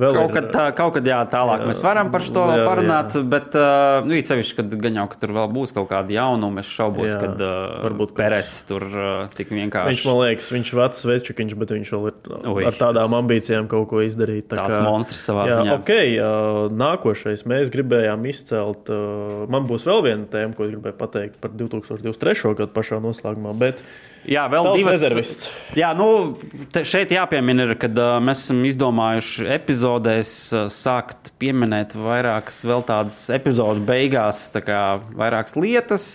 [0.00, 2.64] vēl Kaut ir, kad, tā, kaut kad jā, tālāk jā, mēs varam par to jā,
[2.68, 3.22] parunāt, jā.
[3.34, 6.72] bet, uh, nu, īpaši, kad gan jau, ka tur vēl būs kaut kādi jaunumi, es
[6.72, 9.94] šaubos, Jā, kad uh, varbūt, Peres tur uh, tik vienkārši.
[9.94, 13.18] Viņš man liekas, viņš ir vecs večukiņš, bet viņš vēl ir Ui, ar tādām tas-
[13.20, 14.48] ambīcijām kaut ko izdarīt.
[14.52, 15.78] Tā Tāds monstrs savā jā, ziņā.
[15.80, 18.92] Ok, uh, nākošais mēs gribējām izcelt.
[18.92, 22.54] Uh, man būs vēl viena tēma, ko es gribēju pateikt par 2023.
[22.60, 23.56] gadu pašā noslēgumā.
[23.60, 23.80] Bet
[24.28, 25.48] Jā, vēl Tavs divas rezervists.
[25.78, 26.36] Jā, nu,
[26.84, 33.84] šeit jāpiemina, ka uh, mēs esam izdomājuši epizodēs uh, sākt pieminēt vairākas vēl tādas epizodes
[33.88, 34.82] beigās, tā kā
[35.16, 36.06] vairākas lietas.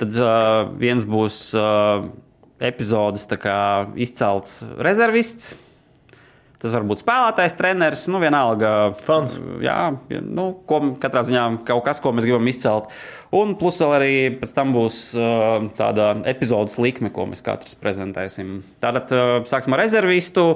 [0.00, 2.08] Tad uh, viens būs uh,
[2.64, 3.58] epizodes kā
[4.00, 5.52] izcelts rezervists.
[6.64, 8.94] Tas var būt spēlētājs, treneris, nu vienalga.
[9.04, 9.34] Fans.
[9.60, 9.92] Jā,
[10.24, 12.86] nu, ko, katrā ziņā kaut kas, ko mēs gribam izcelt.
[13.36, 18.62] Un plus vēl arī pēc tam būs uh, tāda epizodes likme, ko mēs katrs prezentēsim.
[18.80, 20.46] Tātad uh, sāksim ar rezervistu.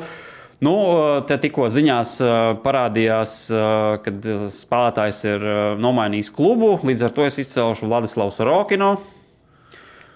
[0.65, 5.45] Nu, uh, te tikko ziņās uh, parādījās, uh, kad spēlētājs ir
[5.83, 6.71] nomainījis klubu.
[6.89, 8.95] Līdz ar to es izcelšu Vladislavu Sorokinu,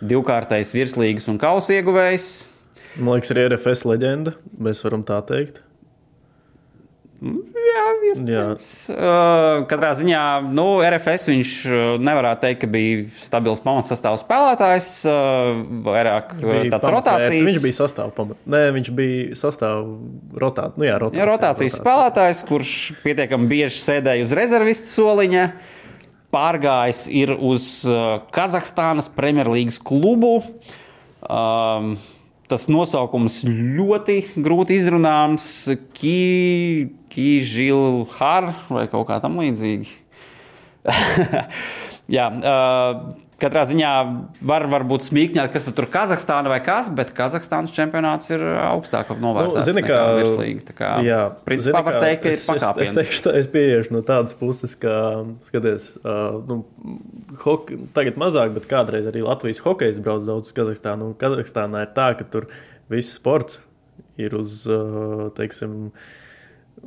[0.00, 2.30] divkārtais virslīgas un kausa ieguvējs.
[2.96, 4.34] man liekas, arī RFS leģenda.
[4.56, 5.60] Mēs varam tā teikt.
[7.22, 8.70] Jā, iespējams.
[8.90, 15.60] Uh, katrā ziņā, nu, RFS viņš uh, nevarētu teikt, ka bija stabils pamatsastāvs spēlētājs, uh,
[15.86, 17.46] vairāk uh, Bija tāds pamatē- rotācijas.
[17.46, 18.38] Viņš bija sastāvā pamatā.
[18.56, 19.84] Nē, viņš bija sastāvā
[20.42, 20.78] rotācijā.
[20.82, 22.72] Nu, jā, rotācija, Jā, rotācijas spēlētājs, kurš
[23.04, 25.46] pietiekami bieži sēdēja uz rezervistu soliņa,
[26.34, 30.40] pārgājis ir uz uh, Kazahstānas Premjerlīgas klubu.
[31.22, 31.94] Um,
[32.52, 35.46] tas nosaukums ļoti grūti izrunāms.
[37.12, 39.88] Kīžilhar vai kaut kā tam līdzīga.
[42.16, 43.90] Jā, uh, katrā ziņā
[44.48, 49.58] var varbūt smīkņāt, kas tur ir Kazahstāna vai kas, bet Kazahstānas čempionāts ir augstāk novērtēts.
[49.58, 50.66] Nu, zini, kā virslīga.
[50.70, 52.94] Tā kā, jā, principā zini, var teikt, ka ir es, es, es pakāpiens.
[52.98, 54.94] teikšu, tā, es pieiešu no tādas puses, ka,
[55.48, 56.60] skaties, uh, nu,
[57.44, 61.12] hoki, tagad mazāk, bet kādreiz arī Latvijas hokejs brauc daudz uz Kazahstānu.
[61.12, 62.48] Un Kazahstānā ir tā, ka tur
[62.92, 63.60] viss sports
[64.20, 65.92] ir uz, uh, teiksim,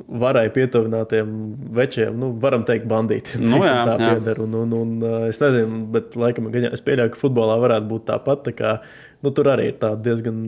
[0.06, 1.30] varai pietuvinātiem
[1.76, 3.42] večiem, nu, varam teikt, bandītiem.
[3.46, 4.10] Nu, jā, tā jā.
[4.12, 4.42] pieder.
[4.44, 8.44] Un, un, un, uh, es nezinu, bet laikam, es pieļauju, ka futbolā varētu būt tāpat.
[8.50, 8.76] Tā kā,
[9.24, 10.38] nu, tur arī ir diezgan.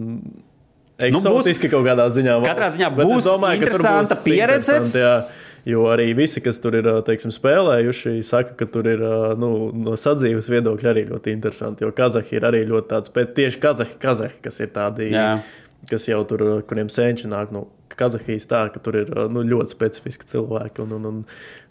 [0.99, 2.41] Nu, būs- Eksotiski kaut kādā ziņā.
[2.45, 4.81] Katrā ziņā būs domāju, interesanta būs pieredze.
[4.81, 5.47] interesanti, Jā.
[5.69, 9.03] Jo arī visi, kas tur ir teiksim, spēlējuši, saka, ka tur ir
[9.37, 11.85] nu, no sadzīves viedokļa arī ļoti interesanti.
[11.85, 15.43] Jo Kazahi ir arī ļoti tāds, bet tieši Kazahi, Kazahi kas ir tādi, Jā.
[15.91, 17.67] kas jau tur, kuriem senči nāk no
[17.97, 20.85] Kazahijas, tā ka tur ir nu, ļoti specifiski cilvēki.
[20.85, 21.23] Un, un, un,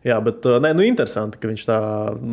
[0.07, 1.77] jā, bet nē, nu, interesanti, ka viņš tā,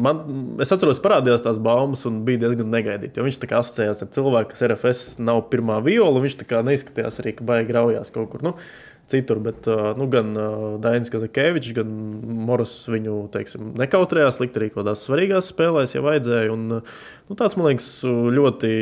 [0.06, 0.22] man,
[0.64, 3.24] es atceros, parādījās tās baumas un bija diezgan negaidīti.
[3.24, 6.64] Viņš tā kā asociējās ar cilvēku, kas RFS nav pirmā viola, un viņš tā kā
[6.66, 8.46] neizskatījās arī, ka baigi graujās kaut kur.
[8.46, 8.56] Nu,
[9.10, 10.32] citur, bet nu, gan
[10.82, 11.90] Dainis Kazakēvičs, gan
[12.48, 16.54] Moros viņu teiksim, nekautrējās likt arī kaut kādās svarīgās spēlēs, ja vajadzēja.
[16.54, 18.72] Un, nu, tāds, man liekas, ļoti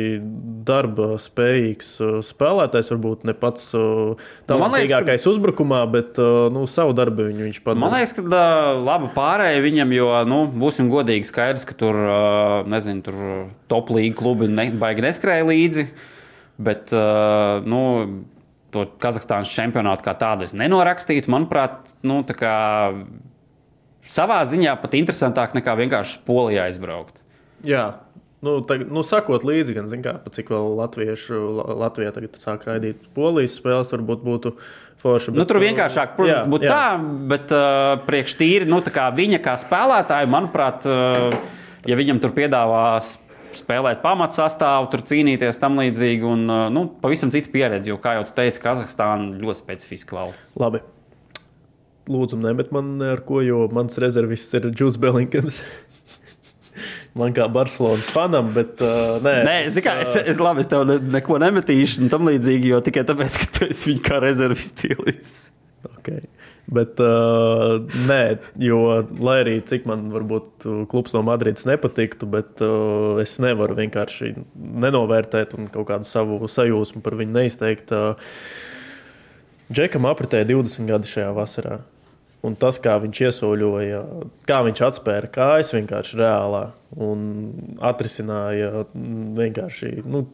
[0.67, 1.95] darba spējīgs
[2.29, 4.15] spēlētājs, varbūt ne pats Nu,
[4.49, 6.19] talantīgākais uzbrukumā, bet
[6.53, 7.81] nu, savu darbu viņu viņš padara.
[7.83, 8.41] Man liekas, ka
[8.79, 11.99] laba pārējai viņam, jo, nu, būsim godīgi, skaidrs, ka tur,
[12.69, 13.21] nezinu, tur
[13.71, 15.87] top līnija klubi ne, baigi neskrēja līdzi.
[16.63, 16.93] Bet,
[17.65, 17.81] nu,
[18.73, 21.31] to Kazahstānas čempionātu kā tādu es nenorakstītu.
[21.33, 22.55] Manuprāt, nu, kā
[24.09, 27.21] savā ziņā pat interesantāk nekā vienkārši Polijā aizbraukt.
[27.63, 27.91] Jā.
[28.43, 33.05] Nu, tagad, nu, sakot līdzi, gan kā, cik vēl latviešu, La- Latvijā tagad sāk raidīt
[33.15, 34.51] polijas spēles, varbūt būtu
[34.99, 35.31] forši.
[35.31, 36.89] Nu, tur vienkāršāk, protams, būtu tā,
[37.31, 41.31] bet uh, priekš tīri nu, tā kā viņa kā spēlētāja, manuprāt, uh,
[41.87, 43.13] ja viņam tur piedāvās
[43.59, 48.25] spēlēt pamatsastāvu, tur cīnīties tam līdzīgi, un uh, nu, pavisam cita pieredze, jo, kā jau
[48.29, 50.53] tu teici, Kazahstāna ļoti specifiska valsts.
[50.59, 50.83] Labi.
[52.11, 55.61] Lūdzu, nemet man ar ko, jo mans rezervists ir Džūs Bellinkams.
[57.19, 60.85] man kā Barcelonas fanam, bet uh, nē, Nē, es, kā, es, es, labi, es tev
[60.89, 64.89] ne, neko nemetīšu, un tam līdzīgi, jo tikai tāpēc, ka tu esi viņa kā rezervists
[64.89, 65.35] ielicis.
[65.99, 66.25] Okay.
[66.73, 68.21] Bet, uh, nē,
[68.63, 68.79] jo,
[69.19, 75.57] lai arī cik man varbūt klubs no Madrides nepatiktu, bet uh, es nevaru vienkārši nenovērtēt
[75.57, 77.91] un kaut kādu savu sajūsmu par viņu neizteikt.
[77.91, 78.37] Uh,
[79.73, 81.81] Džekam apritēja 20 gadi šajā vasarā.
[82.43, 83.99] Un tas, kā viņš iesauļoja,
[84.47, 86.63] kā viņš atspēra kājas vienkārši reālā
[86.99, 87.21] un
[87.79, 88.83] atrisināja
[89.39, 90.01] vienkārši.
[90.03, 90.25] Nu,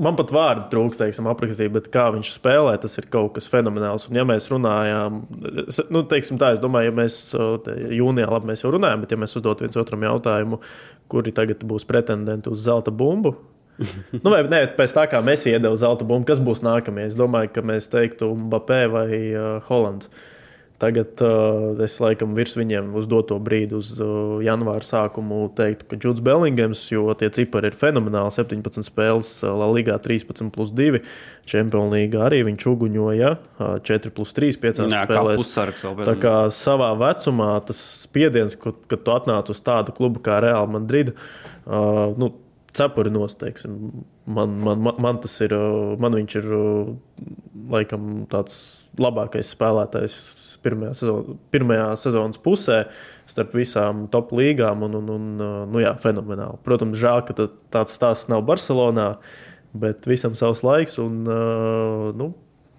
[0.00, 4.08] Man pat vārdu trūkst, teiksim, aprakstīt, bet kā viņš spēlē, tas ir kaut kas fenomenāls.
[4.08, 5.22] Un, ja mēs runājām,
[5.94, 7.56] nu, teiksim, tā, es domāju, ja mēs uh,
[7.94, 10.60] jūnijā, labi, mēs jau runājam, bet ja mēs uzdot viens otram jautājumu,
[11.12, 13.36] kuri tagad būs pretendenti uz zelta bumbu,
[14.22, 17.08] nu, vai ne, pēc tā kā mēs iedevām zelta bumbu, kas būs nākamie?
[17.08, 20.10] Es domāju, ka mēs teiktu Mbappé vai uh, Holands.
[20.82, 25.98] Tagad uh, es laikam virs viņiem uz doto brīdi, uz uh, janvāra sākumu, teiktu, ka
[26.02, 28.34] Džuds Bellingams, jo tie cipari ir fenomenāli.
[28.34, 30.98] 17 spēles, uh, La Ligā 13 plus 2,
[31.46, 35.54] Champions League arī viņš uguņoja uh, 4 plus 3 5 Jā, kā spēlēs.
[35.84, 36.08] vēl.
[36.10, 40.66] Tā kā savā vecumā tas spiediens, kad, kad tu atnāc uz tādu klubu kā Real
[40.74, 42.34] Madrid, uh, nu,
[42.74, 43.78] cepuri nosteiksim.
[44.26, 45.54] Man, man, man, man tas ir,
[46.02, 46.54] man viņš ir
[47.70, 48.56] laikam tāds
[49.00, 50.16] labākais spēlētājs
[50.64, 52.84] pirmajā, sezon, pirmajā sezonas pusē
[53.28, 54.84] starp visām top līgām.
[54.86, 56.60] Un, un, un, uh, nu, jā, fenomenāli.
[56.64, 59.10] Protams, žēl, ka tā- tāds stāsts nav Barcelonā,
[59.76, 60.96] bet visam savs laiks.
[61.02, 62.30] Un, uh, nu,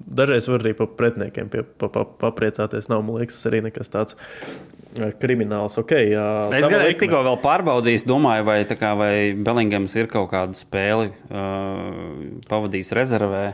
[0.05, 2.89] dažreiz var arī par pretiniekiem pie, pa, pa, papriecāties.
[2.89, 5.77] Nav, man liekas, tas arī nekas tāds uh, krimināls.
[5.81, 6.25] Okay, jā,
[6.57, 10.57] Es, gan, es tikko vēl pārbaudīju, domāju, vai, tā kā, vai Bellingams ir kaut kādu
[10.57, 13.45] spēli uh, pavadījis rezervē,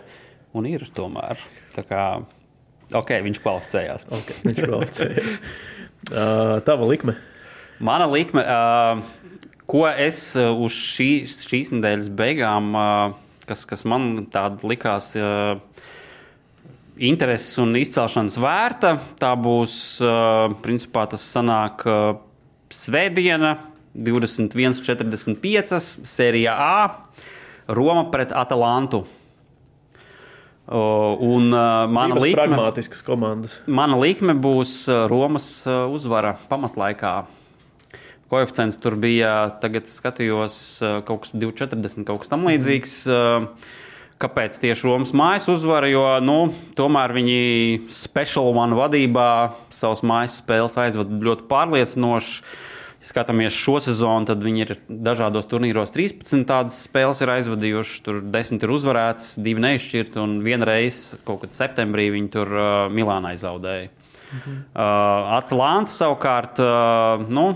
[0.57, 1.41] un ir tomēr.
[1.75, 2.05] Tā kā,
[2.97, 4.07] ok, viņš kvalificējās.
[4.19, 5.37] Okay, viņš kvalificējas.
[6.11, 7.15] Uh, tava likme.
[7.81, 9.01] Mana likme, uh,
[9.69, 15.13] ko es uh, uz šī, šīs nedēļas beigām, uh, kas, kas man tāda likās.
[15.17, 15.57] Uh,
[17.01, 18.91] Intereses un izcelšanas vērta.
[19.17, 19.73] Tā būs,
[20.05, 22.19] uh, principā, tas sanāk uh,
[22.71, 23.55] Svētdiena,
[23.97, 25.79] 21.45.
[26.07, 26.75] sērijā A,
[27.71, 29.01] Roma pret Atalantu.
[30.71, 33.57] Un mana Divas likme, pragmātiskas komandas.
[33.67, 37.25] mana likme būs Romas uzvara pamatlaikā.
[38.31, 40.55] Koeficients tur bija, tagad skatījos,
[41.03, 42.97] kaut kas 2,40, kaut kas tam līdzīgs.
[43.11, 43.79] Uh,
[44.21, 45.87] Kāpēc tieši Romas mājas uzvara?
[45.89, 49.29] Jo nu, tomēr viņi special one vadībā
[49.73, 52.43] savas mājas spēles aizvada ļoti pārliecinoši.
[53.01, 58.01] Ja skatāmies šo sezonu, tad viņi ir dažādos turnīros 13 tādas spēles aizvadījuši.
[58.05, 63.33] Tur 10 ir uzvarētas, 2 neizšķirti un vienreiz kaut kad septembrī viņi tur uh, Milānai
[63.41, 63.89] zaudēja.
[64.31, 64.57] Mhm.
[64.71, 67.49] Uh, Atlanta savukārt, uh, nu,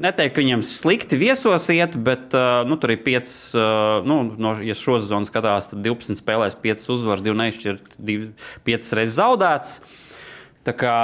[0.00, 4.54] neteiktu, ka viņiem slikti viesos iet, bet uh, nu, tur ir 5, uh, nu, no,
[4.64, 8.16] ja šo sezonu skatās, tad 12 spēlēs 5 uzvaras, 2 neizšķirti,
[8.70, 9.80] 5 reizes zaudēts.
[10.66, 10.96] Tā kā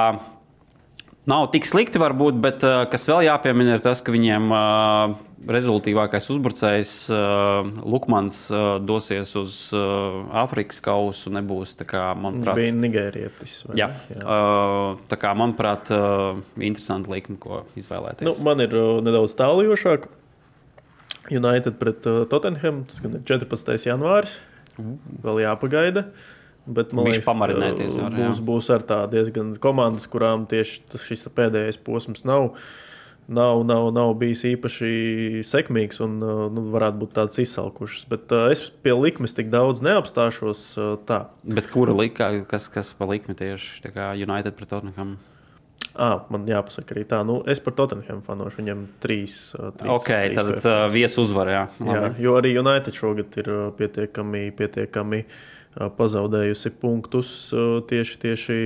[1.31, 5.15] nav tik slikti, varbūt, bet uh, kas vēl jāpiemina, ir tas, ka viņiem uh,
[5.49, 11.32] rezultātīvākais uzbrucējs uh, Lukmans uh, dosies uz uh, Āfrikas kausu.
[11.35, 13.57] Nebūs, tā kā, Viņš manuprāt, bija Nigērietis.
[13.78, 13.90] Jā?
[14.15, 14.23] Jā.
[14.23, 18.28] uh, tā kā manuprāt, uh, interesanti likme, ko izvēlēties.
[18.28, 20.11] Nu, man ir uh, nedaudz tālājošāk.
[21.32, 22.85] United pret uh, Tottenham.
[22.90, 23.74] Tas gan ir 14.
[23.86, 24.39] janvāris.
[25.23, 26.07] Vēl jāpagaida.
[26.66, 28.30] Bet man liekas, ka pamarinēties var, jā.
[28.30, 32.52] būs, būs ar tā diezgan komandas, kurām tieši šis pēdējais posms nav.
[33.32, 38.05] Nav, nav, nav bijis īpaši sekmīgs un uh, nu, varētu būt tāds izsalkušs.
[38.10, 40.62] Bet uh, es pie likmes tik daudz neapstāšos.
[40.74, 41.24] Uh, tā.
[41.47, 45.14] Bet kura lika, kas, kas pa likmi tieši United pret Tottenham?
[45.93, 48.59] À, man jāpasaka arī tā, nu, es par Tottenham fanošu.
[48.62, 49.39] Viņam trīs.
[49.55, 51.66] Uh, trīs Ok, trīs tad uh, viesu uzvarā.
[51.78, 55.43] Jā, jo arī United šogad ir uh, pietiekami, pietiekami uh,
[55.73, 57.28] pazaudējusi punktus
[57.89, 58.57] tieši, tieši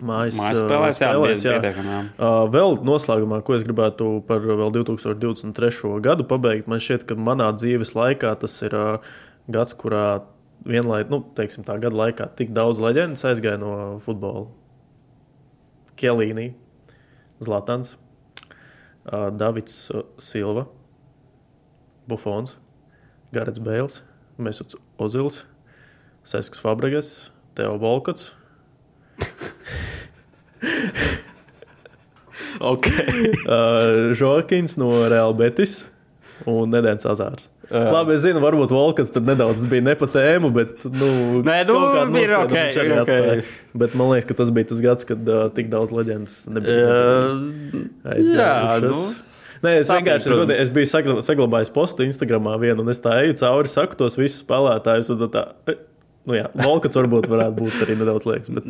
[0.00, 1.98] mājas, Mājas spēlēs, jā, spēlēs, jā.
[2.16, 5.92] Uh, Vēl noslēgumā, ko es gribētu par vēl 2023.
[6.04, 8.76] gadu pabeigt, man šķiet, ka manā dzīves laikā tas ir
[9.52, 10.24] gads, kurā
[10.64, 14.48] vienlaicīgi, nu, teiksim, tā gada laikā tik daudz leģendas aizgāja no futbola.
[16.00, 16.54] Kelīnī,
[17.44, 17.94] Zlatans,
[19.04, 19.76] Davids
[20.22, 20.64] Silva,
[22.08, 22.56] Bufons,
[23.34, 24.00] Garets Bēls,
[24.40, 25.42] Mesuts Ozils,
[26.24, 27.10] Sesks Fabregas,
[27.58, 28.32] Teo Volkots.
[32.60, 33.32] Okay.
[33.44, 35.82] Uh, Žokins no Real Betis
[36.48, 37.48] un Nedēļas Azārs.
[37.68, 37.82] Jā.
[37.92, 40.80] Labi, es zinu, varbūt Volkats tur nedaudz bija ne pa tēmu, bet.
[40.88, 41.08] Nu,
[41.44, 41.76] Nē, nu,
[42.20, 43.02] ir ok, ir ok.
[43.02, 43.36] atstāja.
[43.84, 46.88] Bet man liekas, ka tas bija tas gads, kad uh, tik daudz leģendas nebija.
[46.88, 46.92] Uh,
[48.24, 48.50] jā,
[48.84, 48.98] nu,
[49.64, 50.44] Nē, es Sapīt, vienkārši es, protams.
[50.44, 54.18] godīgi, es biju sagla- saglabājis postu Instagramā vienu, un es tā eju cauri, saku tos
[54.20, 55.08] visus spēlētājus.
[55.32, 55.76] Tā, e,
[56.28, 58.52] nu jā, Volkats varbūt varētu būt arī nedaudz liekas.
[58.58, 58.68] Bet,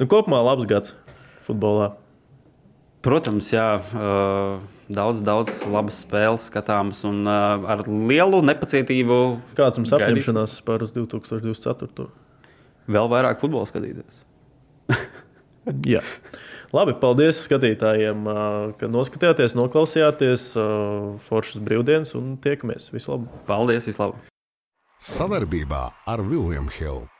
[0.00, 0.94] nu, kopumā labs gads
[1.46, 1.92] futbolā.
[3.00, 3.78] Protams, jā,
[4.92, 9.20] daudz, daudz labas spēles skatāmas un ar lielu nepacietību.
[9.56, 12.10] Kāds mums apņemšanās par uz 2024.
[12.90, 14.24] Vēl vairāk futbola skatīties.
[15.86, 16.02] Jā.
[16.70, 18.28] Labi, paldies skatītājiem,
[18.78, 20.44] ka noskatījāties, noklausījāties.
[21.26, 22.92] Foršas brīvdienas un tiekamies.
[22.94, 23.40] Vislabāk!
[23.48, 24.28] Paldies, vislabāk!
[25.00, 27.19] Savarbībā ar Vilniņu Hildu.